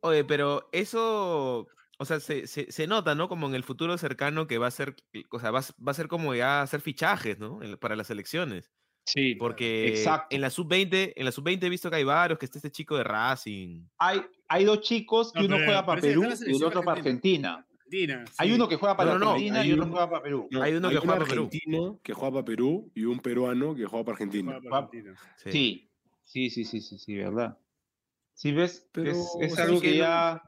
Oye, 0.00 0.24
pero 0.24 0.66
eso, 0.72 1.68
o 1.98 2.04
sea, 2.06 2.20
se, 2.20 2.46
se, 2.46 2.72
se 2.72 2.86
nota, 2.86 3.14
¿no? 3.14 3.28
Como 3.28 3.48
en 3.48 3.54
el 3.54 3.64
futuro 3.64 3.98
cercano 3.98 4.46
que 4.46 4.56
va 4.56 4.68
a 4.68 4.70
ser, 4.70 4.94
o 5.30 5.38
sea, 5.38 5.50
va, 5.50 5.60
va 5.86 5.90
a 5.90 5.94
ser 5.94 6.08
como 6.08 6.34
ya 6.34 6.62
hacer 6.62 6.80
fichajes, 6.80 7.38
¿no? 7.38 7.62
En- 7.62 7.76
para 7.76 7.96
las 7.96 8.08
elecciones. 8.08 8.72
Sí, 9.04 9.34
Porque 9.34 9.88
exacto. 9.88 10.34
en 10.34 10.40
la 10.40 10.48
sub-20, 10.48 11.12
en 11.16 11.24
la 11.26 11.32
sub-20 11.32 11.64
he 11.64 11.68
visto 11.68 11.90
que 11.90 11.96
hay 11.96 12.04
varios, 12.04 12.38
que 12.38 12.46
está 12.46 12.56
este 12.58 12.70
chico 12.70 12.96
de 12.96 13.04
Racing. 13.04 13.84
Hay, 13.98 14.22
hay 14.48 14.64
dos 14.64 14.80
chicos, 14.80 15.32
que 15.32 15.40
No, 15.40 15.46
uno 15.56 15.56
juega 15.66 15.84
para 15.84 16.00
Perú 16.00 16.24
y 16.46 16.56
el 16.56 16.64
otro 16.64 16.82
para 16.82 16.98
Argentina. 16.98 17.66
Argentina, 17.90 18.24
Hay 18.38 18.52
uno 18.52 18.68
que 18.68 18.76
juega 18.76 18.96
para 18.96 19.12
No, 19.12 19.18
no, 19.18 19.24
no, 19.24 19.30
Argentina 19.32 19.60
hay 19.60 19.68
y 19.68 19.72
otro 19.72 19.84
un- 19.84 19.90
juega 19.90 20.10
para 20.10 20.22
Perú. 20.22 20.48
No, 20.50 20.62
Hay 20.62 20.74
uno 20.74 20.88
que 20.90 20.96
juega 20.96 21.14
para 21.18 21.24
Perú. 21.28 21.44
argentino 21.46 22.00
que 22.02 22.12
juega 22.14 22.32
para 22.32 22.44
Perú 22.44 22.92
y 22.94 23.04
un 23.04 23.18
peruano 23.20 23.74
que 23.74 23.84
juega 23.86 24.04
para 24.04 24.14
Argentina. 24.14 24.52
Juega 24.52 24.70
para 24.70 24.84
Argentina. 24.86 25.16
Sí. 25.36 25.90
Sí, 26.24 26.50
sí, 26.50 26.64
sí, 26.64 26.64
sí, 26.64 26.80
sí, 26.80 26.98
sí, 26.98 27.16
verdad. 27.16 27.58
Sí, 28.34 28.52
ves, 28.52 28.88
Pero, 28.92 29.10
es, 29.10 29.58
algo 29.58 29.80
que 29.80 29.88
que 29.92 29.98
no- 29.98 30.04
ya... 30.04 30.42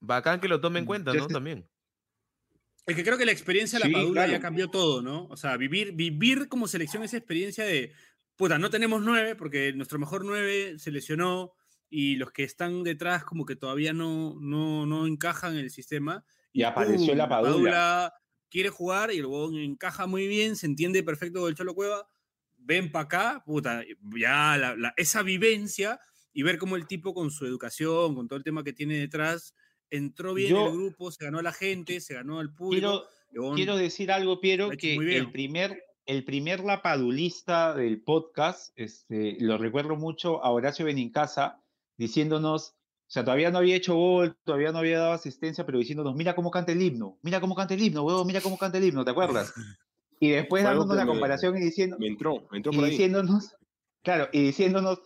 Bacán 0.00 0.40
que 0.40 0.48
lo 0.48 0.60
tome 0.60 0.78
en 0.78 0.86
cuenta, 0.86 1.12
¿no? 1.14 1.26
También. 1.26 1.66
Es 2.86 2.96
que 2.96 3.04
creo 3.04 3.18
que 3.18 3.26
la 3.26 3.32
experiencia 3.32 3.78
de 3.78 3.84
Sí, 3.84 3.90
la 3.92 3.98
Padula 3.98 4.26
ya 4.26 4.40
cambió 4.40 4.68
todo, 4.68 5.02
¿no? 5.02 5.26
O 5.26 5.36
sea, 5.36 5.56
vivir, 5.56 5.92
vivir 5.92 6.48
como 6.48 6.66
selección 6.68 7.02
esa 7.02 7.16
experiencia 7.18 7.64
de, 7.64 7.92
puta, 8.36 8.58
no 8.58 8.70
tenemos 8.70 9.02
nueve, 9.02 9.34
porque 9.34 9.72
nuestro 9.74 9.98
mejor 9.98 10.24
nueve 10.24 10.78
se 10.78 10.90
lesionó 10.90 11.52
y 11.90 12.14
los 12.16 12.30
que 12.32 12.44
están 12.44 12.82
detrás 12.84 13.24
como 13.24 13.44
que 13.44 13.56
todavía 13.56 13.92
no, 13.92 14.36
no, 14.40 14.86
no 14.86 15.06
encajan 15.06 15.54
en 15.54 15.58
el 15.60 15.70
sistema. 15.70 16.24
Y 16.52 16.62
apareció 16.62 17.14
la 17.14 17.28
¡pum! 17.28 17.30
Padula. 17.44 18.14
quiere 18.48 18.68
jugar 18.70 19.12
y 19.12 19.18
el 19.18 19.26
huevón 19.26 19.56
encaja 19.58 20.06
muy 20.06 20.26
bien, 20.28 20.56
se 20.56 20.66
entiende 20.66 21.02
perfecto 21.02 21.40
con 21.40 21.48
el 21.50 21.54
Cholo 21.54 21.74
Cueva, 21.74 22.08
ven 22.56 22.90
para 22.90 23.04
acá, 23.04 23.42
puta, 23.44 23.82
ya 24.16 24.56
la- 24.56 24.76
la- 24.76 24.94
esa 24.96 25.22
vivencia 25.22 26.00
y 26.32 26.42
ver 26.42 26.58
cómo 26.58 26.76
el 26.76 26.86
tipo 26.86 27.12
con 27.14 27.30
su 27.30 27.44
educación, 27.46 28.14
con 28.14 28.26
todo 28.28 28.36
el 28.36 28.44
tema 28.44 28.62
que 28.64 28.72
tiene 28.72 28.96
detrás, 28.98 29.54
entró 29.88 30.34
bien 30.34 30.50
en 30.50 30.56
Yo- 30.56 30.66
el 30.68 30.72
grupo, 30.74 31.10
se 31.10 31.24
ganó 31.24 31.38
a 31.38 31.42
la 31.42 31.52
gente, 31.52 32.00
se 32.00 32.14
ganó 32.14 32.38
al 32.40 32.52
público. 32.54 33.04
Quiero, 33.32 33.54
quiero 33.54 33.76
decir 33.76 34.10
algo, 34.12 34.40
Piero, 34.40 34.70
que 34.70 34.94
el 34.94 35.30
primer, 35.30 35.82
el 36.06 36.24
primer 36.24 36.60
lapadulista 36.60 37.74
del 37.74 38.02
podcast, 38.02 38.72
este, 38.76 39.36
lo 39.40 39.58
recuerdo 39.58 39.96
mucho 39.96 40.42
a 40.44 40.50
Horacio 40.50 40.84
Benincasa, 40.84 41.59
diciéndonos, 42.00 42.70
o 42.72 43.12
sea, 43.12 43.24
todavía 43.24 43.50
no 43.50 43.58
había 43.58 43.76
hecho 43.76 43.94
gol, 43.94 44.36
todavía 44.44 44.72
no 44.72 44.78
había 44.78 44.98
dado 44.98 45.12
asistencia, 45.12 45.66
pero 45.66 45.78
diciéndonos, 45.78 46.14
mira 46.16 46.34
cómo 46.34 46.50
canta 46.50 46.72
el 46.72 46.80
himno, 46.82 47.18
mira 47.22 47.40
cómo 47.40 47.54
canta 47.54 47.74
el 47.74 47.82
himno, 47.82 48.02
huevón, 48.04 48.26
mira 48.26 48.40
cómo 48.40 48.56
canta 48.56 48.78
el 48.78 48.84
himno, 48.84 49.04
¿te 49.04 49.10
acuerdas? 49.12 49.52
Y 50.22 50.28
después 50.32 50.62
algo 50.66 50.80
dándonos 50.80 50.96
la 50.98 51.04
me- 51.06 51.12
comparación 51.12 51.56
y 51.56 51.60
diciendo, 51.62 51.96
Me 51.98 52.06
entró, 52.08 52.46
me 52.50 52.58
entró 52.58 52.72
y 52.72 52.76
por 52.76 52.84
ahí. 52.84 52.90
diciéndonos, 52.90 53.54
Claro, 54.02 54.28
y 54.32 54.42
diciéndonos, 54.42 55.00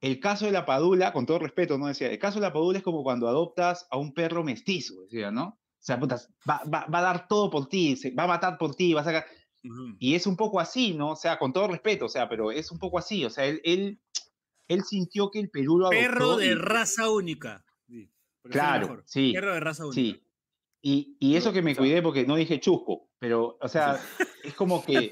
el 0.00 0.18
caso 0.18 0.46
de 0.46 0.50
la 0.52 0.66
padula, 0.66 1.12
con 1.12 1.24
todo 1.26 1.38
respeto, 1.38 1.78
¿no? 1.78 1.86
Decía, 1.86 2.10
el 2.10 2.18
caso 2.18 2.40
de 2.40 2.46
la 2.46 2.52
padula 2.52 2.78
es 2.78 2.84
como 2.84 3.04
cuando 3.04 3.28
adoptas 3.28 3.86
a 3.90 3.96
un 3.96 4.12
perro 4.12 4.42
mestizo, 4.42 5.02
decía, 5.02 5.30
¿no? 5.30 5.44
O 5.60 5.82
sea, 5.82 6.00
putas, 6.00 6.30
va, 6.48 6.62
va- 6.72 6.86
va 6.92 6.98
a 6.98 7.02
dar 7.02 7.28
todo 7.28 7.48
por 7.48 7.68
ti, 7.68 7.94
se- 7.96 8.10
va 8.12 8.24
a 8.24 8.28
matar 8.28 8.58
por 8.58 8.74
ti, 8.74 8.92
va 8.92 9.02
a 9.02 9.04
sacar... 9.04 9.24
Ujú. 9.62 9.94
Y 10.00 10.14
es 10.16 10.26
un 10.26 10.36
poco 10.36 10.58
así, 10.58 10.94
¿no? 10.94 11.10
O 11.10 11.16
sea, 11.16 11.38
con 11.38 11.52
todo 11.52 11.68
respeto, 11.68 12.06
o 12.06 12.08
sea, 12.08 12.28
pero 12.28 12.50
es 12.50 12.72
un 12.72 12.78
poco 12.80 12.98
así, 12.98 13.24
o 13.24 13.30
sea, 13.30 13.44
él, 13.46 13.60
él, 13.62 14.00
él 14.70 14.82
sintió 14.84 15.30
que 15.30 15.40
el 15.40 15.50
Perú 15.50 15.78
lo. 15.78 15.90
Perro 15.90 16.36
de 16.36 16.46
y- 16.48 16.54
raza 16.54 17.10
única. 17.10 17.64
Sí, 17.86 18.10
Claro, 18.50 19.02
sí, 19.04 19.32
Perro 19.34 19.52
de 19.54 19.60
raza 19.60 19.84
única. 19.86 19.94
Sí. 20.00 20.22
Y, 20.82 21.16
y 21.20 21.36
eso 21.36 21.50
Pero, 21.50 21.54
que 21.54 21.62
me 21.62 21.72
o 21.72 21.74
sea- 21.74 21.82
cuidé 21.82 22.02
porque 22.02 22.24
no 22.26 22.36
dije 22.36 22.58
chusco, 22.58 23.10
pero, 23.18 23.58
o 23.60 23.68
sea, 23.68 23.98
es 24.44 24.54
como 24.54 24.82
que 24.82 25.10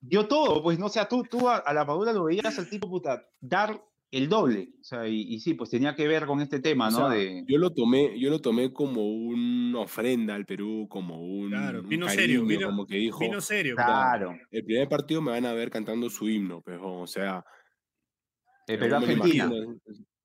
dio 0.00 0.26
todo, 0.28 0.62
pues, 0.62 0.78
no, 0.78 0.86
o 0.86 0.88
sea, 0.88 1.08
tú, 1.08 1.24
tú 1.28 1.48
a, 1.48 1.56
a 1.56 1.74
la 1.74 1.86
Padula 1.86 2.12
lo 2.12 2.24
veías 2.24 2.58
al 2.58 2.68
tipo, 2.70 2.88
puta, 2.88 3.26
dar 3.40 3.82
el 4.12 4.28
doble, 4.28 4.70
o 4.80 4.84
sea, 4.84 5.06
y, 5.06 5.20
y 5.22 5.38
sí, 5.40 5.54
pues 5.54 5.70
tenía 5.70 5.94
que 5.94 6.08
ver 6.08 6.26
con 6.26 6.40
este 6.40 6.58
tema, 6.60 6.88
O 6.88 6.90
¿no? 6.90 6.96
sea, 6.96 7.08
de, 7.10 7.44
yo 7.46 7.58
lo 7.58 7.70
tomé, 7.72 8.18
yo 8.18 8.28
lo 8.30 8.40
tomé 8.40 8.72
como 8.72 9.04
una 9.08 9.80
ofrenda 9.80 10.34
al 10.34 10.46
Perú, 10.46 10.86
como 10.88 11.20
un, 11.22 11.50
Claro, 11.50 11.80
un 11.82 11.88
vino 11.88 12.08
serio, 12.08 12.40
cariño, 12.40 12.44
vino- 12.46 12.66
como 12.68 12.86
que 12.86 12.96
dijo, 12.96 13.18
Vino 13.20 13.40
serio. 13.40 13.74
claro, 13.76 14.36
el 14.50 14.64
primer 14.64 14.88
partido 14.88 15.22
me 15.22 15.30
van 15.32 15.46
a 15.46 15.52
ver 15.52 15.70
cantando 15.70 16.08
su 16.10 16.28
himno, 16.28 16.60
pero, 16.64 17.00
o 17.00 17.06
sea, 17.06 17.44
lo 18.78 18.96
Argentina. 18.96 19.44
imagino, 19.46 19.80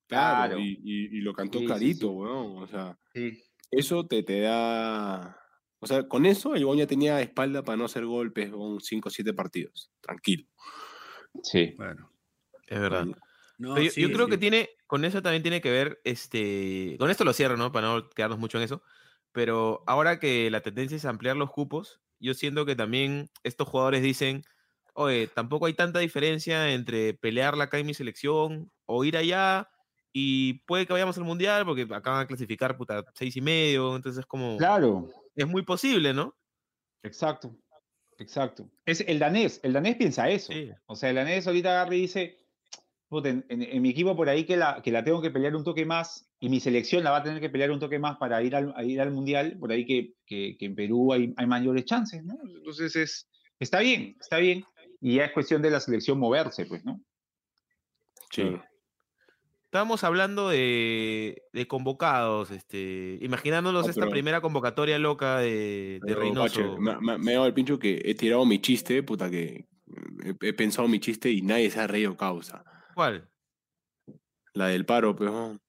Claro, 0.08 0.48
Claro. 0.56 0.60
Y, 0.60 0.80
y- 0.84 1.18
y 1.18 1.22
lo 1.22 1.34
cantó 1.34 1.60
Sí, 1.60 1.66
clarito, 1.66 2.08
sí. 2.10 2.14
weón, 2.14 2.58
o 2.64 2.68
sea, 2.68 2.98
Sí. 3.14 3.42
eso 3.72 4.06
te, 4.06 4.22
te 4.24 4.42
da, 4.42 5.38
o 5.80 5.88
sea, 5.88 6.08
con 6.08 6.26
eso 6.28 6.54
el 6.56 6.66
ya 6.78 6.86
tenía 6.88 7.20
espalda 7.22 7.64
para 7.64 7.76
no 7.78 7.86
hacer 7.86 8.06
golpes, 8.06 8.52
con 8.52 8.80
5 8.82 9.10
o 9.10 9.12
7 9.12 9.34
partidos, 9.34 9.92
tranquilo. 10.02 10.46
Sí. 11.44 11.74
Bueno. 11.78 12.12
Es 12.68 12.80
verdad. 12.80 13.06
No, 13.58 13.74
Pero 13.76 13.86
yo, 13.86 13.92
sí, 13.92 14.02
yo 14.02 14.12
creo 14.12 14.26
sí. 14.26 14.32
que 14.32 14.38
tiene, 14.38 14.70
con 14.86 15.06
eso 15.06 15.22
también 15.22 15.42
tiene 15.44 15.62
que 15.62 15.72
ver, 15.72 16.02
este, 16.04 16.96
con 17.00 17.10
esto 17.10 17.24
lo 17.24 17.34
cierro, 17.34 17.58
¿no? 17.58 17.72
Para 17.72 17.88
no 17.88 18.10
quedarnos 18.10 18.38
mucho 18.40 18.58
en 18.58 18.64
eso, 18.66 18.84
pero 19.32 19.84
ahora 19.88 20.20
que 20.20 20.50
la 20.52 20.62
tendencia 20.62 20.98
es 20.98 21.06
ampliar 21.06 21.36
los 21.38 21.52
cupos, 21.52 22.02
yo 22.20 22.34
siento 22.34 22.66
que 22.66 22.76
también 22.76 23.30
estos 23.44 23.68
jugadores 23.68 24.02
dicen, 24.04 24.44
oye, 24.96 25.28
tampoco 25.28 25.66
hay 25.68 25.74
tanta 25.74 26.00
diferencia 26.00 26.72
entre 26.74 27.14
pelearla 27.14 27.66
acá 27.66 27.78
en 27.80 27.86
mi 27.88 27.94
selección 27.94 28.72
o 28.86 29.04
ir 29.06 29.18
allá 29.18 29.70
y 30.14 30.56
puede 30.66 30.86
que 30.88 30.94
vayamos 30.94 31.18
al 31.18 31.24
mundial 31.26 31.66
porque 31.66 31.84
acá 31.84 32.12
van 32.12 32.22
a 32.22 32.28
clasificar, 32.28 32.78
puta, 32.78 33.04
seis 33.14 33.36
y 33.38 33.42
medio, 33.42 33.96
entonces 33.96 34.22
es 34.22 34.26
como, 34.26 34.58
Claro, 34.58 35.10
es 35.36 35.48
muy 35.48 35.62
posible, 35.64 36.14
¿no? 36.14 36.36
exacto, 37.04 37.56
exacto. 38.18 38.70
Es 38.86 39.02
el 39.02 39.20
danés, 39.20 39.60
el 39.64 39.74
danés 39.74 39.96
piensa 39.98 40.30
eso. 40.30 40.54
Sí. 40.54 40.72
O 40.88 40.96
sea, 40.96 41.10
el 41.10 41.16
danés 41.18 41.46
ahorita 41.48 41.70
agarra 41.72 41.96
y 41.96 42.02
dice, 42.02 42.38
"Puta, 43.10 43.30
en, 43.30 43.46
en- 43.50 43.62
en 43.64 43.82
mi 43.82 43.90
equipo 43.90 44.16
por 44.16 44.30
ahí 44.30 44.46
que 44.46 44.58
la, 44.58 44.82
que 44.82 44.92
la 44.92 45.04
tengo 45.04 45.22
que 45.22 45.32
pelear 45.32 45.56
un 45.56 45.64
toque 45.64 45.86
más 45.86 46.30
y 46.40 46.50
mi 46.50 46.60
selección 46.60 47.04
la 47.04 47.12
va 47.12 47.18
a 47.18 47.24
tener 47.24 47.40
que 47.42 47.50
pelear 47.50 47.72
un 47.72 47.80
toque 47.80 48.00
más 48.00 48.18
para 48.18 48.42
ir 48.44 48.56
al, 48.56 48.74
ir 48.90 49.02
al 49.02 49.12
mundial, 49.12 49.58
por 49.60 49.72
ahí 49.72 49.86
que, 49.86 50.14
que- 50.26 50.56
que 50.58 50.66
en 50.66 50.76
Perú 50.76 51.14
hay, 51.14 51.34
hay 51.38 51.48
mayores 51.48 51.86
chances, 51.86 52.24
¿no? 52.24 52.36
Entonces 52.58 52.96
es, 52.96 53.30
está 53.60 53.80
bien, 53.80 54.16
está 54.20 54.38
bien. 54.38 54.66
Y 55.08 55.18
ya 55.18 55.26
es 55.26 55.34
cuestión 55.34 55.62
de 55.62 55.70
la 55.70 55.80
selección 55.80 56.18
moverse, 56.18 56.66
pues, 56.66 56.84
¿no? 56.84 57.00
Claro. 58.32 58.64
Estábamos 59.66 60.04
hablando 60.04 60.50
de, 60.50 61.44
de 61.54 61.68
convocados, 61.68 62.50
este, 62.50 63.20
imaginándonos 63.22 63.84
No, 63.86 63.90
esta 63.92 64.10
primera 64.10 64.42
convocatoria 64.42 64.98
loca 64.98 65.38
de, 65.38 66.00
de 66.02 66.16
Reynoso. 66.16 66.72
Bache, 66.72 66.80
me, 66.80 66.98
me- 67.02 67.18
me 67.20 67.32
ha 67.34 67.36
dado 67.36 67.46
el 67.46 67.54
pincho 67.54 67.78
que 67.78 68.02
he 68.04 68.16
tirado 68.16 68.46
mi 68.48 68.60
chiste, 68.60 69.04
puta 69.04 69.30
que 69.30 69.68
he, 70.24 70.36
he 70.42 70.54
pensado 70.54 70.88
mi 70.88 71.00
chiste 71.00 71.30
y 71.30 71.44
nadie 71.44 71.70
se 71.70 71.80
ha 71.82 71.86
reído 71.86 72.18
causa. 72.18 72.64
¿Cuál? 72.96 73.30
La 74.54 74.70
del 74.70 74.88
paro, 74.88 75.16
pero 75.16 75.60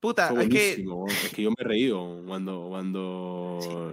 Puta, 0.00 0.28
fue 0.28 0.44
es 0.44 0.48
que. 0.48 0.84
Es 1.24 1.32
que 1.34 1.42
yo 1.42 1.50
me 1.50 1.56
he 1.58 1.64
reído 1.64 2.22
cuando, 2.26 2.68
cuando. 2.70 3.92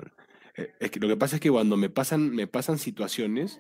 Es 0.80 0.92
que 0.92 1.00
lo 1.00 1.08
que 1.08 1.18
pasa 1.18 1.36
es 1.36 1.42
que 1.42 1.50
cuando 1.52 1.78
me 1.78 1.90
pasan, 1.90 2.30
me 2.30 2.48
pasan 2.48 2.78
situaciones, 2.78 3.60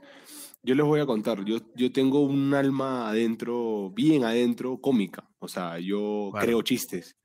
yo 0.63 0.75
les 0.75 0.85
voy 0.85 0.99
a 0.99 1.05
contar. 1.05 1.43
Yo, 1.45 1.59
yo 1.75 1.91
tengo 1.91 2.21
un 2.21 2.53
alma 2.53 3.09
adentro, 3.09 3.91
bien 3.91 4.23
adentro, 4.23 4.79
cómica. 4.81 5.29
O 5.39 5.47
sea, 5.47 5.79
yo 5.79 6.29
Claro. 6.31 6.45
creo 6.45 6.61
chistes. 6.61 7.15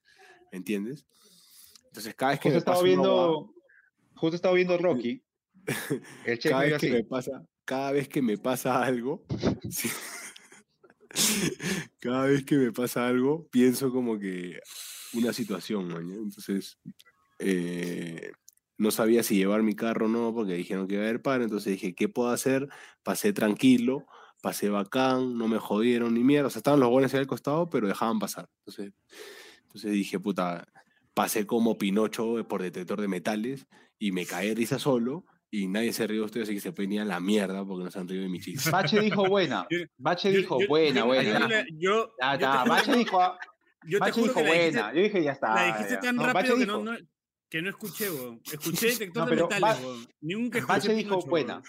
¿Me 0.52 0.58
entiendes? 0.58 1.04
Entonces, 1.86 2.14
cada 2.14 2.32
vez 2.32 2.40
que 2.40 2.48
Justo 2.50 2.54
me 2.54 2.58
estaba 2.58 2.76
pasa 2.76 2.84
una 2.84 3.02
viendo, 3.02 3.54
justo 4.14 4.36
estaba 4.36 4.54
viendo 4.54 4.78
Rocky. 4.78 5.22
El 6.24 6.38
cada 6.38 6.62
vez 6.62 6.78
que 6.80 6.90
me 6.90 7.04
pasa, 7.04 7.44
cada 7.64 7.92
vez 7.92 8.08
que 8.08 8.22
me 8.22 8.38
pasa 8.38 8.82
algo, 8.84 9.24
sí, 9.70 9.88
cada 12.00 12.26
vez 12.26 12.44
que 12.44 12.56
me 12.56 12.72
pasa 12.72 13.06
algo, 13.06 13.48
pienso 13.48 13.90
como 13.90 14.18
que 14.18 14.60
una 15.14 15.32
situación, 15.32 15.88
¿ya? 15.90 16.14
Entonces, 16.16 16.78
eh, 17.38 18.32
no 18.76 18.90
sabía 18.90 19.22
si 19.22 19.36
llevar 19.36 19.62
mi 19.62 19.74
carro 19.74 20.06
o 20.06 20.08
no, 20.08 20.34
porque 20.34 20.54
dijeron 20.54 20.86
que 20.88 20.94
iba 20.94 21.04
a 21.04 21.06
haber 21.08 21.22
paro, 21.22 21.44
entonces 21.44 21.72
dije, 21.72 21.94
¿qué 21.94 22.08
puedo 22.08 22.30
hacer? 22.30 22.68
Pasé 23.02 23.32
tranquilo, 23.32 24.04
pasé 24.42 24.68
bacán, 24.68 25.38
no 25.38 25.48
me 25.48 25.58
jodieron 25.58 26.14
ni 26.14 26.24
mierda, 26.24 26.48
o 26.48 26.50
sea, 26.50 26.58
estaban 26.60 26.80
los 26.80 26.90
buenos 26.90 27.12
ahí 27.14 27.20
al 27.20 27.26
costado, 27.26 27.68
pero 27.70 27.86
dejaban 27.88 28.18
pasar. 28.18 28.48
Entonces, 28.66 28.92
entonces 29.62 29.92
dije, 29.92 30.18
puta, 30.20 30.66
pasé 31.14 31.46
como 31.46 31.78
Pinocho 31.78 32.46
por 32.48 32.62
detector 32.62 33.00
de 33.00 33.08
metales 33.08 33.66
y 33.98 34.12
me 34.12 34.26
caí 34.26 34.48
de 34.48 34.54
risa 34.56 34.78
solo 34.78 35.24
y 35.50 35.68
nadie 35.68 35.92
se 35.92 36.06
rió 36.08 36.20
de 36.20 36.26
ustedes, 36.26 36.48
así 36.48 36.54
que 36.56 36.60
se 36.60 36.70
venía 36.70 37.04
la 37.04 37.20
mierda 37.20 37.64
porque 37.64 37.84
no 37.84 37.90
se 37.92 37.98
han 38.00 38.08
reído 38.08 38.24
de 38.24 38.28
mi 38.28 38.40
chiste. 38.40 38.70
Bache 38.70 38.98
dijo 39.00 39.24
buena. 39.28 39.66
Bache 39.96 40.30
dijo 40.32 40.60
yo- 40.60 40.66
buena, 40.66 41.00
yo- 41.00 41.06
buena. 41.06 41.64
yo 41.78 42.10
Ya 42.20 42.64
Bache 42.64 42.96
dijo, 42.96 43.20
yo 43.86 43.98
te 43.98 44.00
Bache 44.00 44.12
juro 44.20 44.24
dijo 44.32 44.40
que 44.40 44.44
la 44.46 44.52
dijiste- 44.52 44.72
buena. 44.80 44.94
Yo 44.94 45.02
dije, 45.02 45.22
ya 45.22 45.32
está. 45.32 45.54
La 45.54 45.66
dijiste 45.66 45.94
ya. 45.94 46.00
tan 46.00 46.16
No, 46.16 46.22
rápido 46.26 46.54
Bache 46.54 46.60
que 46.60 46.66
no, 46.66 46.78
dijo- 46.82 46.84
no- 46.92 47.13
que 47.54 47.62
no 47.62 47.70
escuché, 47.70 48.10
weón. 48.10 48.40
Escuché 48.50 48.86
detector 48.98 49.24
No, 49.24 49.30
de 49.30 49.36
metales, 49.42 49.60
Ba- 49.60 49.78
weón. 49.80 50.08
Nunca 50.22 50.58
escuché 50.58 50.72
Bache 50.88 50.94
dijo 50.94 51.20
buena. 51.20 51.62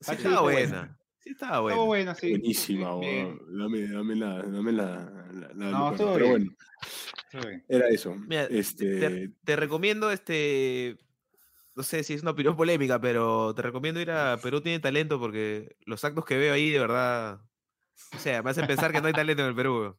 sí 0.00 0.12
estaba 0.12 0.40
buena. 0.42 0.96
Sí 1.18 1.30
estaba 1.30 1.58
buena. 1.60 1.80
buena, 1.82 2.14
sí. 2.14 2.30
Buenísima, 2.30 2.94
weón. 2.94 3.40
Dame, 3.58 3.88
dame 3.88 4.14
la, 4.14 4.42
dame 4.44 4.70
la, 4.72 4.84
la, 5.32 5.48
la 5.54 5.70
No, 5.72 5.90
estuvo 5.90 6.12
Pero 6.14 6.26
bien. 6.26 6.56
bueno, 7.32 7.48
bien. 7.48 7.64
era 7.68 7.88
eso. 7.88 8.14
Mira, 8.14 8.44
este, 8.44 9.00
Te, 9.00 9.32
te 9.42 9.56
recomiendo 9.56 10.12
este. 10.12 10.96
No 11.74 11.82
sé 11.82 12.04
si 12.04 12.14
es 12.14 12.22
una 12.22 12.30
opinión 12.30 12.54
polémica, 12.56 13.00
pero 13.00 13.52
te 13.56 13.62
recomiendo 13.62 14.00
ir 14.00 14.12
a 14.12 14.36
Perú 14.40 14.60
Tiene 14.60 14.78
Talento 14.78 15.18
porque 15.18 15.76
los 15.84 16.04
actos 16.04 16.24
que 16.24 16.36
veo 16.38 16.54
ahí, 16.54 16.70
de 16.70 16.78
verdad. 16.78 17.40
O 18.14 18.18
sea, 18.20 18.40
me 18.44 18.50
hacen 18.50 18.68
pensar 18.68 18.92
que 18.92 19.00
no 19.00 19.08
hay 19.08 19.12
talento 19.12 19.42
en 19.42 19.48
el 19.48 19.54
Perú. 19.56 19.96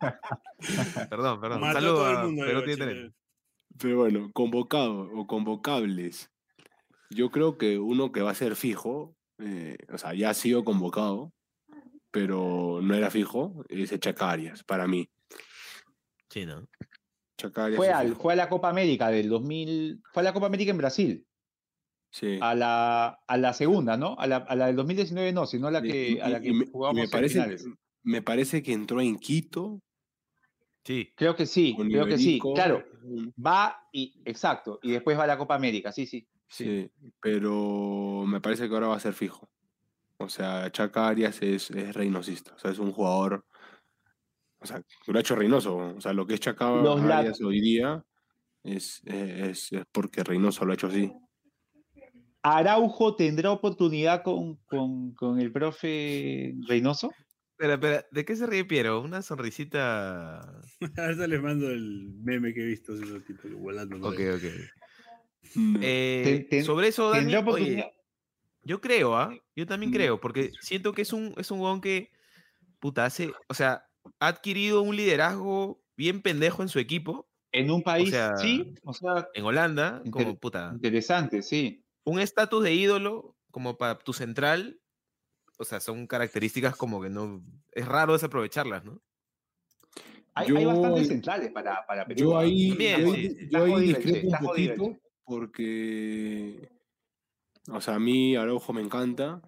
Perdón, 1.10 1.40
perdón. 1.42 1.58
Un 1.62 1.68
Mató 1.68 1.78
a 1.78 1.80
todo 1.82 2.10
el 2.10 2.16
a 2.16 2.22
mundo, 2.24 2.44
Perú 2.46 2.64
Tiene. 2.64 2.76
Talento. 2.86 3.19
Pero 3.78 3.98
bueno, 3.98 4.30
convocado 4.32 5.10
o 5.14 5.26
convocables. 5.26 6.30
Yo 7.10 7.30
creo 7.30 7.58
que 7.58 7.78
uno 7.78 8.12
que 8.12 8.20
va 8.22 8.30
a 8.30 8.34
ser 8.34 8.54
fijo, 8.56 9.16
eh, 9.38 9.76
o 9.92 9.98
sea, 9.98 10.14
ya 10.14 10.30
ha 10.30 10.34
sido 10.34 10.64
convocado, 10.64 11.32
pero 12.10 12.80
no 12.82 12.94
era 12.94 13.10
fijo, 13.10 13.64
es 13.68 13.98
Chacarias, 13.98 14.62
para 14.64 14.86
mí. 14.86 15.08
Sí, 16.28 16.46
¿no? 16.46 16.66
Chacarias 17.38 17.76
Fue, 17.76 17.88
al, 17.90 18.16
fue 18.16 18.34
a 18.34 18.36
la 18.36 18.48
Copa 18.48 18.68
América 18.68 19.08
del 19.08 19.28
2000. 19.28 20.02
Fue 20.12 20.20
a 20.22 20.24
la 20.24 20.32
Copa 20.32 20.46
América 20.46 20.70
en 20.70 20.78
Brasil. 20.78 21.26
Sí. 22.12 22.38
A 22.40 22.54
la, 22.54 23.18
a 23.26 23.36
la 23.36 23.52
segunda, 23.54 23.96
¿no? 23.96 24.14
A 24.18 24.26
la, 24.26 24.36
a 24.38 24.54
la 24.56 24.66
del 24.66 24.76
2019 24.76 25.32
no, 25.32 25.46
sino 25.46 25.68
a 25.68 25.70
la 25.70 25.80
que, 25.80 26.10
y- 26.10 26.20
a 26.20 26.28
la 26.28 26.40
que 26.40 26.52
me- 26.52 26.64
y 26.64 26.70
jugamos 26.70 26.96
me 26.96 27.04
en 27.04 27.10
parece, 27.10 27.34
finales. 27.34 27.66
me 28.02 28.20
parece 28.22 28.62
que 28.62 28.72
entró 28.72 29.00
en 29.00 29.16
Quito. 29.16 29.80
Sí. 30.90 31.12
Creo 31.14 31.36
que 31.36 31.46
sí, 31.46 31.72
con 31.76 31.88
creo 31.88 32.04
que 32.04 32.18
sí. 32.18 32.40
Claro, 32.52 32.82
va 33.38 33.88
y. 33.92 34.20
Exacto. 34.24 34.80
Y 34.82 34.90
después 34.90 35.16
va 35.16 35.22
a 35.22 35.28
la 35.28 35.38
Copa 35.38 35.54
América, 35.54 35.92
sí, 35.92 36.04
sí. 36.04 36.26
Sí, 36.48 36.90
pero 37.20 38.24
me 38.26 38.40
parece 38.40 38.68
que 38.68 38.74
ahora 38.74 38.88
va 38.88 38.96
a 38.96 39.00
ser 39.00 39.12
fijo. 39.12 39.48
O 40.18 40.28
sea, 40.28 40.68
Chaca 40.72 41.06
Arias 41.06 41.40
es, 41.42 41.70
es 41.70 41.94
reinosista. 41.94 42.54
O 42.56 42.58
sea, 42.58 42.72
es 42.72 42.80
un 42.80 42.90
jugador. 42.90 43.46
O 44.58 44.66
sea, 44.66 44.82
lo 45.06 45.16
ha 45.16 45.20
hecho 45.20 45.36
Reynoso. 45.36 45.76
O 45.76 46.00
sea, 46.00 46.12
lo 46.12 46.26
que 46.26 46.34
es 46.34 46.40
Chaca 46.40 46.68
Los 46.72 47.00
Arias 47.02 47.40
hoy 47.40 47.60
día 47.60 48.04
es, 48.64 49.00
es, 49.04 49.70
es 49.70 49.84
porque 49.92 50.24
Reynoso 50.24 50.64
lo 50.64 50.72
ha 50.72 50.74
hecho 50.74 50.88
así. 50.88 51.12
Araujo 52.42 53.14
tendrá 53.14 53.52
oportunidad 53.52 54.24
con, 54.24 54.56
con, 54.66 55.14
con 55.14 55.38
el 55.38 55.52
profe 55.52 56.56
Reynoso. 56.66 57.12
Espera, 57.60 57.74
espera, 57.74 58.06
¿de 58.10 58.24
qué 58.24 58.36
se 58.36 58.46
ríe 58.46 58.64
Piero? 58.64 59.02
Una 59.02 59.20
sonrisita. 59.20 60.62
Ahorita 60.96 61.26
les 61.26 61.42
mando 61.42 61.68
el 61.68 62.10
meme 62.22 62.54
que 62.54 62.62
he 62.62 62.66
visto, 62.66 62.94
esos 62.94 63.22
tipos 63.26 63.52
volando. 63.52 64.00
por 64.00 64.08
Ok, 64.08 64.18
ahí. 64.18 64.28
ok. 64.28 64.44
Mm, 65.54 65.76
Eh, 65.82 66.22
Ten- 66.24 66.48
ten- 66.48 66.64
sobre 66.64 66.88
eso, 66.88 67.10
Dani, 67.10 67.34
oye, 67.48 67.92
yo 68.62 68.80
creo, 68.80 69.14
¿ah? 69.14 69.34
Yo 69.54 69.66
también 69.66 69.92
creo, 69.92 70.20
porque 70.20 70.52
siento 70.60 70.94
que 70.94 71.02
es 71.02 71.12
un, 71.12 71.34
es 71.36 71.50
un 71.50 71.80
que, 71.82 72.12
puta, 72.80 73.04
hace, 73.04 73.32
o 73.48 73.54
sea, 73.54 73.86
ha 74.20 74.28
adquirido 74.28 74.82
un 74.82 74.96
liderazgo 74.96 75.82
bien 75.96 76.22
pendejo 76.22 76.62
en 76.62 76.68
su 76.68 76.78
equipo, 76.78 77.28
En 77.52 77.70
un 77.70 77.82
país, 77.82 78.10
sea, 78.10 78.30
sí, 78.36 78.74
o 78.84 78.94
sea, 78.94 79.28
en 79.34 79.44
Holanda, 79.44 80.02
como, 80.10 80.38
puta, 80.38 80.74
interesante, 80.74 81.42
sí. 81.42 81.84
un 82.04 82.20
estatus 82.20 82.62
de 82.64 82.74
ídolo 82.74 83.36
como 83.50 83.76
para 83.78 83.98
tu 83.98 84.12
central, 84.12 84.80
o 85.60 85.64
sea, 85.64 85.78
son 85.78 86.06
características 86.06 86.74
como 86.74 87.02
que 87.02 87.10
no, 87.10 87.44
es 87.72 87.86
raro 87.86 88.14
desaprovecharlas, 88.14 88.82
¿no? 88.82 89.02
Hay, 90.32 90.48
Yo- 90.48 90.56
hay 90.56 90.64
bastantes 90.64 91.08
centrales 91.08 91.52
para, 91.52 91.84
para 91.86 92.06
Perú. 92.06 92.18
Yo 92.18 92.38
¿ah? 92.38 92.40
ahí, 92.40 92.70
También, 92.70 93.00
yo 93.04 93.12
sí, 93.12 93.48
yo 93.50 93.64
ahí 93.64 93.80
discrepo 93.88 94.28
un 94.28 94.46
poquito 94.46 94.98
porque, 95.22 96.70
o 97.70 97.78
sea, 97.82 97.96
a 97.96 97.98
mí 97.98 98.36
Araujo 98.36 98.72
me 98.72 98.80
encanta, 98.80 99.42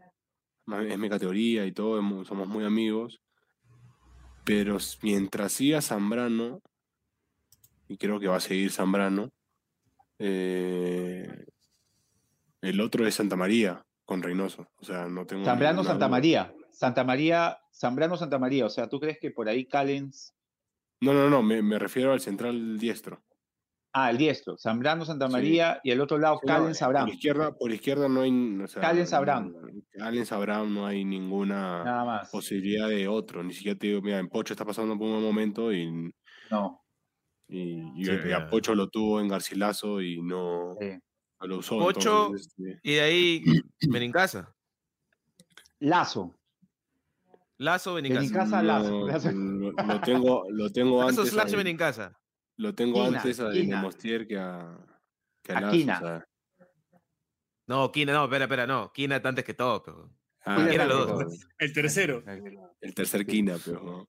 es 0.87 0.99
mi 0.99 1.09
categoría 1.09 1.65
y 1.65 1.73
todo, 1.73 2.25
somos 2.27 2.47
muy 2.47 2.65
amigos, 2.67 3.23
pero 4.45 4.77
mientras 5.01 5.55
siga 5.55 5.81
Zambrano, 5.81 6.61
y 7.89 7.97
creo 7.97 8.21
que 8.21 8.29
va 8.29 8.37
a 8.37 8.41
seguir 8.41 8.71
Zambrano, 8.71 9.31
eh, 10.19 11.47
el 12.61 12.81
otro 12.83 13.07
es 13.07 13.15
Santa 13.15 13.35
María 13.35 13.83
con 14.05 14.23
Reynoso, 14.23 14.67
o 14.77 14.85
sea, 14.85 15.07
no 15.07 15.27
tengo 15.27 15.45
Zambrano 15.45 15.83
Santa 15.85 16.07
duda. 16.07 16.09
María. 16.09 16.55
Santa 16.71 17.05
María, 17.05 17.59
Zambrano 17.73 18.17
Santa 18.17 18.39
María. 18.39 18.67
O 18.67 18.71
sea, 18.71 18.89
¿tú 18.89 18.99
crees 18.99 19.19
que 19.21 19.31
por 19.31 19.49
ahí 19.49 19.67
Callens. 19.67 20.35
No, 21.01 21.13
no, 21.13 21.29
no, 21.29 21.43
me, 21.43 21.63
me 21.63 21.79
refiero 21.79 22.13
al 22.13 22.21
central 22.21 22.79
diestro. 22.79 23.23
Ah, 23.95 24.11
el 24.11 24.17
diestro. 24.17 24.57
Zambrano 24.57 25.05
Santa 25.05 25.27
Sí. 25.27 25.33
María 25.33 25.81
y 25.85 25.91
el 25.91 26.01
otro 26.01 26.17
lado 26.17 26.39
Sí, 26.41 26.47
no, 26.47 26.55
Callens 26.55 26.79
Por 26.79 26.87
Abraham. 26.87 27.09
izquierda, 27.09 27.53
por 27.53 27.71
izquierda 27.73 28.09
no 28.09 28.23
hay. 28.23 28.59
O 28.63 28.67
sea, 28.67 28.81
Callens 28.81 29.13
Abraham. 29.13 29.55
Callens 29.91 30.33
Abraham 30.33 30.73
no 30.75 30.87
hay 30.87 31.05
ninguna 31.05 31.85
Nada 31.85 32.05
más. 32.05 32.31
posibilidad 32.31 32.89
de 32.89 33.07
otro. 33.09 33.43
Ni 33.45 33.53
siquiera 33.53 33.79
te 33.79 33.89
digo, 33.89 34.01
mira, 34.01 34.19
en 34.19 34.29
Pocho 34.29 34.55
está 34.55 34.65
pasando 34.65 34.97
por 34.97 35.07
un 35.07 35.13
buen 35.15 35.25
momento 35.25 35.73
y, 35.73 36.11
No. 36.51 36.81
y, 37.49 38.01
y- 38.01 38.05
Sí, 38.07 38.33
a 38.33 38.47
Pocho 38.49 38.75
lo 38.75 38.89
tuvo 38.89 39.21
en 39.21 39.29
Garcilaso 39.29 40.01
y 40.01 40.23
no, 40.23 40.77
usó. 41.51 41.79
Pocho- 41.79 42.27
entonces, 42.27 42.47
este, 42.59 42.81
Y 42.83 42.95
de 42.95 43.01
ahí, 43.01 43.45
Benincasa. 43.89 44.55
Lazo. 45.81 46.35
Lazo, 47.59 47.95
Benincasa. 47.95 48.21
Benincasa, 48.23 48.63
Lazo. 48.63 49.07
Lazo. 49.09 49.33
lo, 49.33 49.73
lo 49.73 50.01
tengo, 50.01 50.45
lo 50.51 50.71
tengo 50.71 51.03
Lazo 51.05 51.21
antes. 51.21 51.33
slash 51.33 51.55
a, 51.55 51.57
Benincasa. 51.57 52.21
lo 52.57 52.75
tengo 52.75 53.05
Quina, 53.05 53.19
antes 53.21 53.41
a 53.41 53.51
Quina. 53.51 53.83
Mostier 53.83 54.27
que 54.27 54.39
a, 54.39 54.79
que 55.43 55.53
a 55.53 55.59
A 55.59 55.61
Lazo, 55.63 55.73
Quina. 55.73 55.97
o 55.99 56.01
sea, 56.01 56.25
No, 57.67 57.93
Quina, 57.93 58.13
no, 58.13 58.25
espera, 58.25 58.45
espera, 58.45 58.67
no. 58.67 58.93
Quina 58.93 59.17
está 59.17 59.29
antes 59.29 59.45
que 59.45 59.55
todo. 59.55 59.83
pero- 59.83 60.11
ah, 60.45 60.59
los 60.59 61.07
dos. 61.09 61.47
El 61.59 61.73
tercero. 61.73 62.23
El 62.81 62.95
tercer 62.95 63.27
Quina, 63.27 63.57
pero. 63.65 64.09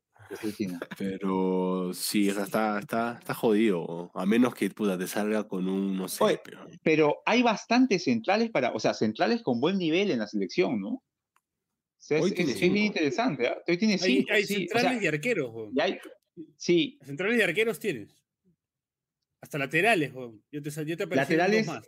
Pero 0.98 1.92
sí, 1.94 2.30
o 2.30 2.40
está, 2.44 2.80
está, 2.80 3.18
está 3.20 3.34
jodido. 3.34 4.12
A 4.14 4.26
menos 4.26 4.54
que 4.56 4.70
puta, 4.70 4.98
te 4.98 5.08
salga 5.08 5.48
con 5.48 5.68
un, 5.68 5.96
no 5.98 6.08
sé, 6.08 6.24
Oye, 6.24 6.40
pero- 6.44 6.68
Pero 6.82 7.16
hay 7.26 7.42
bastantes 7.44 8.04
centrales 8.04 8.50
para, 8.52 8.72
o 8.74 8.80
sea, 8.80 8.94
centrales 8.94 9.42
con 9.42 9.60
buen 9.60 9.78
nivel 9.78 10.12
en 10.12 10.20
la 10.20 10.28
selección, 10.28 10.80
¿no? 10.82 10.90
O 10.90 11.04
sea, 11.98 12.22
Hoy 12.22 12.34
es- 12.36 12.60
bien 12.60 12.78
interesante. 12.78 13.48
¿ah? 13.48 13.58
Hoy 13.68 13.78
tiene 13.78 13.94
Hay, 13.94 14.00
cinco, 14.00 14.34
hay 14.34 14.44
sí, 14.46 14.54
o 14.54 14.58
centrales 14.60 14.92
sea, 14.92 15.04
y 15.04 15.08
arqueros, 15.08 15.52
y 15.74 15.80
hay- 15.82 16.00
sí, 16.58 17.00
Centrales 17.04 17.40
y 17.40 17.42
arqueros 17.42 17.80
tienes. 17.80 18.14
Hasta 19.42 19.58
laterales. 19.58 20.14
Yo 20.52 20.62
te, 20.62 20.70
yo 20.86 20.98
te 20.98 21.06
Laterales, 21.06 21.68
más. 21.68 21.88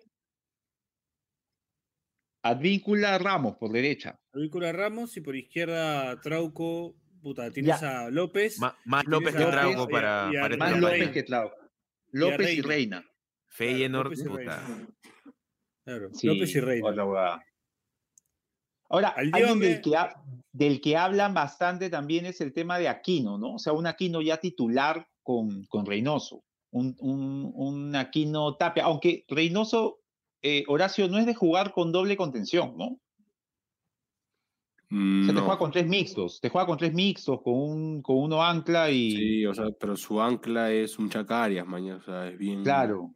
Advíncula 2.43 3.17
Ramos 3.17 3.57
por 3.57 3.71
derecha. 3.71 4.19
Avícola 4.33 4.71
Ramos 4.71 5.17
y 5.17 5.21
por 5.21 5.35
izquierda 5.35 6.19
Trauco. 6.21 6.95
Puta, 7.25 7.49
tienes 7.49 7.81
a 7.81 8.11
López. 8.11 8.59
Ma- 8.59 8.77
más 8.85 9.03
Y 9.03 9.07
López 9.09 9.33
que 9.35 9.45
Trauco 9.45 9.81
y 9.81 9.83
a- 9.83 9.87
para, 9.87 10.29
y 10.31 10.37
a 10.37 10.41
para 10.41 10.53
esta 10.53 10.65
Más 10.65 10.73
Reina. 10.73 10.87
López 10.91 11.09
que 11.11 11.23
Trauco. 11.23 11.55
López 12.11 12.53
y 12.53 12.61
Reina. 12.61 12.67
Reina. 12.99 13.05
Feyenoord, 13.47 14.05
López 14.05 14.19
y 14.19 14.23
puta. 14.29 14.61
Reina. 14.67 14.87
Claro, 15.85 16.09
Sí, 16.13 16.27
López 16.27 16.55
y 16.55 16.59
Reina. 16.59 16.87
Ahora, 18.89 19.07
Al 19.09 19.31
alguien 19.33 19.43
Diome- 19.57 19.65
del 19.65 19.81
que, 19.81 19.95
ha- 19.97 20.13
del 20.51 20.81
que 20.81 20.97
hablan 20.97 21.33
bastante 21.33 21.89
también 21.89 22.27
es 22.27 22.41
el 22.41 22.53
tema 22.53 22.77
de 22.77 22.89
Aquino, 22.89 23.39
¿no? 23.39 23.55
O 23.55 23.59
sea, 23.59 23.73
un 23.73 23.87
Aquino 23.87 24.21
ya 24.21 24.37
titular 24.37 25.07
con, 25.23 25.65
con 25.65 25.87
Reynoso. 25.87 26.43
Un, 26.71 26.95
un, 26.99 27.51
un 27.55 27.95
Aquino 27.95 28.55
Tapia. 28.55 28.83
Aunque 28.83 29.25
Reynoso, 29.29 29.97
eh, 30.43 30.63
Horacio, 30.67 31.07
no 31.07 31.17
es 31.17 31.25
de 31.25 31.33
jugar 31.33 31.71
con 31.73 31.91
doble 31.91 32.15
contención, 32.17 32.77
¿no? 32.77 32.99
O 34.95 35.23
sea, 35.25 35.33
te 35.33 35.39
No. 35.39 35.41
juega 35.41 35.57
con 35.57 35.71
tres 35.71 35.87
mixtos. 35.87 36.39
Te 36.39 36.49
juega 36.49 36.65
con 36.67 36.77
tres 36.77 36.93
mixtos, 36.93 37.41
con, 37.41 37.53
un, 37.53 38.01
con 38.01 38.17
uno 38.17 38.41
ancla 38.43 38.89
y. 38.89 39.11
Sí, 39.11 39.45
o 39.45 39.53
sea, 39.53 39.65
pero 39.79 39.95
su 39.97 40.21
ancla 40.21 40.71
es 40.71 40.97
un 40.97 41.09
Chacarias, 41.09 41.67
mañana. 41.67 41.97
O 41.97 42.03
sea, 42.03 42.27
es 42.29 42.37
bien. 42.37 42.63
Claro. 42.63 43.13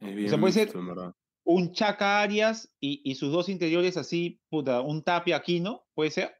Es 0.00 0.14
bien 0.14 0.28
sea, 0.28 0.38
puede 0.40 0.52
ser- 0.52 0.64
mixto, 0.66 0.80
en 0.80 0.86
verdad. 0.88 1.14
Un 1.46 1.72
Chaca 1.72 2.22
Arias 2.22 2.72
y, 2.80 3.02
y 3.04 3.14
sus 3.16 3.30
dos 3.30 3.48
interiores 3.50 3.96
así, 3.98 4.40
puta, 4.48 4.80
un 4.80 5.02
Tapia 5.02 5.36
Aquino, 5.36 5.84
¿puede 5.94 6.10
ser? 6.10 6.34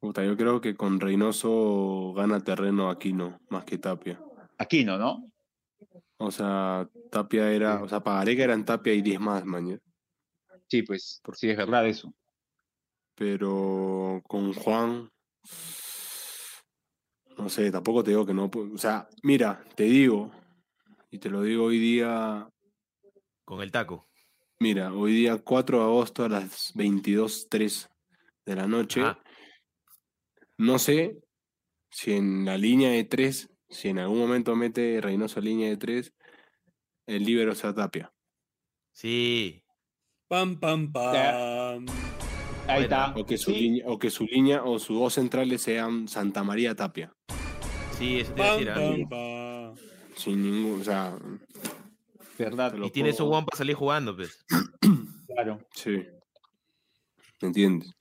Puta, 0.00 0.22
yo 0.24 0.36
creo 0.36 0.60
que 0.60 0.76
con 0.76 1.00
Reynoso 1.00 2.12
gana 2.14 2.40
terreno 2.44 2.90
Aquino, 2.90 3.40
más 3.48 3.64
que 3.64 3.78
Tapia. 3.78 4.20
Aquino, 4.58 4.98
¿no? 4.98 5.30
O 6.18 6.30
sea, 6.30 6.88
Tapia 7.10 7.50
era. 7.52 7.82
O 7.82 7.88
sea, 7.88 8.00
Pagareca 8.00 8.44
eran 8.44 8.64
Tapia 8.64 8.92
y 8.94 9.02
10 9.02 9.18
más, 9.20 9.44
mañana. 9.44 9.80
Sí, 10.68 10.82
pues, 10.82 11.20
sí, 11.34 11.50
es 11.50 11.56
verdad 11.56 11.86
eso. 11.86 12.14
Pero 13.14 14.22
con 14.26 14.52
Juan. 14.52 15.10
No 17.38 17.48
sé, 17.48 17.70
tampoco 17.70 18.02
te 18.02 18.10
digo 18.10 18.26
que 18.26 18.34
no. 18.34 18.50
O 18.52 18.78
sea, 18.78 19.08
mira, 19.22 19.64
te 19.74 19.84
digo, 19.84 20.30
y 21.10 21.18
te 21.18 21.30
lo 21.30 21.42
digo 21.42 21.64
hoy 21.64 21.78
día. 21.78 22.48
Con 23.44 23.62
el 23.62 23.70
taco. 23.70 24.08
Mira, 24.58 24.92
hoy 24.92 25.12
día 25.12 25.38
4 25.38 25.78
de 25.78 25.84
agosto 25.84 26.24
a 26.24 26.28
las 26.28 26.74
22.03 26.74 27.88
de 28.44 28.56
la 28.56 28.66
noche. 28.66 29.02
Ajá. 29.02 29.22
No 30.58 30.78
sé 30.78 31.18
si 31.90 32.12
en 32.12 32.46
la 32.46 32.56
línea 32.56 32.90
de 32.90 33.04
3, 33.04 33.50
si 33.68 33.88
en 33.88 33.98
algún 33.98 34.18
momento 34.18 34.56
mete 34.56 35.00
Reynoso 35.02 35.40
línea 35.40 35.68
de 35.68 35.76
3, 35.76 36.14
el 37.06 37.24
libero 37.24 37.54
sea 37.54 37.74
Tapia. 37.74 38.12
Sí. 38.92 39.62
Pam, 40.28 40.58
pam, 40.58 40.92
pam. 40.92 41.86
Ahí 42.66 42.82
está. 42.82 43.14
O 43.16 43.24
que 43.24 43.38
su 43.38 43.52
Sí, 43.52 43.60
línea, 43.60 43.84
o 43.86 43.98
que 43.98 44.10
su 44.10 44.24
línea 44.24 44.64
o 44.64 44.78
sus 44.78 44.98
dos 44.98 45.14
centrales 45.14 45.62
sean 45.62 46.08
Santa 46.08 46.42
María 46.42 46.74
Tapia. 46.74 47.12
Sí, 47.96 48.20
eso 48.20 48.32
te 48.34 48.40
iba 48.40 48.46
a 48.52 48.56
Pam, 48.56 48.58
decir. 48.58 48.70
¿ah? 48.70 48.74
pam, 48.74 49.08
pam. 49.08 49.74
Sin 50.16 50.42
ningún, 50.42 50.80
o 50.80 50.84
sea, 50.84 51.16
verdad. 52.38 52.74
Y 52.82 52.90
tiene 52.90 53.12
su 53.12 53.24
guan 53.26 53.44
para 53.44 53.56
salir 53.58 53.76
jugando, 53.76 54.16
pues. 54.16 54.44
Claro. 55.26 55.58
Sí. 55.74 56.02
¿Me 57.42 57.48
entiendes? 57.48 57.92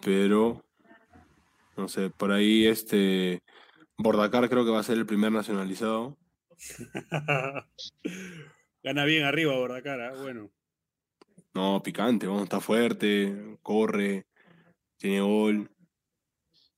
Pero, 0.00 0.64
no 1.76 1.88
sé, 1.88 2.08
por 2.10 2.30
ahí 2.30 2.66
este. 2.66 3.42
Bordacar 3.98 4.48
creo 4.48 4.64
que 4.64 4.70
va 4.70 4.78
a 4.78 4.84
ser 4.84 4.96
el 4.96 5.06
primer 5.06 5.32
nacionalizado. 5.32 6.16
Gana 8.84 9.04
bien 9.06 9.24
arriba, 9.24 9.54
Bordacara. 9.56 10.12
Bueno. 10.22 10.50
No, 11.54 11.82
picante, 11.82 12.26
vamos, 12.26 12.44
está 12.44 12.60
fuerte, 12.60 13.58
corre, 13.62 14.26
tiene 14.96 15.20
gol, 15.20 15.70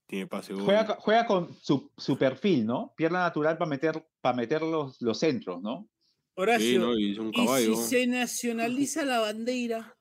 tiene 0.07 0.27
pase 0.27 0.55
gol. 0.55 0.65
Juega, 0.65 0.97
juega 0.99 1.27
con 1.27 1.55
su, 1.55 1.91
su 1.97 2.17
perfil, 2.17 2.67
¿no? 2.67 2.95
Pierna 2.97 3.21
natural 3.21 3.59
para 3.59 3.69
meter, 3.69 4.07
para 4.21 4.37
meter 4.37 4.63
los, 4.63 5.01
los 5.03 5.19
centros, 5.19 5.61
¿no? 5.61 5.89
Sí, 5.89 6.41
Horacio, 6.41 6.81
¿no? 6.81 6.99
Y 6.99 7.13
es 7.13 7.19
un 7.19 7.29
¿y 7.29 7.45
caballo. 7.45 7.77
si 7.77 7.83
se 7.83 8.07
nacionaliza 8.07 9.05
la 9.05 9.21
bandera? 9.21 9.97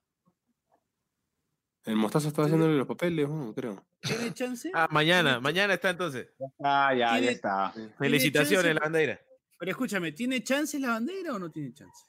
El 1.83 1.95
Mostaza 1.95 2.29
está 2.29 2.43
haciéndole 2.43 2.77
los 2.77 2.87
papeles, 2.87 3.27
¿no? 3.27 3.53
creo. 3.53 3.85
¿Tiene 4.01 4.33
chance? 4.33 4.71
Ah, 4.73 4.87
mañana, 4.91 5.39
mañana 5.39 5.73
está 5.73 5.89
entonces. 5.89 6.29
Ah, 6.63 6.93
ya, 6.95 7.19
ya 7.19 7.31
está. 7.31 7.73
Felicitaciones, 7.97 8.63
chance? 8.65 8.73
la 8.75 8.79
bandera. 8.81 9.21
Pero 9.57 9.71
escúchame, 9.71 10.11
¿tiene 10.11 10.43
chances 10.43 10.79
la 10.79 10.89
bandera 10.89 11.33
o 11.33 11.39
no 11.39 11.51
tiene 11.51 11.73
chances? 11.73 12.05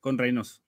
Con 0.00 0.16
Reynoso. 0.16 0.62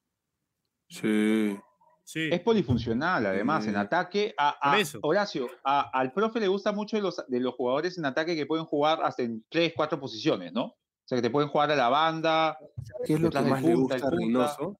Sí. 0.91 1.57
Sí. 2.05 2.28
Es 2.32 2.41
polifuncional, 2.41 3.24
además, 3.24 3.64
en 3.66 3.74
Sí. 3.74 3.78
ataque. 3.78 4.34
A, 4.36 4.49
a- 4.61 4.72
Por 4.72 4.80
eso. 4.80 4.99
Horacio, 5.03 5.49
a- 5.64 5.88
al 5.97 6.12
profe 6.12 6.41
le 6.41 6.49
gusta 6.49 6.72
mucho 6.72 6.97
de 6.97 7.03
los, 7.03 7.22
de 7.28 7.38
los 7.41 7.55
jugadores 7.55 7.97
en 7.97 8.05
ataque 8.05 8.34
que 8.34 8.47
pueden 8.47 8.64
jugar 8.66 8.99
hasta 9.03 9.22
en 9.22 9.45
tres, 9.49 9.72
cuatro 9.76 9.99
posiciones, 10.01 10.53
¿no? 10.53 10.64
O 10.64 10.76
sea, 11.05 11.16
que 11.16 11.22
te 11.22 11.30
pueden 11.30 11.49
jugar 11.49 11.70
a 11.70 11.76
la 11.76 11.88
banda. 11.88 12.59
¿Qué 13.07 13.14
es 13.14 13.20
lo 13.20 13.30
que 13.30 13.41
más 13.41 13.62
le 13.62 13.74
gusta 13.76 14.07
a. 14.07 14.11
Reynoso? 14.11 14.78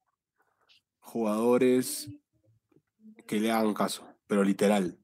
Jugadores 0.99 2.11
que 3.27 3.41
le 3.41 3.51
hagan 3.51 3.75
caso, 3.75 4.07
pero 4.27 4.43
literal. 4.45 4.97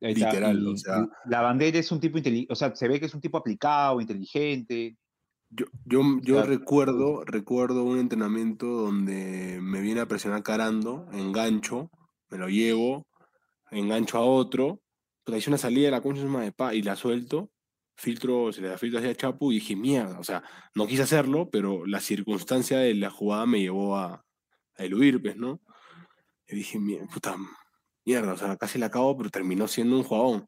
Literal, 0.00 0.66
o 0.66 0.76
sea. 0.76 1.06
La 1.26 1.40
bandera 1.42 1.78
es 1.78 1.90
un 1.90 2.00
tipo 2.00 2.18
inteligente, 2.18 2.52
o 2.52 2.56
sea, 2.56 2.74
se 2.74 2.86
ve 2.88 3.00
que 3.00 3.06
es 3.06 3.14
un 3.14 3.20
tipo 3.20 3.38
aplicado, 3.38 4.00
inteligente. 4.00 4.96
Yo, 5.50 5.66
yo, 5.84 6.02
yo 6.20 6.34
Claro. 6.34 6.46
recuerdo, 6.48 7.24
recuerdo 7.24 7.84
un 7.84 7.98
entrenamiento 7.98 8.66
donde 8.66 9.58
me 9.62 9.80
viene 9.80 10.00
a 10.00 10.06
presionar 10.06 10.42
Carando, 10.42 11.08
engancho, 11.12 11.90
me 12.30 12.36
lo 12.38 12.48
llevo, 12.48 13.06
engancho 13.70 14.18
a 14.18 14.22
otro, 14.24 14.82
pero 15.24 15.38
hice 15.38 15.50
una 15.50 15.58
salida 15.58 15.86
de 15.86 15.92
la 15.92 16.02
concha 16.02 16.22
de 16.24 16.52
pa, 16.52 16.74
y 16.74 16.82
la 16.82 16.96
suelto, 16.96 17.50
filtro, 17.96 18.52
se 18.52 18.62
le 18.62 18.68
da 18.68 18.78
filtro 18.78 19.00
hacia 19.00 19.14
Chapu 19.16 19.52
y 19.52 19.56
dije, 19.56 19.76
mierda, 19.76 20.18
o 20.20 20.24
sea, 20.24 20.42
no 20.74 20.86
quise 20.86 21.02
hacerlo, 21.02 21.50
pero 21.50 21.86
la 21.86 22.00
circunstancia 22.00 22.78
de 22.80 22.94
la 22.94 23.10
jugada 23.10 23.46
me 23.46 23.60
llevó 23.60 23.96
a, 23.96 24.24
a 24.76 24.84
eludir, 24.84 25.22
pues, 25.22 25.36
¿no? 25.36 25.60
Y 26.48 26.56
dije, 26.56 26.78
"Mie- 26.78 27.06
puta 27.12 27.36
mierda, 28.06 28.32
o 28.34 28.36
sea, 28.36 28.56
casi 28.56 28.78
la 28.78 28.86
acabo, 28.86 29.16
pero 29.18 29.30
terminó 29.30 29.68
siendo 29.68 29.96
un 29.96 30.04
jugador. 30.04 30.46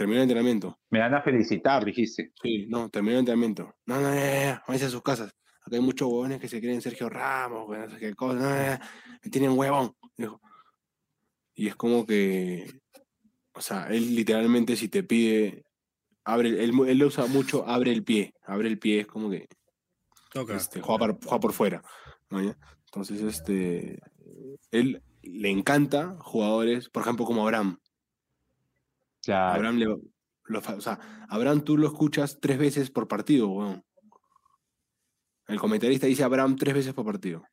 Terminó 0.00 0.20
el 0.20 0.22
entrenamiento. 0.22 0.78
Me 0.88 0.98
van 0.98 1.12
a 1.12 1.20
felicitar, 1.20 1.84
dijiste. 1.84 2.32
Sí, 2.42 2.66
no, 2.70 2.88
terminó 2.88 3.16
el 3.16 3.18
entrenamiento. 3.18 3.74
No, 3.84 4.00
no, 4.00 4.14
ya, 4.14 4.32
ya, 4.32 4.64
váyanse 4.66 4.86
a 4.86 4.88
sus 4.88 5.02
casas. 5.02 5.28
Acá 5.60 5.76
hay 5.76 5.82
muchos 5.82 6.08
huevones 6.08 6.40
que 6.40 6.48
se 6.48 6.58
creen 6.58 6.80
Sergio 6.80 7.10
Ramos, 7.10 7.68
no 7.68 7.90
sé 7.90 7.98
qué 7.98 8.14
cosa. 8.14 8.78
no, 8.78 8.84
me 9.22 9.30
tienen 9.30 9.50
huevón. 9.50 9.94
dijo. 10.16 10.40
Y 11.54 11.66
es 11.66 11.76
como 11.76 12.06
que, 12.06 12.80
o 13.52 13.60
sea, 13.60 13.88
él 13.90 14.14
literalmente 14.16 14.74
si 14.74 14.88
te 14.88 15.02
pide, 15.02 15.66
abre, 16.24 16.48
él, 16.48 16.72
él 16.88 16.96
lo 16.96 17.06
usa 17.08 17.26
mucho, 17.26 17.68
abre 17.68 17.92
el 17.92 18.02
pie. 18.02 18.32
Abre 18.46 18.68
el 18.68 18.78
pie, 18.78 19.00
es 19.00 19.06
como 19.06 19.28
que 19.28 19.48
este, 20.56 20.80
juega, 20.80 20.98
por, 20.98 21.22
juega 21.22 21.40
por 21.40 21.52
fuera. 21.52 21.82
¿no? 22.30 22.40
Entonces, 22.86 23.20
este, 23.20 23.98
él 24.70 25.02
le 25.20 25.50
encanta 25.50 26.16
jugadores, 26.20 26.88
por 26.88 27.02
ejemplo, 27.02 27.26
como 27.26 27.42
Abraham. 27.42 27.78
Claro. 29.22 29.54
Abraham 29.56 29.76
le, 29.76 29.84
lo 29.86 30.58
o 30.58 30.80
sea, 30.80 31.26
Abraham 31.28 31.62
tú 31.62 31.76
lo 31.76 31.86
escuchas 31.86 32.38
tres 32.40 32.58
veces 32.58 32.90
por 32.90 33.06
partido, 33.08 33.48
weón. 33.48 33.84
El 35.46 35.58
comentarista 35.58 36.06
dice 36.06 36.22
Abraham 36.22 36.56
tres 36.56 36.74
veces 36.74 36.94
por 36.94 37.04
partido, 37.04 37.44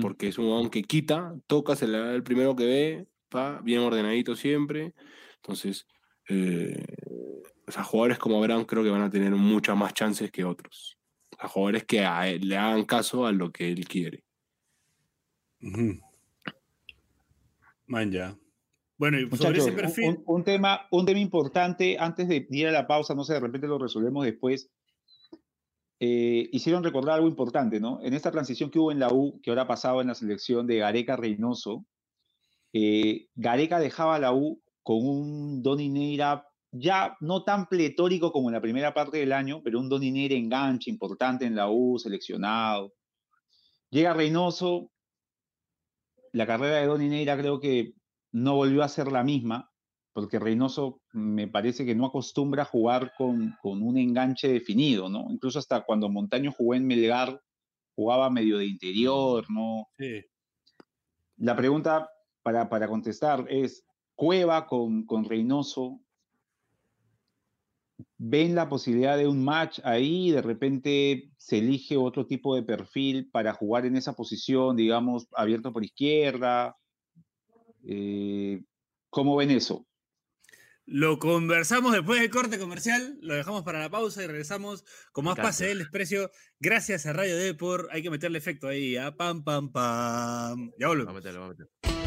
porque 0.00 0.28
es 0.28 0.38
un 0.38 0.46
weón 0.46 0.70
que 0.70 0.82
quita, 0.82 1.34
toca, 1.46 1.76
se 1.76 1.86
le 1.86 1.98
da 1.98 2.14
el 2.14 2.22
primero 2.24 2.56
que 2.56 2.66
ve, 2.66 3.08
pa, 3.28 3.60
bien 3.62 3.80
ordenadito 3.80 4.34
siempre. 4.34 4.94
Entonces, 5.36 5.86
eh, 6.28 6.84
o 7.66 7.70
sea, 7.70 7.84
jugadores 7.84 8.18
como 8.18 8.38
Abraham 8.38 8.64
creo 8.64 8.82
que 8.82 8.90
van 8.90 9.02
a 9.02 9.10
tener 9.10 9.30
muchas 9.32 9.76
más 9.76 9.94
chances 9.94 10.30
que 10.32 10.44
otros. 10.44 10.98
O 11.30 11.36
sea, 11.36 11.48
jugadores 11.48 11.84
que 11.84 12.04
a 12.04 12.28
él- 12.28 12.48
le 12.48 12.56
hagan 12.56 12.84
caso 12.84 13.26
a 13.26 13.32
lo 13.32 13.52
que 13.52 13.68
él 13.70 13.86
quiere. 13.86 14.24
Man, 17.86 18.10
ya. 18.12 18.36
Bueno, 18.98 19.18
y 19.20 19.36
sobre 19.36 19.58
ese 19.58 19.70
un- 19.70 19.76
perfil. 19.76 20.04
un, 20.08 20.22
un 20.26 20.44
tema, 20.44 20.80
un 20.90 21.06
tema 21.06 21.20
importante 21.20 21.96
antes 21.98 22.28
de 22.28 22.46
ir 22.50 22.66
a 22.66 22.72
la 22.72 22.86
pausa, 22.86 23.14
no 23.14 23.24
sé, 23.24 23.34
de 23.34 23.40
repente 23.40 23.68
lo 23.68 23.78
resolvemos 23.78 24.24
después. 24.24 24.70
Eh, 26.00 26.48
hicieron 26.52 26.84
recordar 26.84 27.14
algo 27.16 27.28
importante, 27.28 27.80
¿no? 27.80 28.00
En 28.02 28.14
esta 28.14 28.30
transición 28.30 28.70
que 28.70 28.78
hubo 28.78 28.92
en 28.92 28.98
la 29.00 29.12
U, 29.12 29.40
que 29.42 29.50
ahora 29.50 29.62
ha 29.62 29.66
pasado 29.68 30.00
en 30.00 30.06
la 30.08 30.14
selección 30.14 30.66
de 30.66 30.78
Gareca 30.78 31.16
Reynoso, 31.16 31.86
eh, 32.72 33.26
Gareca 33.34 33.80
dejaba 33.80 34.18
la 34.18 34.32
U 34.32 34.62
con 34.82 34.98
un 35.06 35.62
Donny 35.62 35.88
Neira 35.88 36.44
ya 36.70 37.16
no 37.20 37.44
tan 37.44 37.66
pletórico 37.66 38.30
como 38.30 38.48
en 38.48 38.54
la 38.54 38.60
primera 38.60 38.92
parte 38.94 39.18
del 39.18 39.32
año, 39.32 39.62
pero 39.64 39.80
un 39.80 39.88
Donny 39.88 40.10
Neira 40.12 40.34
enganche 40.34 40.90
importante 40.90 41.46
en 41.46 41.54
la 41.56 41.70
U, 41.70 41.98
seleccionado. 41.98 42.92
Llega 43.90 44.12
Reynoso, 44.12 44.90
la 46.32 46.46
carrera 46.46 46.76
de 46.76 46.86
Donny 46.86 47.08
Neira 47.08 47.36
creo 47.38 47.58
que 47.58 47.94
no 48.42 48.56
volvió 48.56 48.82
a 48.82 48.88
ser 48.88 49.10
la 49.10 49.24
misma, 49.24 49.70
porque 50.12 50.38
Reynoso 50.38 51.00
me 51.12 51.48
parece 51.48 51.84
que 51.84 51.94
no 51.94 52.06
acostumbra 52.06 52.62
a 52.62 52.66
jugar 52.66 53.12
con, 53.16 53.56
con 53.62 53.82
un 53.82 53.98
enganche 53.98 54.48
definido, 54.48 55.08
¿no? 55.08 55.26
Incluso 55.30 55.58
hasta 55.58 55.82
cuando 55.84 56.08
Montaño 56.08 56.52
jugó 56.52 56.74
en 56.74 56.86
Melgar, 56.86 57.40
jugaba 57.94 58.30
medio 58.30 58.58
de 58.58 58.66
interior, 58.66 59.44
¿no? 59.48 59.86
Sí. 59.96 60.24
La 61.36 61.54
pregunta 61.54 62.08
para, 62.42 62.68
para 62.68 62.88
contestar 62.88 63.46
es, 63.48 63.84
Cueva 64.14 64.66
con, 64.66 65.06
con 65.06 65.24
Reynoso, 65.24 66.00
¿ven 68.16 68.56
la 68.56 68.68
posibilidad 68.68 69.16
de 69.16 69.28
un 69.28 69.44
match 69.44 69.78
ahí? 69.84 70.32
De 70.32 70.42
repente 70.42 71.30
se 71.36 71.58
elige 71.58 71.96
otro 71.96 72.26
tipo 72.26 72.56
de 72.56 72.64
perfil 72.64 73.30
para 73.30 73.52
jugar 73.52 73.86
en 73.86 73.96
esa 73.96 74.14
posición, 74.14 74.74
digamos, 74.74 75.28
abierto 75.34 75.72
por 75.72 75.84
izquierda. 75.84 76.76
Eh, 77.90 78.62
¿Cómo 79.08 79.34
ven 79.36 79.50
eso? 79.50 79.86
Lo 80.84 81.18
conversamos 81.18 81.92
después 81.92 82.20
del 82.20 82.30
corte 82.30 82.58
comercial, 82.58 83.18
lo 83.20 83.34
dejamos 83.34 83.62
para 83.62 83.78
la 83.78 83.90
pausa 83.90 84.22
y 84.22 84.26
regresamos 84.26 84.84
con 85.12 85.24
más 85.24 85.36
pase 85.36 85.66
del 85.66 85.78
desprecio. 85.78 86.30
Gracias 86.60 87.06
a 87.06 87.12
Radio 87.12 87.36
Depor. 87.36 87.88
Hay 87.92 88.02
que 88.02 88.10
meterle 88.10 88.38
efecto 88.38 88.68
ahí, 88.68 88.96
a 88.96 89.14
pam, 89.16 89.42
pam, 89.44 89.70
pam. 89.70 90.70
Ya 90.78 90.86
Vamos 90.88 91.06
a 91.06 91.12
volvemos. 91.12 91.14
meterlo, 91.14 91.40
vamos 91.40 91.56
a 91.56 91.58
meterlo. 91.64 91.98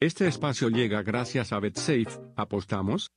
Este 0.00 0.28
espacio 0.28 0.68
llega 0.68 1.02
gracias 1.02 1.52
a 1.52 1.60
BetSafe. 1.60 2.06
¿Apostamos? 2.36 3.10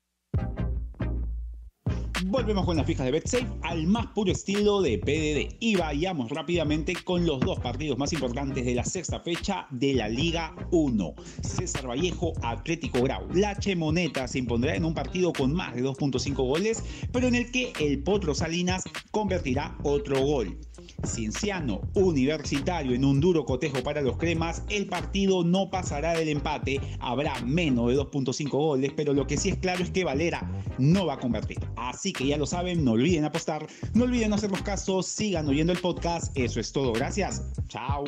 Volvemos 2.30 2.66
con 2.66 2.76
las 2.76 2.86
fijas 2.86 3.06
de 3.06 3.12
BetSafe 3.14 3.48
al 3.62 3.88
más 3.88 4.08
puro 4.08 4.34
estilo 4.34 4.82
de 4.82 4.98
PDD 4.98 5.56
y 5.62 5.78
vayamos 5.78 6.30
rápidamente 6.30 6.94
con 6.94 7.26
los 7.26 7.40
dos 7.40 7.58
partidos 7.60 7.98
más 7.98 8.12
importantes 8.12 8.66
de 8.66 8.76
la 8.76 8.84
sexta 8.84 9.22
fecha 9.22 9.66
de 9.72 9.94
la 9.94 10.10
Liga 10.10 10.54
1. 10.72 11.16
César 11.42 11.88
Vallejo, 11.88 12.34
Atlético 12.44 13.02
Grau. 13.02 13.30
La 13.34 13.58
Chemoneta 13.58 14.28
se 14.28 14.40
impondrá 14.40 14.76
en 14.76 14.84
un 14.84 14.94
partido 14.94 15.32
con 15.32 15.54
más 15.54 15.74
de 15.74 15.86
2.5 15.86 16.36
goles, 16.36 16.84
pero 17.14 17.30
en 17.30 17.36
el 17.36 17.50
que 17.50 17.72
el 17.80 18.04
Potro 18.04 18.36
Salinas 18.36 18.84
convertirá 19.12 19.78
otro 19.84 20.20
gol. 20.20 20.60
Cienciano, 21.06 21.82
Universitario 21.94 22.94
en 22.94 23.06
un 23.06 23.20
duro 23.20 23.46
cotejo 23.46 23.84
para 23.84 24.02
los 24.02 24.18
cremas, 24.18 24.64
el 24.70 24.88
partido 24.88 25.44
no 25.44 25.70
pasará 25.70 26.14
del 26.14 26.30
empate, 26.30 26.82
habrá 27.00 27.40
menos 27.42 27.90
de 27.90 27.98
2.5 27.98 28.50
goles, 28.50 28.92
pero 28.96 29.14
lo 29.14 29.28
que 29.28 29.38
sí 29.38 29.50
es 29.50 29.58
claro 29.58 29.84
es 29.84 29.92
que 29.92 30.04
Valera 30.04 30.50
no 30.78 31.06
va 31.06 31.14
a 31.14 31.20
convertir. 31.20 31.60
Así 31.76 32.14
que 32.18 32.28
ya 32.28 32.38
lo 32.38 32.45
saben, 32.45 32.84
no 32.84 32.93
olviden 32.93 33.26
apostar, 33.26 33.68
no 33.93 34.05
olviden 34.05 34.34
hacernos 34.34 34.61
caso, 34.63 35.03
sigan 35.03 35.47
oyendo 35.47 35.72
el 35.72 35.80
podcast, 35.80 36.36
eso 36.36 36.59
es 36.59 36.72
todo, 36.72 36.91
gracias, 36.91 37.43
chao. 37.68 38.05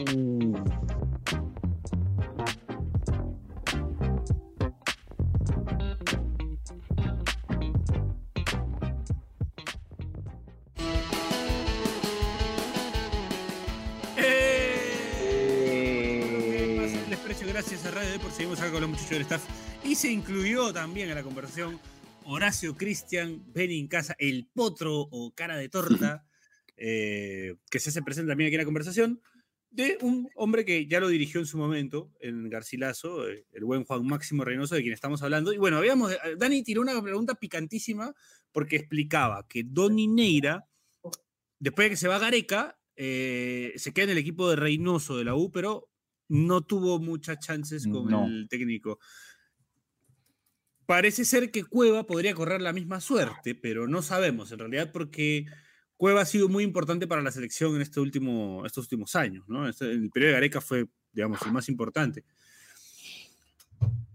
¡Eh! 14.18 14.66
Gracias 17.47 17.86
a 17.86 17.91
Radio 17.91 18.12
Depor. 18.12 18.32
Seguimos 18.32 18.60
acá 18.60 18.72
con 18.72 18.82
los 18.82 18.89
muchachos 18.89 19.10
del 19.10 19.22
staff. 19.24 19.43
Y 19.84 19.95
se 19.95 20.10
incluyó 20.12 20.72
también 20.72 21.10
en 21.10 21.16
la 21.16 21.24
conversación 21.24 21.80
Horacio 22.30 22.76
Cristian, 22.76 23.44
Benny 23.54 23.80
en 23.80 23.88
casa, 23.88 24.16
el 24.20 24.48
potro 24.54 25.08
o 25.12 25.34
cara 25.34 25.58
de 25.58 25.70
torta, 25.70 26.26
eh, 26.78 27.56
que 27.70 27.80
se 27.80 27.90
hace 27.90 28.02
presente 28.02 28.30
también 28.30 28.48
aquí 28.48 28.56
en 28.56 28.62
la 28.62 28.66
conversación, 28.66 29.22
de 29.72 29.98
un 30.02 30.30
hombre 30.36 30.66
que 30.66 30.88
ya 30.88 31.00
lo 31.00 31.10
dirigió 31.10 31.40
en 31.40 31.46
su 31.46 31.58
momento 31.58 32.12
en 32.20 32.50
Garcilaso, 32.50 33.30
eh, 33.30 33.46
el 33.52 33.66
buen 33.66 33.84
Juan 33.84 34.06
Máximo 34.06 34.44
Reynoso, 34.44 34.76
de 34.76 34.82
quien 34.82 34.94
estamos 34.94 35.22
hablando. 35.22 35.54
Y 35.54 35.58
bueno, 35.58 35.78
habíamos, 35.78 36.12
eh, 36.12 36.18
Dani 36.38 36.64
tiró 36.64 36.82
una 36.82 37.02
pregunta 37.02 37.36
picantísima 37.36 38.14
porque 38.52 38.78
explicaba 38.78 39.48
que 39.48 39.64
Donny 39.64 40.08
Neira, 40.08 40.68
después 41.60 41.86
de 41.86 41.90
que 41.92 41.98
se 41.98 42.08
va 42.08 42.16
a 42.16 42.20
Gareca, 42.20 42.80
eh, 42.96 43.74
se 43.76 43.94
queda 43.94 44.06
en 44.06 44.12
el 44.12 44.18
equipo 44.18 44.50
de 44.50 44.56
Reynoso 44.56 45.18
de 45.18 45.26
la 45.26 45.36
U, 45.36 45.52
pero 45.52 45.90
no 46.28 46.62
tuvo 46.62 47.00
muchas 47.00 47.40
chances 47.40 47.88
con 47.88 48.10
No. 48.10 48.26
el 48.26 48.48
técnico. 48.50 49.00
Parece 50.90 51.24
ser 51.24 51.52
que 51.52 51.64
Cueva 51.64 52.08
podría 52.08 52.34
correr 52.34 52.62
la 52.64 52.74
misma 52.74 53.00
suerte, 53.00 53.54
pero 53.54 53.88
no 53.88 54.02
sabemos 54.02 54.52
en 54.52 54.58
realidad 54.58 54.92
porque 54.92 55.46
Cueva 55.98 56.22
ha 56.22 56.26
sido 56.26 56.50
muy 56.50 56.64
importante 56.64 57.06
para 57.06 57.22
la 57.22 57.30
selección 57.32 57.76
en 57.76 57.84
este 57.84 58.00
último, 58.00 58.66
estos 58.66 58.86
últimos 58.86 59.16
años. 59.16 59.48
¿no? 59.48 59.70
Este- 59.70 59.86
el 59.92 60.10
periodo 60.10 60.30
de 60.30 60.34
Gareca 60.34 60.62
fue, 60.62 60.88
digamos, 61.12 61.40
el 61.44 61.52
más 61.52 61.70
importante. 61.70 62.26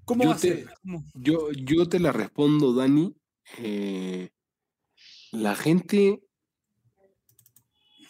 ¿Cómo 0.04 0.24
Yo 0.24 0.30
va 0.30 0.34
a 0.34 0.38
te- 0.40 0.48
ser? 0.64 0.74
¿Cómo? 0.82 1.04
Yo, 1.14 1.52
yo 1.52 1.88
te 1.88 2.00
la 2.00 2.10
respondo, 2.10 2.74
Dani. 2.74 3.14
Eh, 3.58 4.30
la 5.30 5.54
gente, 5.54 6.24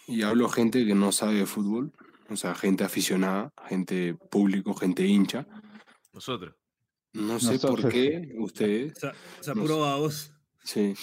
y 0.07 0.23
hablo 0.23 0.49
gente 0.49 0.87
que 0.87 0.95
no 0.95 1.11
sabe 1.11 1.35
de 1.35 1.45
fútbol, 1.45 1.93
o 2.31 2.35
sea, 2.35 2.55
gente 2.55 2.83
aficionada, 2.83 3.53
gente 3.69 4.15
público, 4.31 4.73
gente 4.73 5.05
hincha. 5.05 5.45
Nosotros. 6.13 6.55
No 7.15 7.39
sé 7.39 7.57
por 7.59 7.87
qué 7.89 8.35
ustedes, 8.37 8.93
O 8.97 8.99
sea, 8.99 9.13
se 9.41 9.55
No 9.55 9.85
a 9.85 9.95
vos. 9.95 10.33
sí, 10.63 10.93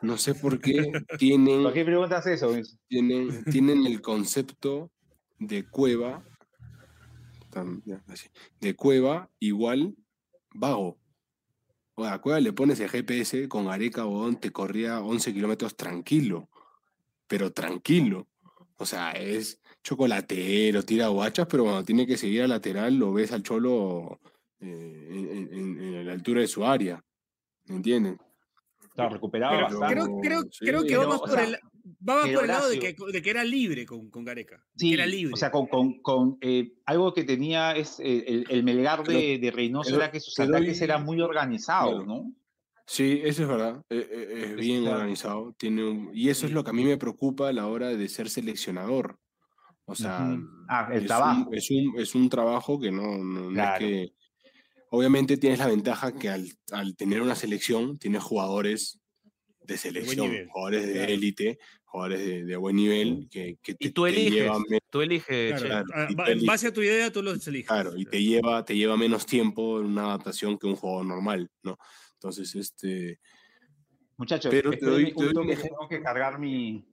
no 0.00 0.16
sé 0.16 0.34
por 0.34 0.60
qué 0.60 0.90
tienen, 1.18 1.62
¿Por 1.62 1.74
qué 1.74 1.84
preguntas 1.84 2.26
eso? 2.26 2.54
tienen, 2.88 3.44
tienen 3.44 3.86
el 3.86 4.00
concepto 4.00 4.90
de 5.38 5.68
cueva, 5.68 6.24
de 8.60 8.74
cueva 8.74 9.30
igual 9.38 9.94
vago. 10.54 10.98
O 11.94 12.04
a 12.04 12.18
cueva 12.20 12.40
le 12.40 12.52
pones 12.52 12.80
el 12.80 12.88
GPS 12.88 13.46
con 13.48 13.68
Areca 13.68 14.04
Bodón, 14.04 14.40
te 14.40 14.52
corría 14.52 15.00
11 15.02 15.34
kilómetros 15.34 15.76
tranquilo, 15.76 16.48
pero 17.26 17.52
tranquilo. 17.52 18.26
O 18.76 18.86
sea, 18.86 19.10
es 19.10 19.60
chocolatero, 19.82 20.82
tira 20.82 21.08
guachas, 21.08 21.46
pero 21.50 21.64
cuando 21.64 21.84
tiene 21.84 22.06
que 22.06 22.16
seguir 22.16 22.42
al 22.42 22.50
lateral 22.50 22.96
lo 22.96 23.12
ves 23.12 23.32
al 23.32 23.42
cholo 23.42 24.20
eh, 24.60 25.08
en, 25.10 25.52
en- 25.52 25.82
en 25.94 26.06
la 26.06 26.12
altura 26.12 26.40
de 26.40 26.48
su 26.48 26.64
área. 26.64 27.02
¿Me 27.66 27.76
entienden? 27.76 28.18
Claro, 28.94 29.14
recuperaba 29.14 29.52
Pero 29.68 29.78
bastante. 29.80 29.94
creo, 29.94 30.20
creo, 30.20 30.42
sí. 30.50 30.64
creo 30.64 30.82
que 30.82 30.88
Pero, 30.88 31.00
va 31.02 31.06
más 31.08 31.16
o 31.18 31.20
por 31.20 31.30
sea, 31.30 31.44
el, 31.44 32.34
por 32.34 32.46
lado 32.46 32.68
de 32.70 32.78
que, 32.78 32.96
de 33.12 33.22
que 33.22 33.30
era 33.30 33.44
libre 33.44 33.86
con, 33.86 34.10
con 34.10 34.24
Gareca. 34.24 34.64
Sí, 34.76 34.88
que 34.88 34.94
era 34.94 35.06
libre. 35.06 35.34
o 35.34 35.36
sea, 35.36 35.50
con, 35.50 35.66
con, 35.66 36.00
con, 36.00 36.38
eh, 36.40 36.72
algo 36.86 37.12
que 37.14 37.24
tenía 37.24 37.72
es 37.76 38.00
eh, 38.00 38.24
el, 38.26 38.46
el 38.48 38.64
Melgar 38.64 39.04
de, 39.04 39.38
de 39.38 39.50
Reynoso 39.50 39.90
pero- 39.90 40.02
era 40.02 40.10
que 40.10 40.20
sus 40.20 40.34
doy- 40.34 40.48
ataques 40.48 40.80
eran 40.80 41.04
muy 41.04 41.20
organizados, 41.20 42.04
Claro. 42.04 42.06
¿no? 42.06 42.34
Sí, 42.86 43.20
eso 43.22 43.42
es 43.42 43.48
verdad. 43.48 43.84
eh, 43.90 44.08
eh, 44.10 44.46
Es 44.50 44.56
bien 44.56 44.80
claro. 44.82 44.96
organizado. 44.96 45.52
Tiene 45.58 45.84
un- 45.84 46.10
y 46.14 46.30
eso 46.30 46.46
es 46.46 46.52
lo 46.52 46.64
que 46.64 46.70
a 46.70 46.72
mí 46.72 46.84
me 46.84 46.96
preocupa 46.96 47.48
a 47.48 47.52
la 47.52 47.66
hora 47.66 47.88
de 47.88 48.08
ser 48.08 48.30
seleccionador. 48.30 49.18
O 49.84 49.94
sea. 49.94 50.36
Ah, 50.68 50.88
el 50.92 51.02
es 51.02 51.06
trabajo. 51.06 51.48
Un, 51.48 51.54
es, 51.54 51.70
un, 51.70 51.94
es 52.00 52.14
un 52.14 52.28
trabajo 52.30 52.80
que 52.80 52.90
no, 52.90 53.18
no, 53.18 53.50
es 53.62 53.78
que... 53.78 54.12
Obviamente 54.90 55.36
tienes 55.36 55.58
la 55.58 55.66
ventaja 55.66 56.12
que 56.18 56.28
al, 56.28 56.48
al 56.72 56.96
tener 56.96 57.20
una 57.22 57.34
selección 57.34 57.98
tienes 57.98 58.22
jugadores 58.22 59.00
de 59.64 59.76
selección, 59.76 60.48
jugadores 60.48 60.86
de 60.86 60.92
claro. 60.94 61.12
élite, 61.12 61.58
jugadores 61.84 62.20
de, 62.26 62.44
de 62.44 62.56
buen 62.56 62.76
nivel 62.76 63.28
que, 63.30 63.58
que 63.62 63.72
Y 63.72 63.74
te, 63.74 63.90
tú 63.90 64.04
te 64.04 64.08
eliges, 64.10 64.32
llevan 64.42 64.62
me- 64.70 64.80
tú 64.90 65.02
eliges, 65.02 65.60
Claro, 65.60 65.84
claro, 65.86 66.24
te 66.24 66.32
en 66.32 66.46
base 66.46 66.68
a 66.68 66.72
tu 66.72 66.80
idea, 66.82 67.12
tú 67.12 67.22
los 67.22 67.46
eliges. 67.46 67.68
Claro, 67.68 67.96
y 67.96 68.06
te 68.06 68.22
lleva, 68.22 68.64
te 68.64 68.74
lleva 68.76 68.96
menos 68.96 69.26
tiempo 69.26 69.78
en 69.80 69.86
una 69.86 70.04
adaptación 70.06 70.56
que 70.58 70.66
un 70.66 70.76
jugador 70.76 71.04
normal, 71.06 71.50
¿no? 71.62 71.76
Entonces, 72.14 72.54
este, 72.54 73.20
Muchachos, 74.16 74.50
Pero 74.50 74.70
te 74.70 74.76
espérenme 74.76 75.02
doy- 75.04 75.14
te 75.14 75.24
doy 75.24 75.44
un 75.44 75.50
ejemplo. 75.50 75.76
tengo 75.78 75.88
que 75.88 76.02
cargar 76.02 76.38
mi... 76.40 76.84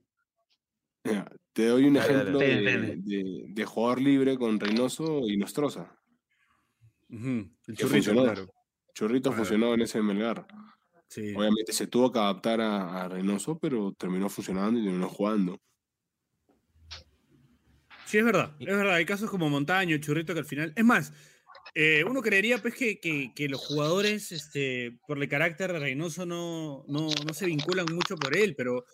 te 1.52 1.66
doy 1.66 1.84
un 1.86 1.96
ejemplo 1.96 2.38
de, 2.38 2.96
de- 3.02 3.44
de 3.48 3.64
jugador 3.64 4.00
libre 4.02 4.36
con 4.36 4.60
Reynoso 4.60 5.20
y 5.26 5.36
Nostroza. 5.36 5.95
El 7.08 7.50
churrito, 7.68 7.88
funcionó. 7.88 8.22
claro. 8.24 8.50
Churrito 8.94 9.30
Claro. 9.30 9.36
funcionó 9.44 9.74
en 9.74 9.82
ese 9.82 10.02
Melgar. 10.02 10.46
Sí. 11.08 11.34
Obviamente 11.36 11.72
se 11.72 11.86
tuvo 11.86 12.10
que 12.12 12.18
adaptar 12.18 12.60
a, 12.60 13.04
a 13.04 13.08
Reynoso, 13.08 13.58
pero 13.58 13.92
terminó 13.92 14.28
funcionando 14.28 14.80
y 14.80 14.84
terminó 14.84 15.08
jugando. 15.08 15.60
Sí, 18.06 18.18
es 18.18 18.24
verdad, 18.24 18.54
es 18.60 18.66
verdad. 18.66 18.94
Hay 18.94 19.04
casos 19.04 19.30
como 19.30 19.50
Montaño, 19.50 19.98
Churrito, 19.98 20.32
que 20.32 20.40
al 20.40 20.46
final. 20.46 20.72
Es 20.76 20.84
más, 20.84 21.12
eh, 21.74 22.04
uno 22.08 22.22
creería 22.22 22.58
pues 22.58 22.74
que, 22.74 23.00
que- 23.00 23.32
que 23.34 23.48
los 23.48 23.60
jugadores, 23.64 24.30
este, 24.32 24.98
por 25.06 25.20
el 25.20 25.28
carácter 25.28 25.72
de 25.72 25.78
Reynoso, 25.80 26.24
no, 26.26 26.84
no, 26.88 27.08
no 27.26 27.34
se 27.34 27.46
vinculan 27.46 27.86
mucho 27.92 28.16
por 28.16 28.36
él, 28.36 28.54
pero 28.56 28.84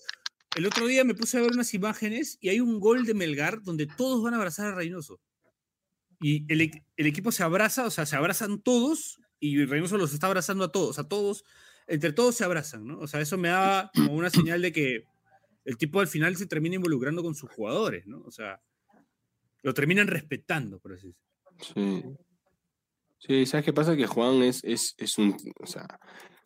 el 0.57 0.67
otro 0.67 0.87
día 0.87 1.05
me 1.05 1.15
puse 1.15 1.39
a 1.39 1.43
ver 1.43 1.51
unas 1.53 1.73
imágenes 1.75 2.39
y 2.41 2.49
hay 2.49 2.61
un 2.61 2.81
gol 2.81 3.05
de 3.05 3.15
Melgar 3.15 3.63
donde 3.63 3.87
todos 3.87 4.23
van 4.23 4.35
a 4.35 4.39
abrazar 4.39 4.67
a 4.69 4.75
Reynoso. 4.75 5.21
Y 6.23 6.51
el, 6.53 6.71
el 6.97 7.07
equipo 7.07 7.33
se 7.33 7.43
abraza, 7.43 7.85
o 7.85 7.91
sea, 7.91 8.07
se 8.07 8.17
abrazan 8.17 8.63
todos 8.63 9.21
y 9.41 9.65
Reynoso 9.65 9.99
los 9.99 10.15
está 10.15 10.29
abrazando 10.29 10.65
a 10.65 10.71
todos, 10.71 11.01
a 11.01 11.09
todos, 11.09 11.45
entre 11.89 12.13
todos 12.13 12.37
se 12.37 12.45
abrazan, 12.45 12.87
¿no? 12.87 13.01
O 13.01 13.09
sea, 13.09 13.21
eso 13.21 13.37
me 13.37 13.49
da 13.49 13.91
como 13.93 14.15
una 14.15 14.31
señal 14.31 14.63
de 14.63 14.73
que 14.73 15.05
el 15.65 15.77
tipo 15.77 15.99
al 15.99 16.07
final 16.07 16.37
se 16.37 16.47
termina 16.47 16.77
involucrando 16.77 17.25
con 17.25 17.35
sus 17.35 17.51
jugadores, 17.51 18.07
¿no? 18.07 18.23
O 18.23 18.31
sea, 18.31 18.63
lo 19.63 19.75
terminan 19.75 20.07
respetando, 20.07 20.79
por 20.79 20.93
así 20.93 21.09
decirlo. 21.09 21.93
Sí. 21.99 22.05
Sí, 23.19 23.47
¿sabes 23.47 23.65
qué 23.65 23.73
pasa? 23.73 23.97
Que 23.97 24.07
Juan 24.07 24.43
es, 24.43 24.63
es, 24.65 24.95
es 24.99 25.19
un, 25.19 25.37
o 25.61 25.67
sea, 25.67 25.87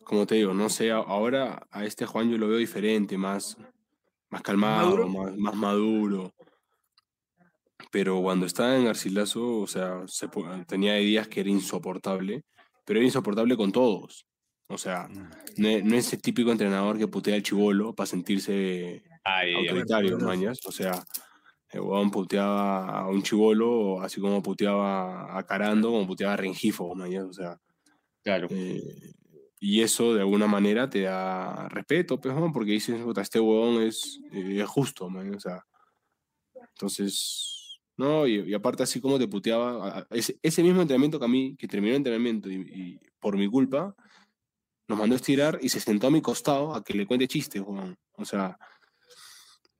como 0.03 0.27
te 0.27 0.35
digo, 0.35 0.53
no 0.53 0.69
sé, 0.69 0.91
ahora 0.91 1.67
a 1.71 1.85
este 1.85 2.05
Juan 2.05 2.29
yo 2.29 2.37
lo 2.37 2.47
veo 2.47 2.57
diferente, 2.57 3.17
más, 3.17 3.57
más 4.29 4.41
calmado, 4.41 4.91
maduro? 4.91 5.07
más, 5.09 5.37
más 5.37 5.55
maduro. 5.55 6.33
Pero 7.91 8.21
cuando 8.21 8.45
estaba 8.45 8.75
en 8.75 8.85
Garcilaso, 8.85 9.59
o 9.61 9.67
sea, 9.67 10.03
se 10.07 10.27
po- 10.29 10.45
tenía 10.67 10.95
días 10.95 11.27
que 11.27 11.41
era 11.41 11.49
insoportable, 11.49 12.43
pero 12.85 12.99
era 12.99 13.05
insoportable 13.07 13.55
con 13.57 13.71
todos. 13.71 14.25
O 14.69 14.77
sea, 14.77 15.07
no 15.57 15.67
es, 15.69 15.83
no 15.85 15.95
es 15.95 16.07
ese 16.07 16.17
típico 16.17 16.51
entrenador 16.51 16.97
que 16.97 17.07
putea 17.07 17.35
al 17.35 17.43
chivolo 17.43 17.93
para 17.95 18.07
sentirse 18.07 19.03
autoritario, 19.51 20.11
bueno, 20.17 20.27
mañas. 20.27 20.59
O 20.65 20.71
sea, 20.71 21.03
el 21.71 21.81
huevón 21.81 22.11
puteaba 22.11 22.99
a 23.01 23.09
un 23.09 23.23
chivolo, 23.23 24.01
así 24.01 24.21
como 24.21 24.41
puteaba 24.43 25.37
a 25.37 25.43
Carando, 25.45 25.91
como 25.91 26.07
puteaba 26.07 26.33
a 26.33 26.37
Rengifo, 26.37 26.93
mañas. 26.95 27.25
O 27.25 27.33
sea, 27.33 27.59
Claro. 28.23 28.47
eh, 28.49 28.81
y 29.59 29.81
eso 29.81 30.13
de 30.13 30.21
alguna 30.21 30.47
manera 30.47 30.89
te 30.89 31.01
da 31.01 31.69
respeto, 31.69 32.19
pues, 32.19 32.35
¿no? 32.35 32.51
porque 32.53 32.71
dices, 32.73 33.01
"Puta, 33.03 33.21
este 33.21 33.39
huevón 33.39 33.81
es, 33.83 34.19
eh, 34.31 34.61
es 34.61 34.67
justo, 34.67 35.09
man", 35.09 35.33
o 35.35 35.39
sea. 35.39 35.63
Entonces, 36.55 37.56
no, 37.97 38.27
y, 38.27 38.41
y 38.49 38.53
aparte 38.53 38.83
así 38.83 39.01
como 39.01 39.17
te 39.19 39.27
puteaba, 39.27 40.07
ese, 40.11 40.37
ese 40.41 40.63
mismo 40.63 40.81
entrenamiento 40.81 41.19
que 41.19 41.25
a 41.25 41.29
mí, 41.29 41.55
que 41.57 41.67
terminó 41.67 41.91
el 41.93 41.97
entrenamiento 41.97 42.49
y, 42.49 42.55
y 42.55 42.99
por 43.19 43.35
mi 43.37 43.47
culpa, 43.49 43.95
nos 44.87 44.97
mandó 44.99 45.15
a 45.15 45.17
estirar 45.17 45.59
y 45.61 45.69
se 45.69 45.79
sentó 45.79 46.07
a 46.07 46.11
mi 46.11 46.21
costado 46.21 46.73
a 46.73 46.83
que 46.83 46.93
le 46.93 47.05
cuente 47.05 47.27
chistes, 47.27 47.61
huevón. 47.61 47.97
O 48.13 48.23
sea, 48.23 48.57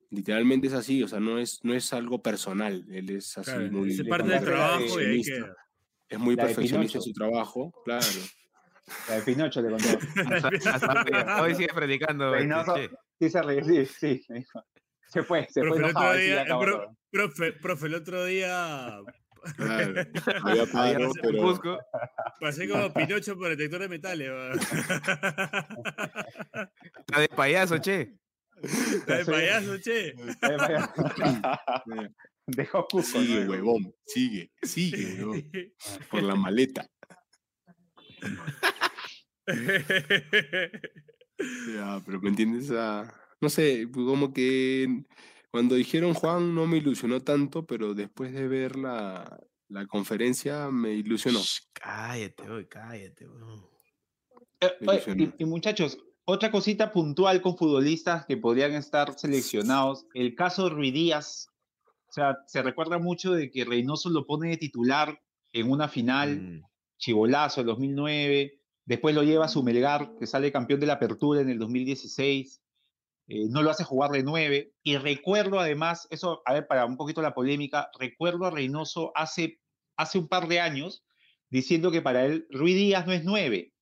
literalmente 0.09 0.67
es 0.67 0.73
así, 0.73 1.03
o 1.03 1.07
sea, 1.07 1.19
no 1.19 1.39
es, 1.39 1.59
no 1.63 1.73
es 1.73 1.93
algo 1.93 2.21
personal, 2.21 2.85
él 2.89 3.09
es 3.11 3.37
así 3.37 3.51
Claro, 3.51 3.71
muy... 3.71 3.91
es 3.91 4.03
parte 4.07 4.29
del 4.29 4.43
trabajo 4.43 4.83
y 4.83 4.83
ahí 4.83 4.87
perfeccionista. 4.89 5.33
queda. 5.45 5.55
Es 6.09 6.19
muy 6.19 6.35
La 6.35 6.43
perfeccionista 6.45 6.97
en 6.97 7.01
su 7.03 7.13
trabajo, 7.13 7.73
claro. 7.85 8.05
La 9.09 9.15
de 9.15 9.21
Pinocho 9.21 9.61
le 9.61 9.69
contó. 9.71 9.87
Hoy, 11.43 11.55
sigue 11.55 11.73
predicando. 11.75 12.33
este, 12.33 12.37
Reynoso. 12.39 12.75
Che. 12.75 12.89
Sí, 13.19 13.29
se 13.29 13.41
ríe, 13.41 13.85
sí, 13.85 14.21
sí. 14.25 14.45
Se 15.09 15.23
fue, 15.23 15.47
se 15.49 15.61
Profe, 15.61 15.69
fue 15.69 15.77
el 15.85 15.89
enojado. 15.91 16.13
día, 16.17 16.41
el 16.41 16.47
pro- 16.47 16.77
todo. 16.79 16.97
profe, 17.11 17.53
profe, 17.53 17.85
el 17.87 17.95
otro 17.95 18.25
día 18.25 18.99
Claro, 19.55 19.93
había 20.43 20.65
paro, 20.65 21.11
pero 21.21 21.79
pasé 22.41 22.67
como 22.67 22.91
Pinocho 22.93 23.37
por 23.37 23.49
detector 23.49 23.79
de 23.81 23.87
metales. 23.89 24.29
Está 26.99 27.19
de 27.21 27.29
payaso, 27.29 27.77
che. 27.77 28.13
Está 28.61 29.17
de 29.19 29.25
payaso, 29.25 29.77
che. 29.79 30.13
Ahí 30.41 30.57
vaya. 30.57 30.93
Dejó 32.47 32.87
Cusco. 32.87 33.19
sigue, 33.19 33.45
¿no? 33.45 33.51
huevón, 33.51 33.93
sigue, 34.05 34.51
sigue, 34.63 35.15
huevón, 35.23 35.49
por 36.09 36.23
la 36.23 36.35
maleta. 36.35 36.85
Ya, 41.73 42.01
pero 42.05 42.19
¿me 42.21 42.29
entiendes? 42.29 42.71
Ah, 42.71 43.05
no 43.41 43.49
sé, 43.49 43.87
pues, 43.91 44.05
como 44.05 44.33
que 44.33 45.03
cuando 45.51 45.75
dijeron 45.75 46.13
Juan 46.13 46.53
no 46.55 46.67
me 46.67 46.77
ilusionó 46.77 47.21
tanto, 47.21 47.65
pero 47.65 47.93
después 47.93 48.33
de 48.33 48.47
ver 48.47 48.75
la, 48.75 49.39
la 49.69 49.85
conferencia 49.87 50.69
me 50.71 50.93
ilusionó. 50.93 51.39
Shh, 51.39 51.59
Cállate, 51.73 52.49
oye, 52.49 52.67
cállate. 52.67 53.25
Eh, 54.59 54.71
oye, 54.87 55.33
y, 55.37 55.43
y 55.43 55.45
muchachos, 55.45 55.97
otra 56.25 56.51
cosita 56.51 56.91
puntual 56.91 57.41
con 57.41 57.57
futbolistas 57.57 58.25
que 58.25 58.37
podrían 58.37 58.73
estar 58.73 59.17
seleccionados. 59.17 60.05
El 60.13 60.35
caso 60.35 60.65
de 60.65 60.69
Ruiz 60.71 60.93
Díaz. 60.93 61.47
O 62.09 62.13
sea, 62.13 62.37
se 62.47 62.61
recuerda 62.63 62.97
mucho 62.97 63.33
de 63.33 63.51
que 63.51 63.65
Reynoso 63.65 64.09
lo 64.09 64.25
pone 64.25 64.49
de 64.49 64.57
titular 64.57 65.21
en 65.53 65.69
una 65.69 65.87
final, 65.87 66.41
Mm. 66.41 66.61
chivolazo, 66.97 67.61
el 67.61 67.67
2009. 67.67 68.59
Después 68.85 69.13
lo 69.13 69.23
lleva 69.23 69.45
a 69.45 69.49
su 69.49 69.61
Melgar, 69.63 70.15
que 70.17 70.25
sale 70.25 70.51
campeón 70.51 70.79
de 70.79 70.87
la 70.87 70.93
apertura 70.93 71.41
en 71.41 71.49
el 71.49 71.59
2016. 71.59 72.61
Eh, 73.27 73.45
no 73.49 73.61
lo 73.61 73.71
hace 73.71 73.83
jugar 73.83 74.11
de 74.11 74.23
nueve. 74.23 74.73
Y 74.83 74.97
recuerdo 74.97 75.59
además, 75.59 76.07
eso, 76.09 76.41
a 76.45 76.53
ver, 76.53 76.67
para 76.67 76.85
un 76.85 76.97
poquito 76.97 77.21
la 77.21 77.33
polémica, 77.33 77.89
recuerdo 77.99 78.45
a 78.45 78.51
Reynoso 78.51 79.11
hace, 79.15 79.59
hace 79.97 80.17
un 80.17 80.27
par 80.27 80.47
de 80.47 80.61
años 80.61 81.03
diciendo 81.49 81.91
que 81.91 82.01
para 82.01 82.25
él 82.25 82.47
Ruiz 82.49 82.75
Díaz 82.75 83.05
no 83.05 83.13
es 83.13 83.23
nueve. 83.23 83.73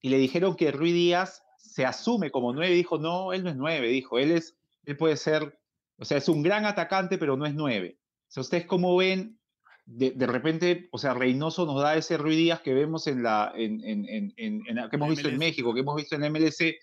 Y 0.00 0.08
le 0.08 0.18
dijeron 0.18 0.56
que 0.56 0.72
Ruiz 0.72 0.94
Díaz 0.94 1.44
se 1.58 1.84
asume 1.84 2.30
como 2.30 2.52
nueve. 2.52 2.74
Dijo, 2.74 2.98
no, 2.98 3.32
él 3.32 3.42
no 3.44 3.50
es 3.50 3.56
nueve. 3.56 3.88
Dijo, 3.88 4.18
él, 4.18 4.32
es, 4.32 4.56
él 4.84 4.96
puede 4.96 5.16
ser, 5.16 5.58
o 5.98 6.04
sea, 6.04 6.18
es 6.18 6.28
un 6.28 6.42
gran 6.42 6.64
atacante, 6.64 7.18
pero 7.18 7.36
no 7.36 7.46
es 7.46 7.54
nueve. 7.54 7.98
O 8.28 8.32
sea, 8.32 8.40
ustedes 8.42 8.66
cómo 8.66 8.96
ven, 8.96 9.38
de, 9.84 10.12
de 10.12 10.26
repente, 10.26 10.88
o 10.92 10.98
sea, 10.98 11.14
Reynoso 11.14 11.66
nos 11.66 11.82
da 11.82 11.96
ese 11.96 12.16
Ruiz 12.16 12.36
Díaz 12.36 12.60
que 12.60 12.74
vemos 12.74 13.06
en 13.06 13.22
la, 13.22 13.52
en, 13.54 13.80
en, 13.84 14.32
en, 14.36 14.62
que 14.64 14.96
hemos 14.96 15.10
visto 15.10 15.28
en. 15.28 15.38
México, 15.38 15.74
que 15.74 15.80
hemos 15.80 15.96
visto 15.96 16.14
en 16.14 16.32
MLC, 16.32 16.76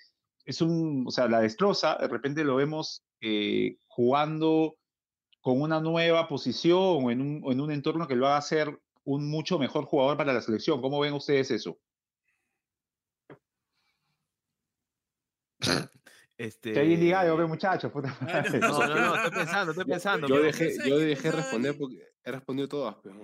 es 0.49 0.61
un, 0.61 1.05
o 1.07 1.11
sea, 1.11 1.27
la 1.27 1.41
destroza, 1.41 1.95
de 1.99 2.07
repente 2.07 2.43
lo 2.43 2.55
vemos 2.55 3.03
eh, 3.21 3.77
jugando 3.87 4.77
con 5.41 5.61
una 5.61 5.79
nueva 5.79 6.27
posición 6.27 6.79
o 7.05 7.11
en, 7.11 7.21
un, 7.21 7.51
en 7.51 7.61
un 7.61 7.71
entorno 7.71 8.07
que 8.07 8.15
lo 8.15 8.27
haga 8.27 8.41
ser 8.41 8.79
un 9.03 9.29
mucho 9.29 9.59
mejor 9.59 9.85
jugador 9.85 10.17
para 10.17 10.33
la 10.33 10.41
selección. 10.41 10.81
¿Cómo 10.81 10.99
ven 10.99 11.13
ustedes 11.13 11.51
eso? 11.51 11.77
Este... 16.37 16.71
Que 16.71 16.79
alguien 16.79 17.01
diga 17.01 17.19
algo, 17.19 17.35
ve 17.35 17.45
muchachos, 17.45 17.91
puta 17.91 18.17
madre. 18.21 18.59
No, 18.59 18.79
no, 18.79 18.95
no, 18.95 19.15
estoy 19.17 19.31
pensando, 19.31 19.71
estoy 19.73 19.85
pensando. 19.85 20.27
Yo 20.27 20.35
pero- 20.35 20.45
dejé, 20.45 20.71
¿sabes 20.71 20.89
yo 20.89 20.97
dejé 20.97 21.31
responder 21.31 21.77
porque 21.77 22.01
he 22.23 22.31
respondido 22.31 22.69
todas, 22.69 22.95
pero 23.03 23.19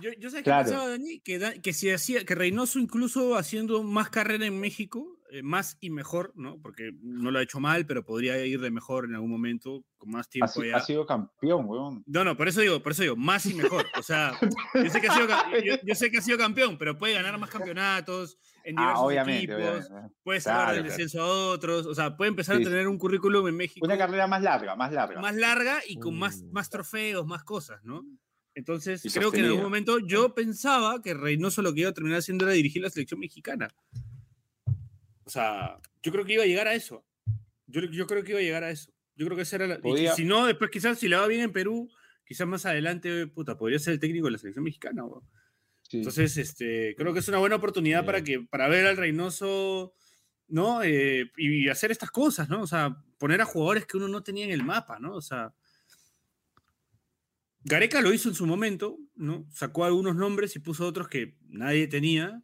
Yo, 0.00 0.10
yo 0.18 0.30
sé 0.30 0.38
que 0.38 0.42
Claro. 0.44 0.64
pensaba, 0.68 0.88
Dani, 0.88 1.20
que, 1.20 1.38
Da- 1.38 1.54
que 1.60 1.72
si 1.72 1.90
hacía, 1.90 2.24
que 2.24 2.34
Reynoso 2.34 2.78
incluso 2.78 3.36
haciendo 3.36 3.82
más 3.82 4.10
carrera 4.10 4.46
en 4.46 4.58
México, 4.60 5.16
eh, 5.30 5.42
más 5.42 5.76
y 5.80 5.90
mejor, 5.90 6.32
¿no? 6.36 6.58
Porque 6.62 6.90
no 7.02 7.30
lo 7.30 7.38
ha 7.38 7.42
hecho 7.42 7.60
mal, 7.60 7.84
pero 7.86 8.02
podría 8.04 8.42
ir 8.46 8.60
de 8.60 8.70
mejor 8.70 9.04
en 9.04 9.14
algún 9.14 9.30
momento, 9.30 9.84
con 9.98 10.10
más 10.10 10.26
Ha, 10.26 10.30
tiempo 10.30 10.52
si- 10.62 10.68
ya. 10.68 10.76
ha 10.76 10.80
sido 10.80 11.04
campeón, 11.04 11.66
weón. 11.66 12.02
No, 12.06 12.24
no, 12.24 12.34
por 12.36 12.48
eso 12.48 12.60
digo, 12.62 12.82
por 12.82 12.92
eso 12.92 13.02
digo, 13.02 13.16
más 13.16 13.44
y 13.46 13.52
mejor. 13.54 13.84
O 13.98 14.02
sea, 14.02 14.32
yo 14.74 14.88
sé 14.90 15.00
que 15.02 15.08
ha 15.08 15.14
sido, 15.14 15.26
ca- 15.26 15.50
yo, 15.62 15.74
yo 15.84 15.94
sé 15.94 16.10
que 16.10 16.18
ha 16.18 16.22
sido 16.22 16.38
campeón, 16.38 16.78
pero 16.78 16.96
puede 16.96 17.12
ganar 17.14 17.38
más 17.38 17.50
campeonatos 17.50 18.38
en 18.64 18.78
Ah, 18.78 18.82
diversos 18.82 19.04
obviamente, 19.06 19.52
equipos, 19.54 19.86
obviamente. 19.90 20.14
puede 20.22 20.40
salvar 20.40 20.60
Claro, 20.64 20.74
del 20.76 20.84
claro. 20.86 20.96
descenso 20.98 21.22
a 21.22 21.26
otros, 21.50 21.86
o 21.86 21.94
sea, 21.94 22.16
puede 22.16 22.30
empezar 22.30 22.56
Sí, 22.56 22.62
a 22.62 22.64
tener 22.64 22.88
un 22.88 22.98
currículum 22.98 23.48
en 23.48 23.56
México 23.56 23.84
Una 23.84 23.98
carrera 23.98 24.26
más 24.26 24.40
larga, 24.42 24.76
más 24.76 24.92
larga. 24.92 25.20
más 25.20 25.34
larga 25.36 25.80
y 25.86 25.98
con 25.98 26.18
más, 26.18 26.42
Mm. 26.42 26.52
más 26.52 26.70
trofeos, 26.70 27.26
más 27.26 27.44
cosas, 27.44 27.84
¿no? 27.84 28.02
Entonces, 28.58 29.00
creo 29.14 29.30
que 29.30 29.38
en 29.38 29.44
algún 29.44 29.62
momento 29.62 30.00
yo 30.00 30.34
pensaba 30.34 31.00
que 31.00 31.14
Reynoso 31.14 31.62
lo 31.62 31.72
que 31.72 31.82
iba 31.82 31.90
a 31.90 31.94
terminar 31.94 32.18
haciendo 32.18 32.44
era 32.44 32.54
dirigir 32.54 32.82
la 32.82 32.90
selección 32.90 33.20
mexicana. 33.20 33.72
O 35.22 35.30
sea, 35.30 35.78
yo 36.02 36.10
creo 36.10 36.24
que 36.24 36.32
iba 36.32 36.42
a 36.42 36.46
llegar 36.46 36.66
a 36.66 36.74
eso. 36.74 37.06
Yo, 37.68 37.82
yo 37.82 38.08
creo 38.08 38.24
que 38.24 38.32
iba 38.32 38.40
a 38.40 38.42
llegar 38.42 38.64
a 38.64 38.70
eso. 38.70 38.92
Yo 39.14 39.26
creo 39.26 39.36
que 39.36 39.42
esa 39.42 39.56
era 39.56 39.68
la... 39.68 39.80
y 39.96 40.08
si 40.08 40.24
no, 40.24 40.44
después 40.44 40.72
quizás 40.72 40.98
si 40.98 41.06
le 41.06 41.14
va 41.14 41.28
bien 41.28 41.42
en 41.42 41.52
Perú, 41.52 41.88
quizás 42.24 42.48
más 42.48 42.66
adelante, 42.66 43.28
puta, 43.28 43.56
podría 43.56 43.78
ser 43.78 43.92
el 43.92 44.00
técnico 44.00 44.26
de 44.26 44.32
la 44.32 44.38
selección 44.38 44.64
mexicana. 44.64 45.04
Sí. 45.82 45.98
Entonces, 45.98 46.36
este, 46.36 46.96
creo 46.96 47.12
que 47.12 47.20
es 47.20 47.28
una 47.28 47.38
buena 47.38 47.54
oportunidad 47.54 48.04
para, 48.04 48.24
que, 48.24 48.40
para 48.40 48.66
ver 48.66 48.86
al 48.86 48.96
Reynoso, 48.96 49.94
¿no? 50.48 50.82
Eh, 50.82 51.30
y 51.36 51.68
hacer 51.68 51.92
estas 51.92 52.10
cosas, 52.10 52.48
¿no? 52.48 52.62
O 52.62 52.66
sea, 52.66 53.04
poner 53.18 53.40
a 53.40 53.44
jugadores 53.44 53.86
que 53.86 53.98
uno 53.98 54.08
no 54.08 54.24
tenía 54.24 54.46
en 54.46 54.50
el 54.50 54.64
mapa, 54.64 54.98
¿no? 54.98 55.14
O 55.14 55.22
sea, 55.22 55.54
Gareca 57.64 58.00
lo 58.00 58.12
hizo 58.12 58.28
en 58.28 58.34
su 58.34 58.46
momento, 58.46 58.98
¿no? 59.16 59.46
Sacó 59.52 59.84
algunos 59.84 60.16
nombres 60.16 60.54
y 60.56 60.60
puso 60.60 60.86
otros 60.86 61.08
que 61.08 61.34
nadie 61.48 61.86
tenía. 61.88 62.42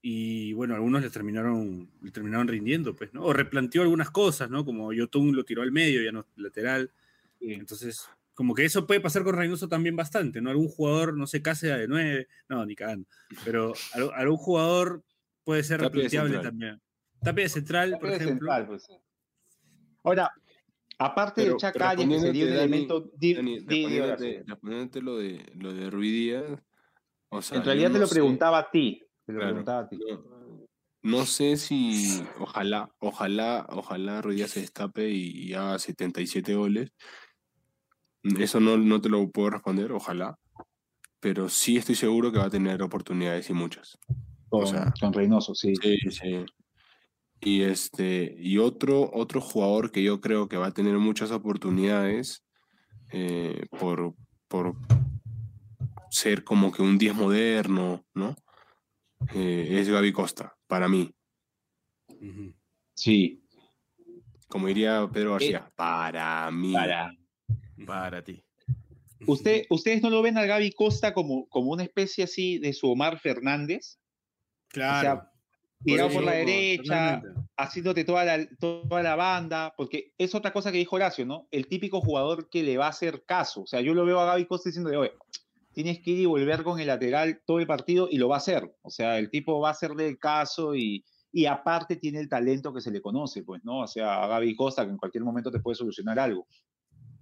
Y 0.00 0.52
bueno, 0.52 0.74
algunos 0.74 1.02
le 1.02 1.08
terminaron, 1.10 1.90
terminaron 2.12 2.46
rindiendo, 2.46 2.94
pues, 2.94 3.12
¿no? 3.14 3.22
O 3.24 3.32
replanteó 3.32 3.82
algunas 3.82 4.10
cosas, 4.10 4.50
¿no? 4.50 4.64
Como 4.64 4.92
Yotun 4.92 5.34
lo 5.34 5.44
tiró 5.44 5.62
al 5.62 5.72
medio, 5.72 6.02
ya 6.02 6.12
no 6.12 6.26
lateral. 6.36 6.90
Sí. 7.40 7.54
Entonces, 7.54 8.06
como 8.34 8.54
que 8.54 8.64
eso 8.66 8.86
puede 8.86 9.00
pasar 9.00 9.24
con 9.24 9.34
Reynoso 9.34 9.68
también 9.68 9.96
bastante, 9.96 10.40
¿no? 10.42 10.50
Algún 10.50 10.68
jugador, 10.68 11.16
no 11.16 11.26
sé, 11.26 11.40
Cáceres 11.40 11.78
de 11.78 11.88
9, 11.88 12.28
no, 12.48 12.66
ni 12.66 12.74
cagando, 12.74 13.06
pero 13.44 13.72
al- 13.94 14.12
algún 14.14 14.36
jugador 14.36 15.02
puede 15.42 15.62
ser 15.64 15.80
replanteable 15.80 16.38
también. 16.40 16.80
Tapia 17.22 17.44
de 17.44 17.48
central, 17.48 17.96
por 17.98 18.10
de 18.10 18.16
ejemplo. 18.16 18.52
central, 18.52 18.66
pues. 18.66 18.86
Ahora, 20.02 20.30
aparte 20.98 21.42
Pero- 21.42 21.54
de 21.54 21.58
Chacal, 21.60 21.96
que 21.96 22.20
sería 22.20 22.44
un 22.46 22.52
elemento. 22.52 23.10
respondiéndote, 24.46 25.00
lo 25.02 25.16
de 25.18 25.52
lo 25.56 25.72
de 25.72 25.90
Ruiz 25.90 26.12
Díaz, 26.12 26.44
o 27.30 27.42
sea, 27.42 27.58
En 27.58 27.64
realidad 27.64 27.92
te 27.92 27.98
lo 27.98 28.06
sé- 28.06 28.14
preguntaba 28.14 28.58
a 28.58 28.70
ti. 28.70 29.00
Te 29.26 29.32
lo 29.32 29.38
Claro. 29.38 29.52
preguntaba 29.54 29.80
a 29.80 29.88
ti. 29.88 29.98
No, 29.98 30.66
no 31.02 31.26
sé 31.26 31.56
si, 31.56 32.22
ojalá, 32.38 32.90
ojalá, 32.98 33.66
ojalá 33.70 34.22
Ruiz 34.22 34.36
Díaz 34.36 34.50
se 34.52 34.60
destape 34.60 35.10
y, 35.10 35.48
y 35.48 35.54
haga 35.54 35.78
77 35.78 36.54
goles. 36.54 36.90
Eso 38.38 38.58
no, 38.60 38.76
no 38.78 39.00
te 39.00 39.08
lo 39.10 39.28
puedo 39.30 39.50
responder, 39.50 39.92
ojalá. 39.92 40.38
Pero 41.20 41.48
sí 41.48 41.76
estoy 41.76 41.94
seguro 41.94 42.32
que 42.32 42.38
va 42.38 42.46
a 42.46 42.50
tener 42.50 42.82
oportunidades 42.82 43.48
y 43.50 43.52
muchas. 43.54 43.98
Con, 44.48 44.64
o 44.64 44.66
sea, 44.66 44.92
con 45.00 45.12
Reynoso, 45.12 45.54
sí. 45.54 45.74
Sí, 45.76 45.96
sí. 46.10 46.44
Y 47.44 47.62
este, 47.62 48.34
y 48.38 48.56
otro, 48.56 49.10
otro 49.12 49.40
jugador 49.40 49.92
que 49.92 50.02
yo 50.02 50.20
creo 50.22 50.48
que 50.48 50.56
va 50.56 50.68
a 50.68 50.74
tener 50.74 50.96
muchas 50.96 51.30
oportunidades 51.30 52.42
eh, 53.12 53.66
por, 53.78 54.14
por 54.48 54.74
ser 56.10 56.42
como 56.42 56.72
que 56.72 56.80
un 56.80 56.96
10 56.96 57.14
moderno, 57.14 58.02
¿no? 58.14 58.34
Eh, 59.34 59.78
es 59.78 59.90
Gaby 59.90 60.12
Costa, 60.12 60.56
para 60.66 60.88
mí. 60.88 61.14
Sí. 62.94 63.44
Como 64.48 64.68
diría 64.68 65.06
Pedro 65.12 65.32
García, 65.32 65.70
para 65.76 66.50
mí. 66.50 66.72
Para. 66.72 67.12
Para 67.86 68.24
ti. 68.24 68.42
¿Usted, 69.26 69.64
¿Ustedes 69.68 70.02
no 70.02 70.08
lo 70.08 70.22
ven 70.22 70.38
al 70.38 70.46
Gaby 70.46 70.72
Costa 70.72 71.12
como, 71.12 71.46
como 71.48 71.72
una 71.72 71.82
especie 71.82 72.24
así 72.24 72.58
de 72.58 72.72
su 72.72 72.90
Omar 72.90 73.18
Fernández? 73.18 73.98
Claro. 74.68 75.28
Tirado 75.84 76.10
por 76.10 76.24
la 76.24 76.32
derecha, 76.32 77.20
totalmente. 77.20 77.50
haciéndote 77.56 78.04
toda 78.04 78.24
la, 78.24 78.46
toda 78.58 79.02
la 79.02 79.16
banda, 79.16 79.74
porque 79.76 80.12
es 80.18 80.34
otra 80.34 80.52
cosa 80.52 80.72
que 80.72 80.78
dijo 80.78 80.96
Horacio, 80.96 81.26
¿no? 81.26 81.46
El 81.50 81.66
típico 81.66 82.00
jugador 82.00 82.48
que 82.48 82.62
le 82.62 82.78
va 82.78 82.86
a 82.86 82.90
hacer 82.90 83.24
caso. 83.26 83.62
O 83.62 83.66
sea, 83.66 83.80
yo 83.80 83.94
lo 83.94 84.04
veo 84.04 84.18
a 84.20 84.26
Gaby 84.26 84.46
Costa 84.46 84.70
diciendo, 84.70 84.98
oye, 84.98 85.12
tienes 85.72 86.00
que 86.00 86.12
ir 86.12 86.20
y 86.20 86.26
volver 86.26 86.62
con 86.62 86.80
el 86.80 86.86
lateral 86.86 87.42
todo 87.44 87.58
el 87.58 87.66
partido 87.66 88.08
y 88.10 88.16
lo 88.16 88.28
va 88.28 88.36
a 88.36 88.38
hacer. 88.38 88.74
O 88.82 88.90
sea, 88.90 89.18
el 89.18 89.30
tipo 89.30 89.60
va 89.60 89.68
a 89.68 89.72
hacerle 89.72 90.08
el 90.08 90.18
caso 90.18 90.74
y, 90.74 91.04
y 91.32 91.46
aparte 91.46 91.96
tiene 91.96 92.20
el 92.20 92.28
talento 92.28 92.72
que 92.72 92.80
se 92.80 92.92
le 92.92 93.02
conoce, 93.02 93.42
pues, 93.42 93.62
¿no? 93.64 93.80
O 93.80 93.86
sea, 93.86 94.22
a 94.22 94.28
Gaby 94.28 94.54
Costa 94.54 94.84
que 94.84 94.92
en 94.92 94.96
cualquier 94.96 95.24
momento 95.24 95.50
te 95.50 95.60
puede 95.60 95.74
solucionar 95.74 96.18
algo. 96.18 96.46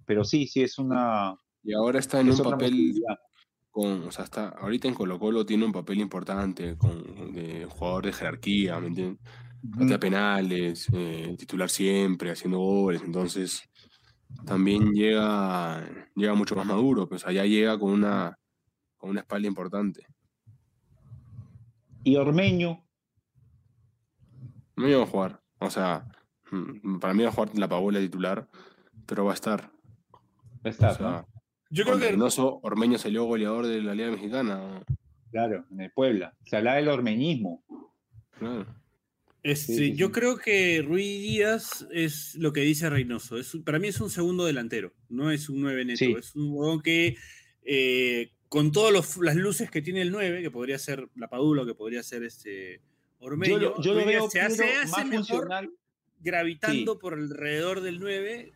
Pero 0.05 0.23
sí, 0.23 0.47
sí 0.47 0.61
es 0.61 0.77
una... 0.77 1.35
Y 1.63 1.73
ahora 1.73 1.99
está 1.99 2.19
en 2.19 2.29
es 2.29 2.39
un 2.39 2.51
papel. 2.51 2.93
Con, 3.73 4.03
o 4.03 4.11
sea, 4.11 4.23
está, 4.25 4.49
ahorita 4.49 4.87
en 4.87 4.93
Colo 4.93 5.17
Colo 5.17 5.45
tiene 5.47 5.65
un 5.65 5.71
papel 5.71 5.99
importante, 5.99 6.77
con, 6.77 7.33
de 7.33 7.65
jugador 7.65 8.05
de 8.05 8.13
jerarquía, 8.13 8.79
¿me 8.79 8.87
entiendes? 8.87 9.19
penales, 9.99 10.87
eh, 10.93 11.35
titular 11.39 11.69
siempre, 11.69 12.29
haciendo 12.31 12.59
goles, 12.59 13.01
entonces 13.01 13.63
también 14.45 14.91
llega, 14.93 15.83
llega 16.15 16.35
mucho 16.35 16.55
más 16.55 16.67
maduro, 16.67 17.09
pues 17.09 17.25
allá 17.25 17.45
llega 17.45 17.79
con 17.79 17.91
una, 17.93 18.37
con 18.97 19.09
una 19.09 19.21
espalda 19.21 19.47
importante. 19.47 20.05
Y 22.03 22.15
Ormeño, 22.17 22.85
No 24.75 24.87
iba 24.87 25.01
a 25.01 25.07
jugar, 25.07 25.41
o 25.59 25.69
sea, 25.71 26.05
mm, 26.51 26.99
para 26.99 27.15
mí 27.15 27.23
va 27.23 27.29
a 27.29 27.31
jugar 27.31 27.57
la 27.57 27.67
Paola 27.67 27.99
titular, 27.99 28.47
pero 29.07 29.25
va 29.25 29.31
a 29.31 29.35
estar. 29.35 29.71
va 30.65 30.65
a 30.65 30.69
O 30.69 30.69
estar, 30.69 30.97
sea, 30.97 31.09
¿no? 31.09 31.32
Yo 31.73 31.83
creo 31.83 31.95
con 31.95 32.01
que 32.01 32.09
Reynoso, 32.09 32.59
Ormeño 32.61 32.97
salió 32.97 33.23
goleador 33.25 33.65
de 33.67 33.81
la 33.81 33.95
Liga 33.95 34.11
Mexicana. 34.11 34.83
Claro, 35.31 35.65
en 35.71 35.81
el 35.81 35.91
Puebla. 35.91 36.35
Se 36.45 36.57
habla 36.57 36.75
del 36.75 36.87
ormeñismo. 36.89 37.63
Claro. 38.37 38.67
Este, 39.41 39.73
Sí, 39.73 39.77
sí, 39.91 39.95
yo 39.95 40.07
sí. 40.07 40.11
creo 40.13 40.37
que 40.37 40.81
Ruiz 40.87 41.21
Díaz 41.21 41.87
es 41.91 42.35
lo 42.35 42.53
que 42.53 42.61
dice 42.61 42.89
Reynoso. 42.89 43.37
Es, 43.37 43.57
para 43.65 43.79
mí 43.79 43.87
es 43.89 43.99
un 43.99 44.09
segundo 44.09 44.45
delantero, 44.45 44.93
no 45.09 45.31
es 45.31 45.49
un 45.49 45.61
9 45.61 45.83
neto. 45.85 45.97
Sí. 45.97 46.15
Es 46.17 46.35
un 46.35 46.51
jugador 46.51 46.81
que, 46.83 47.17
eh, 47.65 48.31
con 48.47 48.71
todas 48.71 49.17
las 49.17 49.35
luces 49.35 49.69
que 49.71 49.81
tiene 49.81 50.01
el 50.03 50.11
9, 50.11 50.41
que 50.43 50.51
podría 50.51 50.77
ser 50.77 51.09
la 51.15 51.27
Padula, 51.27 51.65
que 51.65 51.73
podría 51.75 52.03
ser 52.03 52.23
este 52.23 52.81
Ormeño, 53.19 53.59
Yo, 53.59 53.69
lo- 53.71 53.81
yo 53.81 53.93
lo 53.93 54.01
Ruiz 54.01 54.07
Díaz 54.11 54.21
veo 54.21 54.29
se 54.29 54.41
hace, 54.41 54.63
más 54.91 55.05
mejor 55.07 55.25
funcional. 55.25 55.71
gravitando 56.19 56.99
por 56.99 57.13
alrededor 57.15 57.81
del 57.81 57.99
9 57.99 58.51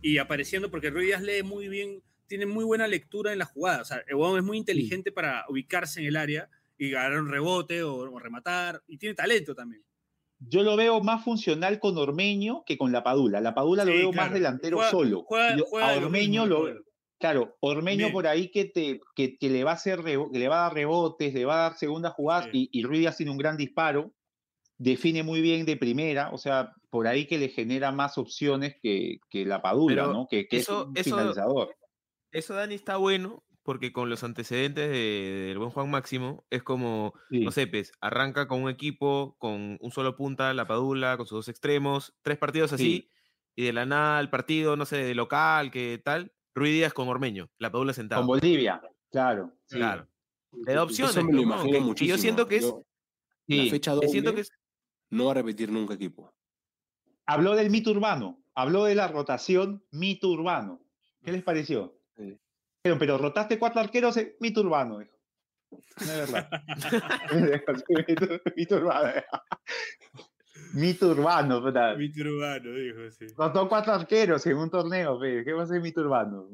y 0.00 0.18
apareciendo, 0.18 0.70
porque 0.70 0.90
Ruiz 0.90 1.06
Díaz 1.08 1.22
lee 1.22 1.42
muy 1.44 1.68
bien, 1.68 2.02
tiene 2.32 2.46
muy 2.46 2.64
buena 2.64 2.86
lectura 2.88 3.30
en 3.32 3.38
la 3.40 3.44
jugada. 3.44 3.82
O 3.82 3.84
sea, 3.84 4.02
el 4.08 4.14
huevón 4.14 4.38
es 4.38 4.42
muy 4.44 4.56
inteligente 4.56 5.12
para 5.12 5.44
ubicarse 5.50 6.00
en 6.00 6.06
el 6.06 6.16
área 6.16 6.48
y 6.78 6.88
ganar 6.90 7.18
un 7.20 7.28
rebote 7.30 7.82
o, 7.82 7.94
o 7.96 8.18
rematar, 8.18 8.82
y 8.88 8.96
tiene 8.96 9.14
talento 9.14 9.54
también. 9.54 9.82
Yo 10.38 10.62
lo 10.62 10.74
veo 10.76 11.02
más 11.02 11.22
funcional 11.22 11.78
con 11.78 11.98
Ormeño 11.98 12.64
que 12.64 12.78
con 12.78 12.90
la 12.90 13.04
Padula. 13.04 13.40
La 13.42 13.54
Padula 13.54 13.84
lo 13.84 13.92
veo 13.92 14.10
claro. 14.12 14.26
más 14.28 14.34
delantero 14.34 14.76
Juega- 14.78 14.90
solo. 14.90 15.22
juega- 15.24 15.56
juega 15.68 15.88
a 15.88 15.96
lo 15.96 16.06
Ormeño 16.06 16.42
mismo, 16.44 16.46
lo 16.46 16.64
Pablo. 16.64 16.84
Claro, 17.20 17.56
Ormeño 17.60 17.98
Bien. 18.06 18.12
por 18.12 18.26
ahí 18.26 18.50
que, 18.50 18.64
te, 18.64 19.00
que, 19.14 19.36
que 19.38 19.50
le 19.50 19.62
va 19.62 19.72
a 19.72 19.74
hacer 19.74 20.00
que 20.02 20.38
le 20.38 20.48
va 20.48 20.56
a 20.56 20.62
dar 20.68 20.74
rebotes, 20.74 21.34
le 21.34 21.44
va 21.44 21.54
a 21.54 21.68
dar 21.68 21.78
segunda 21.78 22.10
jugada 22.10 22.48
y, 22.52 22.68
y 22.72 22.82
Ruiz 22.82 23.20
un 23.20 23.36
gran 23.38 23.56
disparo, 23.58 24.12
define 24.78 25.22
muy 25.22 25.40
bien 25.42 25.64
de 25.66 25.76
primera, 25.76 26.30
o 26.32 26.38
sea, 26.38 26.72
por 26.90 27.06
ahí 27.06 27.26
que 27.26 27.38
le 27.38 27.48
genera 27.50 27.92
más 27.92 28.18
opciones 28.18 28.74
que, 28.82 29.20
que 29.30 29.44
la 29.44 29.62
Padula, 29.62 30.02
Pero 30.02 30.12
¿no? 30.14 30.26
Que, 30.28 30.48
que 30.48 30.56
eso- 30.56 30.80
es 30.82 30.86
un 30.88 30.96
eso- 30.96 31.16
finalizador. 31.16 31.76
Eso, 32.32 32.54
Dani, 32.54 32.74
está 32.74 32.96
bueno 32.96 33.44
porque 33.64 33.92
con 33.92 34.10
los 34.10 34.24
antecedentes 34.24 34.90
de- 34.90 35.44
del 35.48 35.58
buen 35.58 35.70
Juan 35.70 35.88
Máximo 35.90 36.44
es 36.50 36.64
como, 36.64 37.14
Sí. 37.30 37.44
no 37.44 37.52
sé, 37.52 37.68
pues, 37.68 37.92
arranca 38.00 38.48
con 38.48 38.62
un 38.62 38.68
equipo, 38.70 39.36
con 39.38 39.78
un 39.80 39.90
solo 39.92 40.16
punta, 40.16 40.52
la 40.52 40.66
Padula, 40.66 41.16
con 41.16 41.26
sus 41.26 41.36
dos 41.38 41.48
extremos, 41.48 42.12
tres 42.22 42.38
partidos 42.38 42.72
así, 42.72 42.84
Sí. 42.84 43.08
y 43.54 43.64
de 43.66 43.72
la 43.72 43.86
nada 43.86 44.18
el 44.18 44.30
partido, 44.30 44.76
no 44.76 44.84
sé, 44.84 44.96
de 44.96 45.14
local, 45.14 45.70
que 45.70 46.00
tal, 46.04 46.32
Ruiz 46.54 46.72
Díaz 46.72 46.92
con 46.92 47.06
Ormeño, 47.08 47.50
la 47.58 47.70
Padula 47.70 47.92
sentado. 47.92 48.22
Con 48.22 48.26
Bolivia, 48.28 48.80
claro. 49.12 49.52
sí. 49.66 49.76
Claro. 49.76 50.08
Le 50.66 50.74
da 50.74 50.82
opciones. 50.82 51.16
Eso 51.16 51.24
me 51.24 51.32
lo 51.32 51.42
¿no? 51.46 51.56
muchísimo. 51.80 52.16
yo 52.16 52.18
siento 52.20 52.48
que 52.48 52.56
es, 52.56 52.62
Yo- 52.62 52.82
Sí. 53.48 53.64
la 53.66 53.70
fecha 53.70 53.92
doble 53.92 54.08
siento 54.08 54.34
que 54.34 54.40
es 54.42 54.50
no 55.10 55.26
va 55.26 55.30
a 55.30 55.34
repetir 55.34 55.70
nunca 55.70 55.94
equipo. 55.94 56.34
Habló 57.26 57.54
del 57.54 57.70
mito 57.70 57.90
urbano, 57.92 58.42
habló 58.54 58.84
de 58.84 58.94
la 58.96 59.06
rotación 59.08 59.84
mito 59.92 60.28
urbano. 60.28 60.80
¿Qué 61.24 61.30
les 61.32 61.42
pareció? 61.44 61.96
Sí. 62.16 62.38
Dijeron, 62.84 62.98
pero 62.98 63.18
rotaste 63.18 63.58
cuatro 63.58 63.80
arqueros, 63.80 64.16
eh, 64.16 64.36
mito 64.40 64.60
urbano. 64.60 64.98
dijo. 64.98 65.12
No 66.04 66.12
es 66.12 66.32
verdad. 66.32 66.50
mito, 68.08 68.40
mito 68.56 68.76
urbano. 68.76 69.12
Mito 70.74 71.10
urbano. 71.10 71.60
Mito 71.98 72.20
urbano, 72.22 72.72
dijo, 72.72 73.10
sí. 73.10 73.26
Costó 73.34 73.68
cuatro 73.68 73.92
arqueros 73.92 74.46
en 74.46 74.56
un 74.56 74.70
torneo. 74.70 75.18
¿qué 75.20 75.52
va 75.52 75.64
a 75.64 75.66
ser 75.66 75.82
mito 75.82 76.00
urbano? 76.00 76.48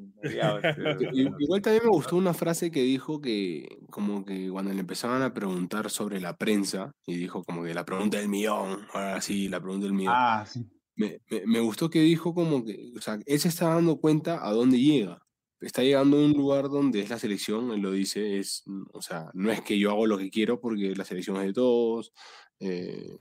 Igual 1.12 1.62
también 1.62 1.84
me 1.84 1.90
gustó 1.90 2.16
una 2.16 2.34
frase 2.34 2.70
que 2.70 2.82
dijo 2.82 3.20
que, 3.20 3.78
como 3.90 4.24
que 4.24 4.48
cuando 4.50 4.72
le 4.72 4.80
empezaban 4.80 5.22
a 5.22 5.32
preguntar 5.32 5.90
sobre 5.90 6.20
la 6.20 6.36
prensa, 6.36 6.92
y 7.06 7.16
dijo 7.16 7.44
como 7.44 7.62
que 7.64 7.74
la 7.74 7.84
pregunta 7.84 8.18
del 8.18 8.28
millón, 8.28 8.86
ahora 8.92 9.20
sí, 9.20 9.48
la 9.48 9.60
pregunta 9.60 9.86
del 9.86 9.94
millón. 9.94 10.14
Ah, 10.16 10.44
sí. 10.46 10.66
Me, 10.96 11.20
me- 11.30 11.46
me 11.46 11.60
gustó 11.60 11.88
que 11.88 12.00
dijo 12.00 12.34
como 12.34 12.64
que, 12.64 12.90
o 12.96 13.00
sea, 13.00 13.18
él 13.24 13.38
se 13.38 13.48
está 13.48 13.68
dando 13.68 13.98
cuenta 13.98 14.44
a 14.46 14.52
dónde 14.52 14.78
llega. 14.80 15.18
Está 15.60 15.82
llegando 15.82 16.18
a 16.18 16.24
un 16.24 16.32
lugar 16.32 16.68
donde 16.68 17.00
es 17.00 17.10
la 17.10 17.18
selección, 17.18 17.72
él 17.72 17.80
lo 17.80 17.90
dice, 17.92 18.38
es, 18.38 18.62
mm, 18.66 18.84
o 18.92 19.02
sea, 19.02 19.30
no 19.34 19.50
es 19.52 19.60
que 19.62 19.78
yo 19.78 19.90
hago 19.90 20.06
lo 20.06 20.18
que 20.18 20.30
quiero 20.30 20.60
porque 20.60 20.94
la 20.96 21.04
selección 21.04 21.36
es 21.38 21.46
de 21.46 21.52
todos. 21.54 22.12
eh, 22.60 23.16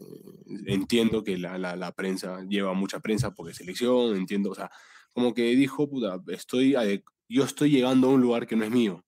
entiendo 0.67 1.23
que 1.23 1.37
la, 1.37 1.57
la, 1.57 1.75
la 1.75 1.91
prensa 1.93 2.43
lleva 2.49 2.73
mucha 2.73 2.99
prensa 2.99 3.31
porque 3.33 3.51
es 3.51 3.57
selección, 3.57 4.15
entiendo, 4.15 4.51
o 4.51 4.55
sea, 4.55 4.69
como 5.13 5.33
que 5.33 5.43
dijo, 5.55 5.89
puta, 5.89 6.21
estoy, 6.27 6.75
yo 7.29 7.43
estoy 7.43 7.69
llegando 7.71 8.07
a 8.09 8.11
un 8.13 8.21
lugar 8.21 8.47
que 8.47 8.55
no 8.55 8.63
es 8.65 8.71
mío. 8.71 9.03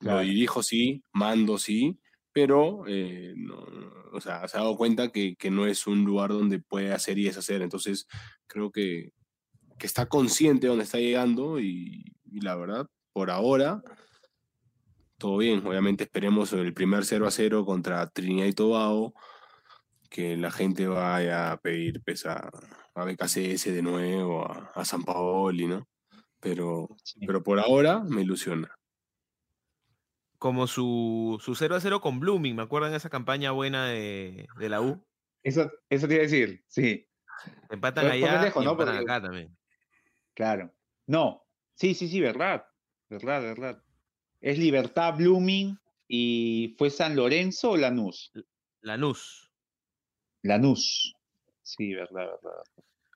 Lo 0.00 0.18
Claro. 0.18 0.20
dirijo 0.20 0.62
sí, 0.62 1.02
mando 1.12 1.58
sí, 1.58 1.98
pero 2.32 2.84
eh, 2.86 3.34
no, 3.36 3.66
no, 3.66 3.92
o 4.12 4.20
sea, 4.20 4.46
se 4.48 4.56
ha 4.56 4.60
dado 4.60 4.76
cuenta 4.76 5.10
que, 5.10 5.34
que 5.36 5.50
no 5.50 5.66
es 5.66 5.86
un 5.88 6.04
lugar 6.04 6.30
donde 6.30 6.60
puede 6.60 6.92
hacer 6.92 7.18
y 7.18 7.24
deshacer. 7.24 7.62
Entonces, 7.62 8.06
creo 8.46 8.70
que, 8.70 9.12
que 9.78 9.86
está 9.86 10.06
consciente 10.06 10.62
de 10.66 10.68
dónde 10.68 10.84
está 10.84 10.98
llegando 10.98 11.60
y, 11.60 12.14
y 12.24 12.40
la 12.40 12.56
verdad, 12.56 12.86
por 13.12 13.30
ahora, 13.30 13.82
todo 15.18 15.38
bien. 15.38 15.66
Obviamente 15.66 16.04
esperemos 16.04 16.52
el 16.52 16.74
primer 16.74 17.04
0 17.04 17.26
a 17.26 17.30
0 17.30 17.64
contra 17.64 18.06
Trinidad 18.08 18.46
y 18.46 18.52
Tobago, 18.52 19.14
que 20.10 20.36
la 20.36 20.50
gente 20.50 20.86
vaya 20.86 21.52
a 21.52 21.56
pedir 21.58 22.02
pesa 22.02 22.50
a 22.94 23.04
BKCS 23.04 23.64
de 23.72 23.82
nuevo, 23.82 24.44
a, 24.50 24.70
a 24.74 24.84
San 24.84 25.04
Paoli, 25.04 25.66
¿no? 25.66 25.86
Pero, 26.40 26.88
Sí. 27.02 27.20
pero 27.26 27.42
por 27.42 27.58
ahora 27.60 28.00
me 28.00 28.22
ilusiona. 28.22 28.74
Como 30.38 30.68
su, 30.68 31.38
su 31.42 31.54
0 31.56 31.74
a 31.76 31.80
0 31.80 32.00
con 32.00 32.20
Blooming, 32.20 32.54
¿me 32.54 32.62
acuerdan 32.62 32.94
esa 32.94 33.10
campaña 33.10 33.50
buena 33.50 33.86
de, 33.86 34.46
de 34.56 34.68
la 34.68 34.80
U? 34.80 35.04
Eso, 35.42 35.68
eso 35.90 36.06
te 36.06 36.14
iba 36.14 36.22
a 36.22 36.26
decir, 36.26 36.62
sí, 36.68 37.04
Empatan 37.70 38.06
allá 38.06 38.16
y 38.16 38.20
¿no? 38.20 38.46
empatan 38.46 38.76
Porque- 38.76 38.90
acá 38.98 39.20
también. 39.22 39.56
Claro. 40.38 40.72
No, 41.08 41.44
sí, 41.74 41.94
sí, 41.94 42.08
sí, 42.08 42.20
verdad. 42.20 42.64
Verdad, 43.10 43.42
verdad. 43.42 43.82
Es 44.40 44.56
Libertad 44.56 45.16
Blooming 45.16 45.76
y 46.06 46.76
fue 46.78 46.90
San 46.90 47.16
Lorenzo 47.16 47.72
o 47.72 47.76
Lanús. 47.76 48.30
Lanús. 48.80 49.50
Lanús. 50.42 51.16
Sí, 51.62 51.92
verdad, 51.92 52.26
verdad. 52.40 52.62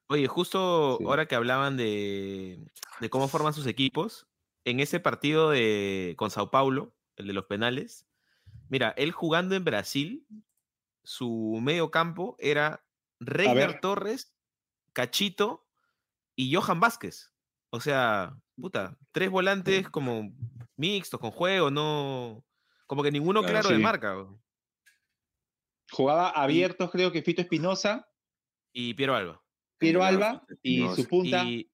Oye, 0.09 0.27
justo 0.27 0.97
Sí. 0.99 1.05
ahora 1.05 1.27
que 1.27 1.37
hablaban 1.37 1.77
de, 1.77 2.59
de 2.99 3.11
cómo 3.11 3.29
forman 3.29 3.55
sus 3.55 3.69
equipos, 3.69 4.27
en 4.65 4.81
ese 4.81 4.99
partido 4.99 5.51
de, 5.51 6.15
con 6.19 6.31
Sao 6.31 6.51
Paulo, 6.51 6.93
el 7.15 7.29
de 7.29 7.35
los 7.35 7.45
penales, 7.45 8.05
mira, 8.69 8.93
él 8.97 9.13
jugando 9.13 9.55
en 9.55 9.65
Brasil, 9.65 10.27
su 11.05 11.61
medio 11.63 11.93
campo 11.93 12.37
era 12.41 12.85
Reiner. 13.21 13.81
Torres, 13.81 14.35
Cachito 14.93 15.69
y 16.37 16.55
Johan 16.55 16.81
Vázquez. 16.81 17.33
O 17.71 17.81
sea, 17.81 18.37
puta, 18.57 18.99
tres 19.13 19.31
volantes 19.31 19.89
como 19.89 20.33
mixtos, 20.77 21.19
con 21.21 21.31
juego, 21.31 21.71
no. 21.71 22.45
Como 22.87 23.03
que 23.03 23.11
ninguno 23.11 23.41
Claro, 23.41 23.61
claro 23.61 23.69
de 23.77 23.79
marca. 23.83 24.27
Jugaba 25.91 26.31
abiertos, 26.31 26.91
creo 26.91 27.13
que 27.13 27.23
Fito 27.23 27.43
Espinosa, 27.43 28.09
Y 28.73 28.95
Piero 28.95 29.15
Alba. 29.15 29.43
Piero 29.79 30.03
Alba 30.05 30.47
y 30.63 30.89
su 30.95 31.07
punta, 31.07 31.45
Y 31.45 31.71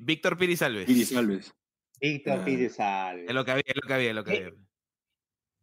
Víctor 0.00 0.38
Pires 0.38 0.62
Alves. 0.62 0.88
Iris 0.88 1.14
Alves. 1.16 1.54
Víctor 2.00 2.38
Ah. 2.40 2.44
Pires 2.44 2.80
Alves. 2.80 3.28
Es 3.28 3.34
lo 3.34 3.44
que 3.44 3.50
había, 3.50 3.64
es 3.66 3.74
lo 3.76 3.86
que 3.86 3.94
había, 3.94 4.08
es 4.10 4.14
lo 4.14 4.24
que 4.24 4.34
Eh, 4.34 4.44
había. 4.46 4.58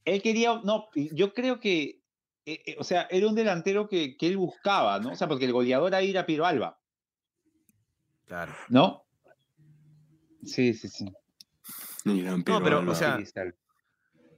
Él 0.06 0.22
quería, 0.22 0.62
no, 0.64 0.90
yo 0.96 1.34
creo 1.34 1.60
que, 1.60 2.02
eh, 2.46 2.62
eh, 2.66 2.76
o 2.80 2.84
sea, 2.84 3.08
era 3.10 3.28
un 3.28 3.36
delantero 3.36 3.90
que, 3.90 4.16
que 4.18 4.28
él 4.28 4.38
buscaba, 4.38 5.00
¿no? 5.00 5.12
O 5.12 5.16
sea, 5.16 5.28
porque 5.28 5.46
el 5.46 5.52
goleador 5.54 5.94
ahí 5.96 6.12
era 6.12 6.26
Piero 6.26 6.46
Alba, 6.46 6.80
Claro. 8.28 8.53
¿no? 8.69 9.05
Sí, 10.43 10.73
sí, 10.73 10.89
sí. 10.89 11.11
Piero 12.03 12.63
pero, 12.63 12.80
o 12.89 12.95
sea. 12.95 13.19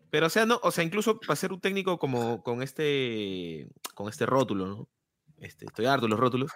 Pero, 0.10 0.28
o 0.28 0.30
sea, 0.30 0.46
no, 0.46 0.60
o 0.64 0.72
sea, 0.72 0.84
incluso 0.84 1.20
para 1.20 1.36
ser 1.36 1.52
un 1.54 1.60
técnico 1.60 2.00
como 2.00 2.42
con 2.42 2.64
este, 2.64 3.68
con 3.94 4.10
este 4.10 4.26
rótulo, 4.26 4.66
¿no? 4.66 4.90
Este, 5.38 5.66
estoy 5.66 5.86
harto 5.86 6.06
de 6.06 6.10
los 6.10 6.20
rótulos. 6.20 6.52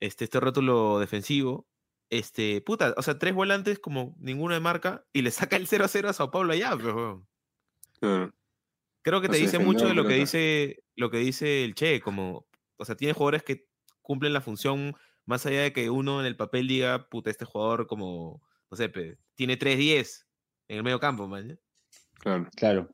Este, 0.00 0.24
este 0.24 0.40
rótulo 0.40 0.98
defensivo. 0.98 1.66
Este, 2.10 2.60
puta, 2.60 2.94
o 2.96 3.02
sea, 3.02 3.18
tres 3.18 3.34
volantes 3.34 3.78
como 3.78 4.14
ninguno 4.18 4.54
de 4.54 4.60
marca 4.60 5.04
y 5.12 5.22
le 5.22 5.30
saca 5.30 5.56
el 5.56 5.66
0 5.66 5.84
a 5.84 5.88
0 5.88 6.08
a 6.10 6.12
Sao 6.12 6.30
Paulo 6.30 6.52
allá, 6.52 6.76
pues. 6.76 6.94
Creo 9.02 9.20
que 9.20 9.28
No 9.28 9.34
te 9.34 9.40
dice 9.40 9.58
mucho 9.58 9.86
de 9.86 9.94
lo 9.94 10.06
que 10.06 10.14
dice, 10.14 10.84
lo 10.96 11.10
que 11.10 11.18
dice 11.18 11.64
el 11.64 11.74
Che, 11.74 12.00
como, 12.00 12.46
o 12.76 12.84
sea, 12.84 12.96
tiene 12.96 13.14
jugadores 13.14 13.42
que 13.42 13.66
cumplen 14.02 14.32
la 14.32 14.40
función 14.42 14.94
más 15.26 15.44
allá 15.46 15.62
de 15.62 15.72
que 15.72 15.90
uno 15.90 16.20
en 16.20 16.26
el 16.26 16.36
papel 16.36 16.68
diga, 16.68 17.08
puta, 17.08 17.30
este 17.30 17.44
jugador 17.44 17.86
como, 17.86 18.42
no 18.70 18.76
sé, 18.76 18.88
tiene 19.34 19.58
3-10 19.58 20.26
en 20.68 20.78
el 20.78 20.82
medio 20.84 21.00
campo, 21.00 21.26
man. 21.28 21.48
¿ya? 21.48 21.56
Claro. 22.20 22.48
Claro. 22.56 22.90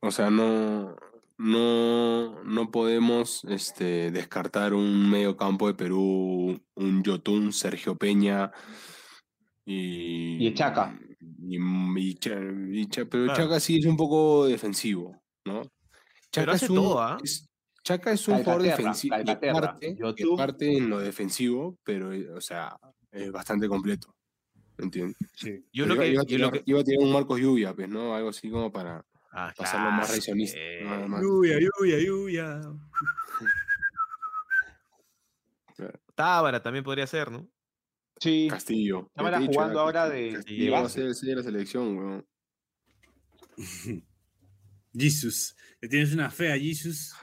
O 0.00 0.10
sea, 0.10 0.30
no, 0.30 0.96
no, 1.38 2.42
no 2.44 2.70
podemos 2.70 3.44
este, 3.44 4.10
descartar 4.10 4.72
un 4.74 5.10
medio 5.10 5.36
campo 5.36 5.66
de 5.66 5.74
Perú, 5.74 6.60
un 6.74 7.02
Yotun, 7.02 7.52
Sergio 7.52 7.96
Peña 7.96 8.52
y. 9.64 10.44
Y 10.44 10.46
el 10.48 10.54
Chaca. 10.54 10.98
Y, 11.48 11.56
y 11.56 12.84
pero 13.10 13.24
Claro. 13.24 13.34
Chaca 13.34 13.60
sí 13.60 13.78
es 13.78 13.86
un 13.86 13.96
poco 13.96 14.46
defensivo, 14.46 15.22
¿no? 15.44 15.62
Pero 15.62 15.72
Chaca 16.30 16.52
hace 16.52 16.64
es 16.66 16.70
un, 16.70 16.76
todo, 16.76 17.02
¿ah? 17.02 17.18
es- 17.22 17.45
Chaca 17.86 18.10
es 18.10 18.26
un 18.26 18.38
jugador 18.42 18.62
defensivo 18.62 19.14
que 19.16 19.52
parte, 19.52 19.94
que 19.94 20.00
Yotun. 20.02 20.36
parte 20.36 20.76
en 20.76 20.90
lo 20.90 20.98
defensivo, 20.98 21.78
pero, 21.84 22.10
o 22.36 22.40
sea, 22.40 22.76
es 23.12 23.30
bastante 23.30 23.68
completo. 23.68 24.12
¿Entiendes? 24.76 25.16
Sí. 25.36 25.64
Y 25.70 25.82
Pero 25.82 25.94
uno 25.94 25.94
iba, 25.94 26.02
que, 26.04 26.10
iba 26.10 26.22
a 26.22 26.24
tirar, 26.24 26.50
que- 26.52 26.62
iba 26.66 26.80
a 26.80 26.84
tirar 26.84 27.04
un 27.06 27.12
Marcos 27.12 27.38
Lluvia, 27.40 27.72
pues, 27.74 27.88
¿no? 27.88 28.12
Algo 28.16 28.30
así 28.30 28.50
como 28.50 28.72
para 28.72 29.04
Ah, 29.30 29.54
pasarlo 29.56 29.92
más 29.92 30.10
reaccionista. 30.10 30.58
eh, 30.60 31.06
más. 31.06 31.22
Lluvia, 31.22 31.58
lluvia, 31.60 31.98
lluvia. 32.04 32.60
Tábara 36.14 36.60
también 36.62 36.84
podría 36.84 37.06
ser, 37.06 37.30
¿no? 37.30 37.48
Sí. 38.18 38.48
Castillo. 38.50 39.10
Tábara 39.14 39.38
dicho, 39.38 39.52
jugando 39.52 39.78
ahora 39.80 40.08
de- 40.08 40.32
Castillo 40.32 40.72
va 40.72 40.80
a 40.80 40.88
ser 40.88 41.04
el 41.04 41.14
de 41.14 41.34
la 41.36 41.42
selección, 41.42 41.96
weón. 41.98 42.26
Jesus. 44.92 45.54
Le 45.80 45.88
tienes 45.88 46.12
una 46.14 46.30
fe 46.30 46.52
a 46.52 46.58
Jesus. 46.58 47.14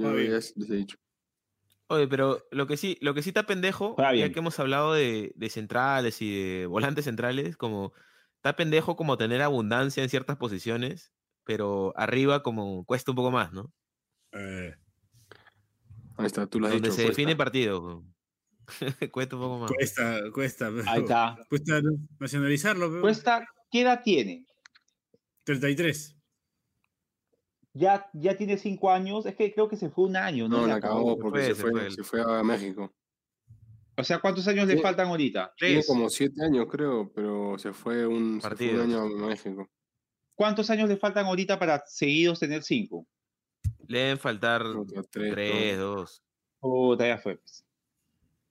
Yo 0.00 0.06
Está 0.08 0.16
bien. 0.16 0.30
ya 0.30 0.36
les 0.56 0.70
he 0.70 0.74
dicho. 0.74 0.96
Oye, 1.88 2.06
pero 2.08 2.46
lo 2.52 2.66
que 2.66 2.76
sí, 2.76 2.96
lo 3.00 3.14
que 3.14 3.22
sí 3.22 3.30
está 3.30 3.44
pendejo, 3.46 3.94
Juega 3.94 4.14
ya 4.14 4.32
que 4.32 4.38
hemos 4.38 4.58
hablado 4.60 4.92
de, 4.94 5.32
de 5.34 5.48
centrales 5.50 6.22
y 6.22 6.30
de 6.58 6.66
volantes 6.66 7.04
centrales, 7.04 7.56
como 7.56 7.92
está 8.36 8.54
pendejo 8.54 8.94
como 8.96 9.16
tener 9.18 9.42
abundancia 9.42 10.02
en 10.02 10.08
ciertas 10.08 10.36
posiciones, 10.36 11.12
pero 11.44 11.92
arriba 11.96 12.42
como 12.44 12.84
cuesta 12.84 13.10
un 13.10 13.16
poco 13.16 13.30
más, 13.32 13.52
¿no? 13.52 13.72
Eh, 14.32 14.74
Ahí 16.16 16.26
está, 16.26 16.46
tú 16.46 16.60
lo 16.60 16.66
has 16.66 16.72
Donde 16.74 16.88
dicho. 16.90 16.96
se 16.96 17.02
cuesta. 17.06 17.20
define 17.22 17.34
partido. 17.36 18.04
cuesta 19.12 19.34
un 19.36 19.42
poco 19.42 19.58
más. 19.58 19.72
cuesta, 19.72 20.20
cuesta. 20.32 20.70
pero- 20.70 20.88
Ahí 20.90 21.00
está. 21.00 21.36
Cuesta 21.48 21.80
nacionalizarlo. 22.20 22.88
pero- 22.88 23.00
Cuesta, 23.00 23.44
¿qué 23.72 23.80
edad 23.80 24.00
tiene? 24.04 24.44
33. 25.44 26.16
Ya, 27.72 28.08
ya 28.14 28.36
tiene 28.36 28.56
cinco 28.58 28.90
años. 28.90 29.26
Es 29.26 29.36
que 29.36 29.52
creo 29.52 29.68
que 29.68 29.76
se 29.76 29.90
fue 29.90 30.04
un 30.06 30.16
año, 30.16 30.48
¿no? 30.48 30.58
No, 30.58 30.62
Se 30.64 30.68
la 30.70 30.74
acabó 30.76 31.18
porque 31.18 31.38
fue, 31.40 31.46
se, 31.48 31.54
se 31.54 31.60
fue, 31.62 31.70
fue. 31.72 31.90
se 31.90 32.02
fue 32.02 32.22
a 32.22 32.42
México. 32.42 32.92
O 33.96 34.02
sea, 34.04 34.18
¿cuántos 34.18 34.48
años 34.48 34.66
le 34.66 34.78
faltan 34.80 35.08
ahorita? 35.08 35.52
Tiene 35.58 35.74
Tres. 35.74 35.86
como 35.86 36.08
siete 36.08 36.42
años, 36.44 36.66
creo, 36.70 37.12
pero 37.14 37.58
se 37.58 37.72
fue 37.72 38.06
un, 38.06 38.14
se 38.14 38.16
fue 38.16 38.16
un 38.16 38.40
Partidos. 38.40 38.84
año 38.84 39.00
a 39.02 39.28
México. 39.28 39.70
¿Cuántos 40.34 40.70
años 40.70 40.88
le 40.88 40.96
faltan 40.96 41.26
ahorita 41.26 41.58
para 41.58 41.82
seguidos 41.86 42.40
tener 42.40 42.62
cinco? 42.62 43.06
Le 43.86 43.98
deben 43.98 44.18
faltar 44.18 44.62
tres, 45.10 45.32
tres, 45.32 45.76
¿no? 45.78 45.84
dos. 45.84 46.22
Puta, 46.60 47.06
ya 47.06 47.18
fue. 47.18 47.36
pues. 47.36 47.64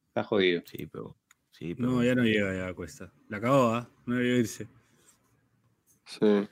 Está 0.10 0.24
jodido. 0.24 0.62
Sí, 0.66 0.86
pero. 0.86 1.18
Sí, 1.52 1.74
pero. 1.74 1.90
No, 1.90 2.04
ya 2.04 2.14
no 2.14 2.24
llega, 2.24 2.56
ya 2.56 2.74
cuesta. 2.76 3.12
La 3.28 3.38
acabó, 3.38 3.74
¿ah? 3.74 3.90
No 4.06 4.16
debió 4.16 4.38
irse. 4.38 4.68
Sí. 6.06 6.48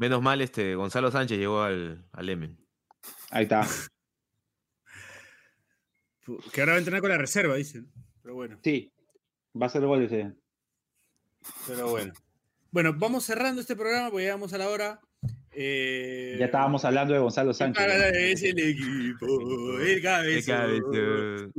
Menos 0.00 0.22
mal, 0.22 0.40
este 0.40 0.74
Gonzalo 0.76 1.10
Sánchez 1.10 1.38
llegó 1.38 1.60
al, 1.60 2.02
al 2.12 2.28
Emen. 2.30 2.56
Ahí 3.30 3.42
está. 3.42 3.66
Que 6.54 6.60
ahora 6.62 6.72
va 6.72 6.76
a 6.76 6.78
entrenar 6.78 7.02
con 7.02 7.10
la 7.10 7.18
reserva, 7.18 7.54
dicen. 7.56 7.92
Pero 8.22 8.34
bueno, 8.34 8.58
Sí. 8.64 8.90
Va 9.60 9.66
a 9.66 9.68
ser 9.68 9.82
goles. 9.84 10.10
eh. 10.12 10.32
pero 11.66 11.90
bueno. 11.90 12.14
Bueno, 12.70 12.94
vamos 12.96 13.24
cerrando 13.24 13.60
este 13.60 13.76
programa 13.76 14.08
porque 14.10 14.22
llegamos 14.24 14.54
a 14.54 14.58
la 14.58 14.70
hora. 14.70 15.00
Eh, 15.52 16.36
Ya 16.38 16.46
estábamos 16.46 16.82
hablando 16.86 17.12
de 17.12 17.20
Gonzalo 17.20 17.52
Sánchez. 17.52 17.86
¿no? 17.86 17.92
Es 17.92 18.42
el 18.42 18.58
equipo, 18.58 19.78
el 19.80 20.00
cabezón. 20.00 20.56
cabezón. 20.56 21.52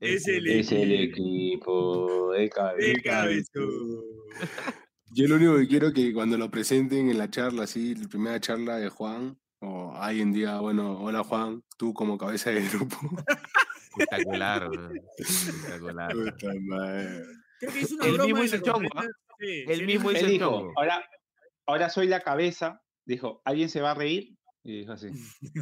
Es 0.00 0.26
el 0.28 0.46
Es 0.48 0.72
el 0.72 0.92
equipo, 0.92 2.34
el 2.34 2.50
cabeza. 2.50 2.86
el 2.90 3.02
cabezón. 3.02 4.02
Yo 5.12 5.28
lo 5.28 5.36
único 5.36 5.56
que 5.56 5.68
quiero 5.68 5.88
es 5.88 5.94
que 5.94 6.12
cuando 6.12 6.36
lo 6.36 6.50
presenten 6.50 7.08
en 7.10 7.18
la 7.18 7.30
charla, 7.30 7.62
así, 7.64 7.94
la 7.94 8.08
primera 8.08 8.40
charla 8.40 8.76
de 8.76 8.88
Juan, 8.90 9.38
o 9.60 9.92
alguien 9.94 10.32
diga, 10.32 10.60
bueno, 10.60 11.00
hola 11.00 11.24
Juan, 11.24 11.62
tú 11.78 11.94
como 11.94 12.18
cabeza 12.18 12.50
del 12.50 12.68
grupo. 12.68 12.96
Espectacular. 13.98 14.68
Espectacular. 15.18 16.12
Creo 17.58 17.72
que 17.72 17.80
hizo 17.80 17.94
una 17.94 18.04
El 18.06 18.12
broma 18.12 18.24
mismo 18.26 18.44
hizo 18.44 18.56
el 18.56 18.62
chongo, 18.62 18.88
conferencia- 18.90 19.16
sí, 19.38 19.64
El 19.68 19.78
sí, 19.78 19.84
mismo 19.86 20.10
dijo- 20.10 20.20
hizo 20.20 20.26
el 20.32 20.38
chongo. 20.38 20.72
ahora, 20.76 21.08
ahora 21.66 21.88
soy 21.88 22.06
la 22.08 22.20
cabeza. 22.20 22.82
Dijo, 23.06 23.40
¿alguien 23.44 23.68
se 23.70 23.80
va 23.80 23.92
a 23.92 23.94
reír? 23.94 24.36
Y 24.64 24.80
dijo 24.80 24.92
así. 24.92 25.08
Sí, 25.48 25.58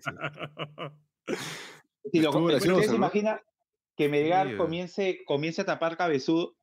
sí, 0.00 0.10
Y 2.12 2.20
lo, 2.20 2.28
Estuvo 2.30 2.44
¿Ustedes 2.46 2.62
gracioso, 2.64 2.82
se 2.82 2.88
¿no? 2.90 2.96
imagina 2.96 3.42
que 3.96 4.08
Melgar 4.08 4.48
Sí, 4.50 4.56
comience, 4.56 5.24
comience 5.26 5.60
a 5.62 5.64
tapar 5.66 5.96
cabezudo? 5.96 6.54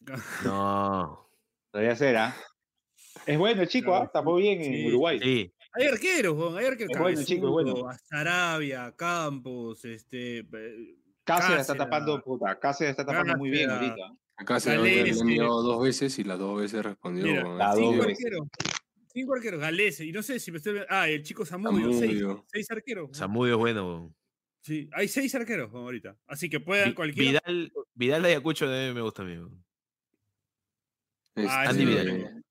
No. 0.44 1.28
Podría 1.70 1.96
ser, 1.96 2.16
¿ah? 2.16 2.36
Es 3.26 3.38
bueno 3.38 3.62
el 3.62 3.68
chico, 3.68 3.94
¿ah? 3.94 4.10
Tapó 4.12 4.36
bien 4.36 4.60
en 4.62 4.86
Uruguay. 4.86 5.18
Sí. 5.20 5.52
Hay 5.72 5.86
arqueros, 5.88 6.36
Juan, 6.36 6.56
hay 6.56 6.66
arqueros. 6.66 6.92
Es 6.94 6.98
bueno, 7.00 7.22
chico, 7.24 7.46
es 7.46 7.52
bueno. 7.52 7.88
Sarabia, 8.04 8.94
Campos, 8.96 9.84
este. 9.84 10.38
eh, 10.38 10.44
Cáceres 11.24 11.60
está 11.62 11.74
Cáceres. 11.74 11.78
tapando, 11.78 12.22
puta, 12.22 12.58
Cáceres 12.58 12.90
está 12.92 13.04
tapando 13.04 13.36
muy 13.36 13.50
bien 13.50 13.68
Cáceres. 13.68 13.90
ahorita. 13.90 14.18
Acá 14.38 14.60
se 14.60 14.76
le 14.78 15.10
han 15.10 15.36
dos 15.38 15.82
veces 15.82 16.18
y 16.18 16.24
las 16.24 16.38
dos 16.38 16.60
veces 16.60 16.84
respondió. 16.84 17.24
Mira, 17.26 17.42
con 17.42 17.58
la 17.58 17.70
el 17.72 17.76
Cinco 17.78 17.96
dos 17.96 18.06
veces. 18.06 18.24
arqueros. 18.26 18.48
Cinco 19.12 19.34
arqueros, 19.34 19.60
Galese. 19.60 20.04
Y 20.04 20.12
no 20.12 20.22
sé 20.22 20.38
si 20.38 20.52
me 20.52 20.58
estoy. 20.58 20.80
Ah, 20.88 21.08
el 21.08 21.22
chico 21.22 21.44
Zamudio. 21.44 21.90
Seis, 21.92 22.00
Zamudio. 22.12 22.44
seis 22.46 22.70
arqueros. 22.70 23.16
Samudio 23.16 23.54
es 23.54 23.58
bueno. 23.58 24.14
Sí, 24.66 24.90
hay 24.94 25.06
seis 25.06 25.32
arqueros 25.36 25.72
ahorita. 25.72 26.16
Así 26.26 26.50
que 26.50 26.58
puedan 26.58 26.88
Vi- 26.88 26.94
cualquiera. 26.96 27.40
Vidal, 27.46 27.72
Vidal 27.94 28.22
de 28.22 28.28
Ayacucho 28.30 28.68
de 28.68 28.92
me 28.92 29.00
gusta 29.00 29.22
a 29.22 29.24
mí. 29.26 29.36
Ah, 31.36 31.68
Andy 31.68 31.84
Vidal. 31.84 32.06
me- 32.12 32.42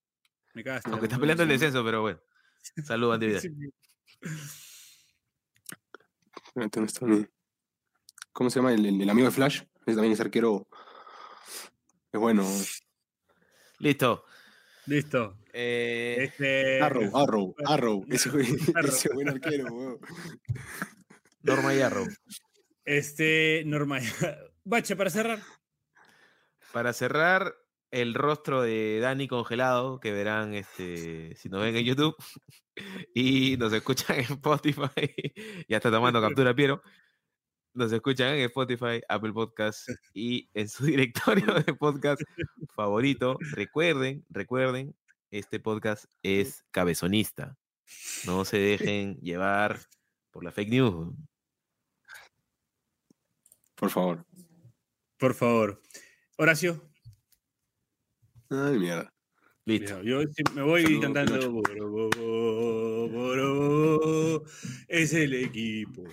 Me 0.53 0.63
cagaste. 0.63 0.89
Aunque 0.91 1.07
está 1.07 1.19
peleando 1.19 1.43
el 1.43 1.49
descenso, 1.49 1.83
pero 1.83 2.01
bueno. 2.03 2.21
Saludos, 2.85 3.15
Andy 3.15 3.27
Vidal. 3.27 3.41
Sí, 3.41 3.49
Espérate, 6.47 6.79
¿dónde 6.79 6.87
está 6.91 7.05
mi- 7.05 7.25
¿Cómo 8.31 8.49
se 8.49 8.59
llama? 8.59 8.73
El, 8.73 8.85
el- 8.85 9.01
el 9.01 9.09
amigo 9.09 9.27
de 9.27 9.33
Flash. 9.33 9.63
Ese 9.85 9.95
también 9.95 10.13
es 10.13 10.21
arquero. 10.21 10.67
Es 12.13 12.19
bueno. 12.19 12.45
Listo. 13.79 14.23
Listo. 14.85 15.37
Eh, 15.51 16.15
Este. 16.19 16.81
Arrow, 16.81 17.11
Arrow, 17.17 17.55
Arrow. 17.65 18.05
Ese, 18.09 18.29
ese 18.39 19.09
buen 19.13 19.27
arquero, 19.29 19.65
weón. 19.73 19.99
Norma 21.45 21.73
Yarrow. 21.73 22.07
Este. 22.83 23.63
Normal. 23.65 24.01
Bache, 24.63 24.95
para 24.95 25.09
cerrar. 25.09 25.39
Para 26.73 26.91
cerrar, 26.91 27.55
el 27.91 28.13
rostro 28.13 28.61
de 28.61 28.99
Dani 28.99 29.27
congelado, 29.27 29.99
que 29.99 30.11
verán 30.11 30.53
este, 30.53 31.35
si 31.35 31.49
nos 31.49 31.61
ven 31.61 31.75
en 31.75 31.85
YouTube 31.85 32.15
y 33.13 33.57
nos 33.57 33.71
escuchan 33.73 34.17
en 34.17 34.25
Spotify. 34.25 34.89
ya 35.69 35.77
está 35.77 35.91
tomando 35.91 36.19
captura, 36.19 36.53
Piero. 36.55 36.81
Nos 37.73 37.91
escuchan 37.91 38.33
en 38.35 38.41
Spotify, 38.45 39.01
Apple 39.07 39.33
Podcast 39.33 39.89
y 40.13 40.49
en 40.53 40.67
su 40.67 40.85
directorio 40.85 41.53
de 41.53 41.73
podcast 41.73 42.21
favorito. 42.75 43.37
Recuerden, 43.51 44.25
recuerden, 44.29 44.95
este 45.29 45.59
podcast 45.59 46.05
es 46.23 46.65
cabezonista. 46.71 47.55
No 48.25 48.45
se 48.45 48.57
dejen 48.57 49.17
llevar 49.21 49.79
por 50.31 50.43
la 50.43 50.51
fake 50.51 50.69
news. 50.69 51.13
Por 53.75 53.89
favor. 53.89 54.25
Por 55.17 55.33
favor. 55.33 55.81
Horacio. 56.37 56.81
Ay, 58.49 58.77
mierda. 58.79 59.11
Listo. 59.65 59.99
Mira, 60.03 60.21
Yo 60.21 60.29
me 60.53 60.61
voy 60.61 60.99
cantando. 60.99 61.51
Boro, 61.51 61.89
boro, 61.89 63.09
boro, 63.09 64.43
es 64.87 65.13
el 65.13 65.33
equipo 65.33 66.03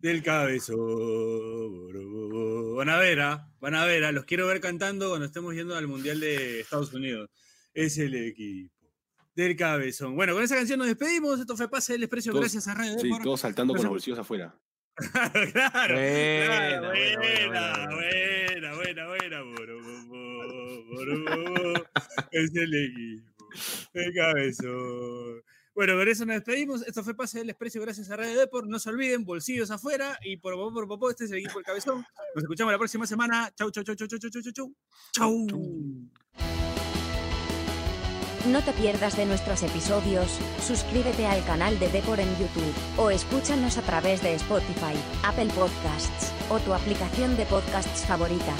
del 0.00 0.22
cabezón. 0.22 0.76
boro, 0.78 2.08
boro. 2.08 2.74
Van 2.76 2.88
a 2.88 2.96
ver, 2.96 3.20
¿ah? 3.20 3.52
van 3.60 3.74
a 3.74 3.84
ver, 3.84 4.04
¿ah? 4.04 4.12
los 4.12 4.24
quiero 4.24 4.46
ver 4.46 4.60
cantando 4.60 5.10
cuando 5.10 5.26
estemos 5.26 5.54
yendo 5.54 5.76
al 5.76 5.86
Mundial 5.88 6.20
de 6.20 6.60
Estados 6.60 6.92
Unidos. 6.94 7.28
Es 7.74 7.98
el 7.98 8.14
equipo 8.14 8.74
del 9.34 9.56
cabezón. 9.56 10.16
Bueno, 10.16 10.32
con 10.32 10.42
esa 10.42 10.56
canción 10.56 10.78
nos 10.78 10.88
despedimos. 10.88 11.38
Esto 11.38 11.54
fue 11.56 11.68
Pase 11.70 11.92
del 11.92 12.00
Desprecio. 12.02 12.32
Todos- 12.32 12.44
Gracias 12.44 12.66
a 12.68 12.74
Radio 12.74 12.98
Sí, 12.98 13.08
Depor. 13.08 13.22
todos 13.22 13.40
saltando 13.40 13.74
con 13.74 13.82
los 13.82 13.90
bolsillos 13.90 14.18
afuera. 14.18 14.58
claro, 15.12 15.52
claro, 15.52 15.94
Buena, 15.94 16.90
claro, 17.48 17.96
buena, 17.96 18.74
buena, 18.74 19.06
buena, 19.06 19.42
buena, 19.42 19.74
buena, 20.90 21.90
es 22.30 22.54
el 22.54 22.74
equipo, 22.74 23.46
el 23.94 24.14
cabezón. 24.14 25.42
Bueno, 25.74 25.96
con 25.96 26.06
eso 26.06 26.26
nos 26.26 26.36
despedimos. 26.36 26.86
Esto 26.86 27.02
fue 27.02 27.14
Pase 27.14 27.38
del 27.38 27.46
Desprecio 27.46 27.80
gracias 27.80 28.10
a 28.10 28.16
Radio 28.16 28.38
Deport. 28.38 28.68
No 28.68 28.78
se 28.78 28.90
olviden, 28.90 29.24
bolsillos 29.24 29.70
afuera 29.70 30.18
y 30.22 30.36
por 30.36 30.54
popó, 30.54 30.74
por 30.74 30.88
popó, 30.88 31.10
este 31.10 31.24
es 31.24 31.30
el 31.30 31.38
equipo 31.38 31.54
del 31.54 31.64
cabezón. 31.64 32.04
Nos 32.34 32.44
escuchamos 32.44 32.72
la 32.72 32.78
próxima 32.78 33.06
semana. 33.06 33.50
Chau, 33.56 33.70
chau, 33.70 33.82
chau, 33.82 33.94
chau, 33.94 34.06
chau, 34.06 34.18
chau, 34.18 34.42
chau, 34.42 34.52
chau. 34.52 34.72
Chau. 35.12 36.61
No 38.46 38.60
te 38.60 38.72
pierdas 38.72 39.16
de 39.16 39.24
nuestros 39.24 39.62
episodios, 39.62 40.26
suscríbete 40.66 41.26
al 41.26 41.44
canal 41.44 41.78
de 41.78 41.88
Depor 41.88 42.18
en 42.18 42.28
YouTube, 42.38 42.74
o 42.96 43.10
escúchanos 43.10 43.78
a 43.78 43.82
través 43.82 44.20
de 44.20 44.34
Spotify, 44.34 44.96
Apple 45.22 45.46
Podcasts, 45.54 46.32
o 46.50 46.58
tu 46.58 46.74
aplicación 46.74 47.36
de 47.36 47.46
podcasts 47.46 48.04
favorita. 48.04 48.52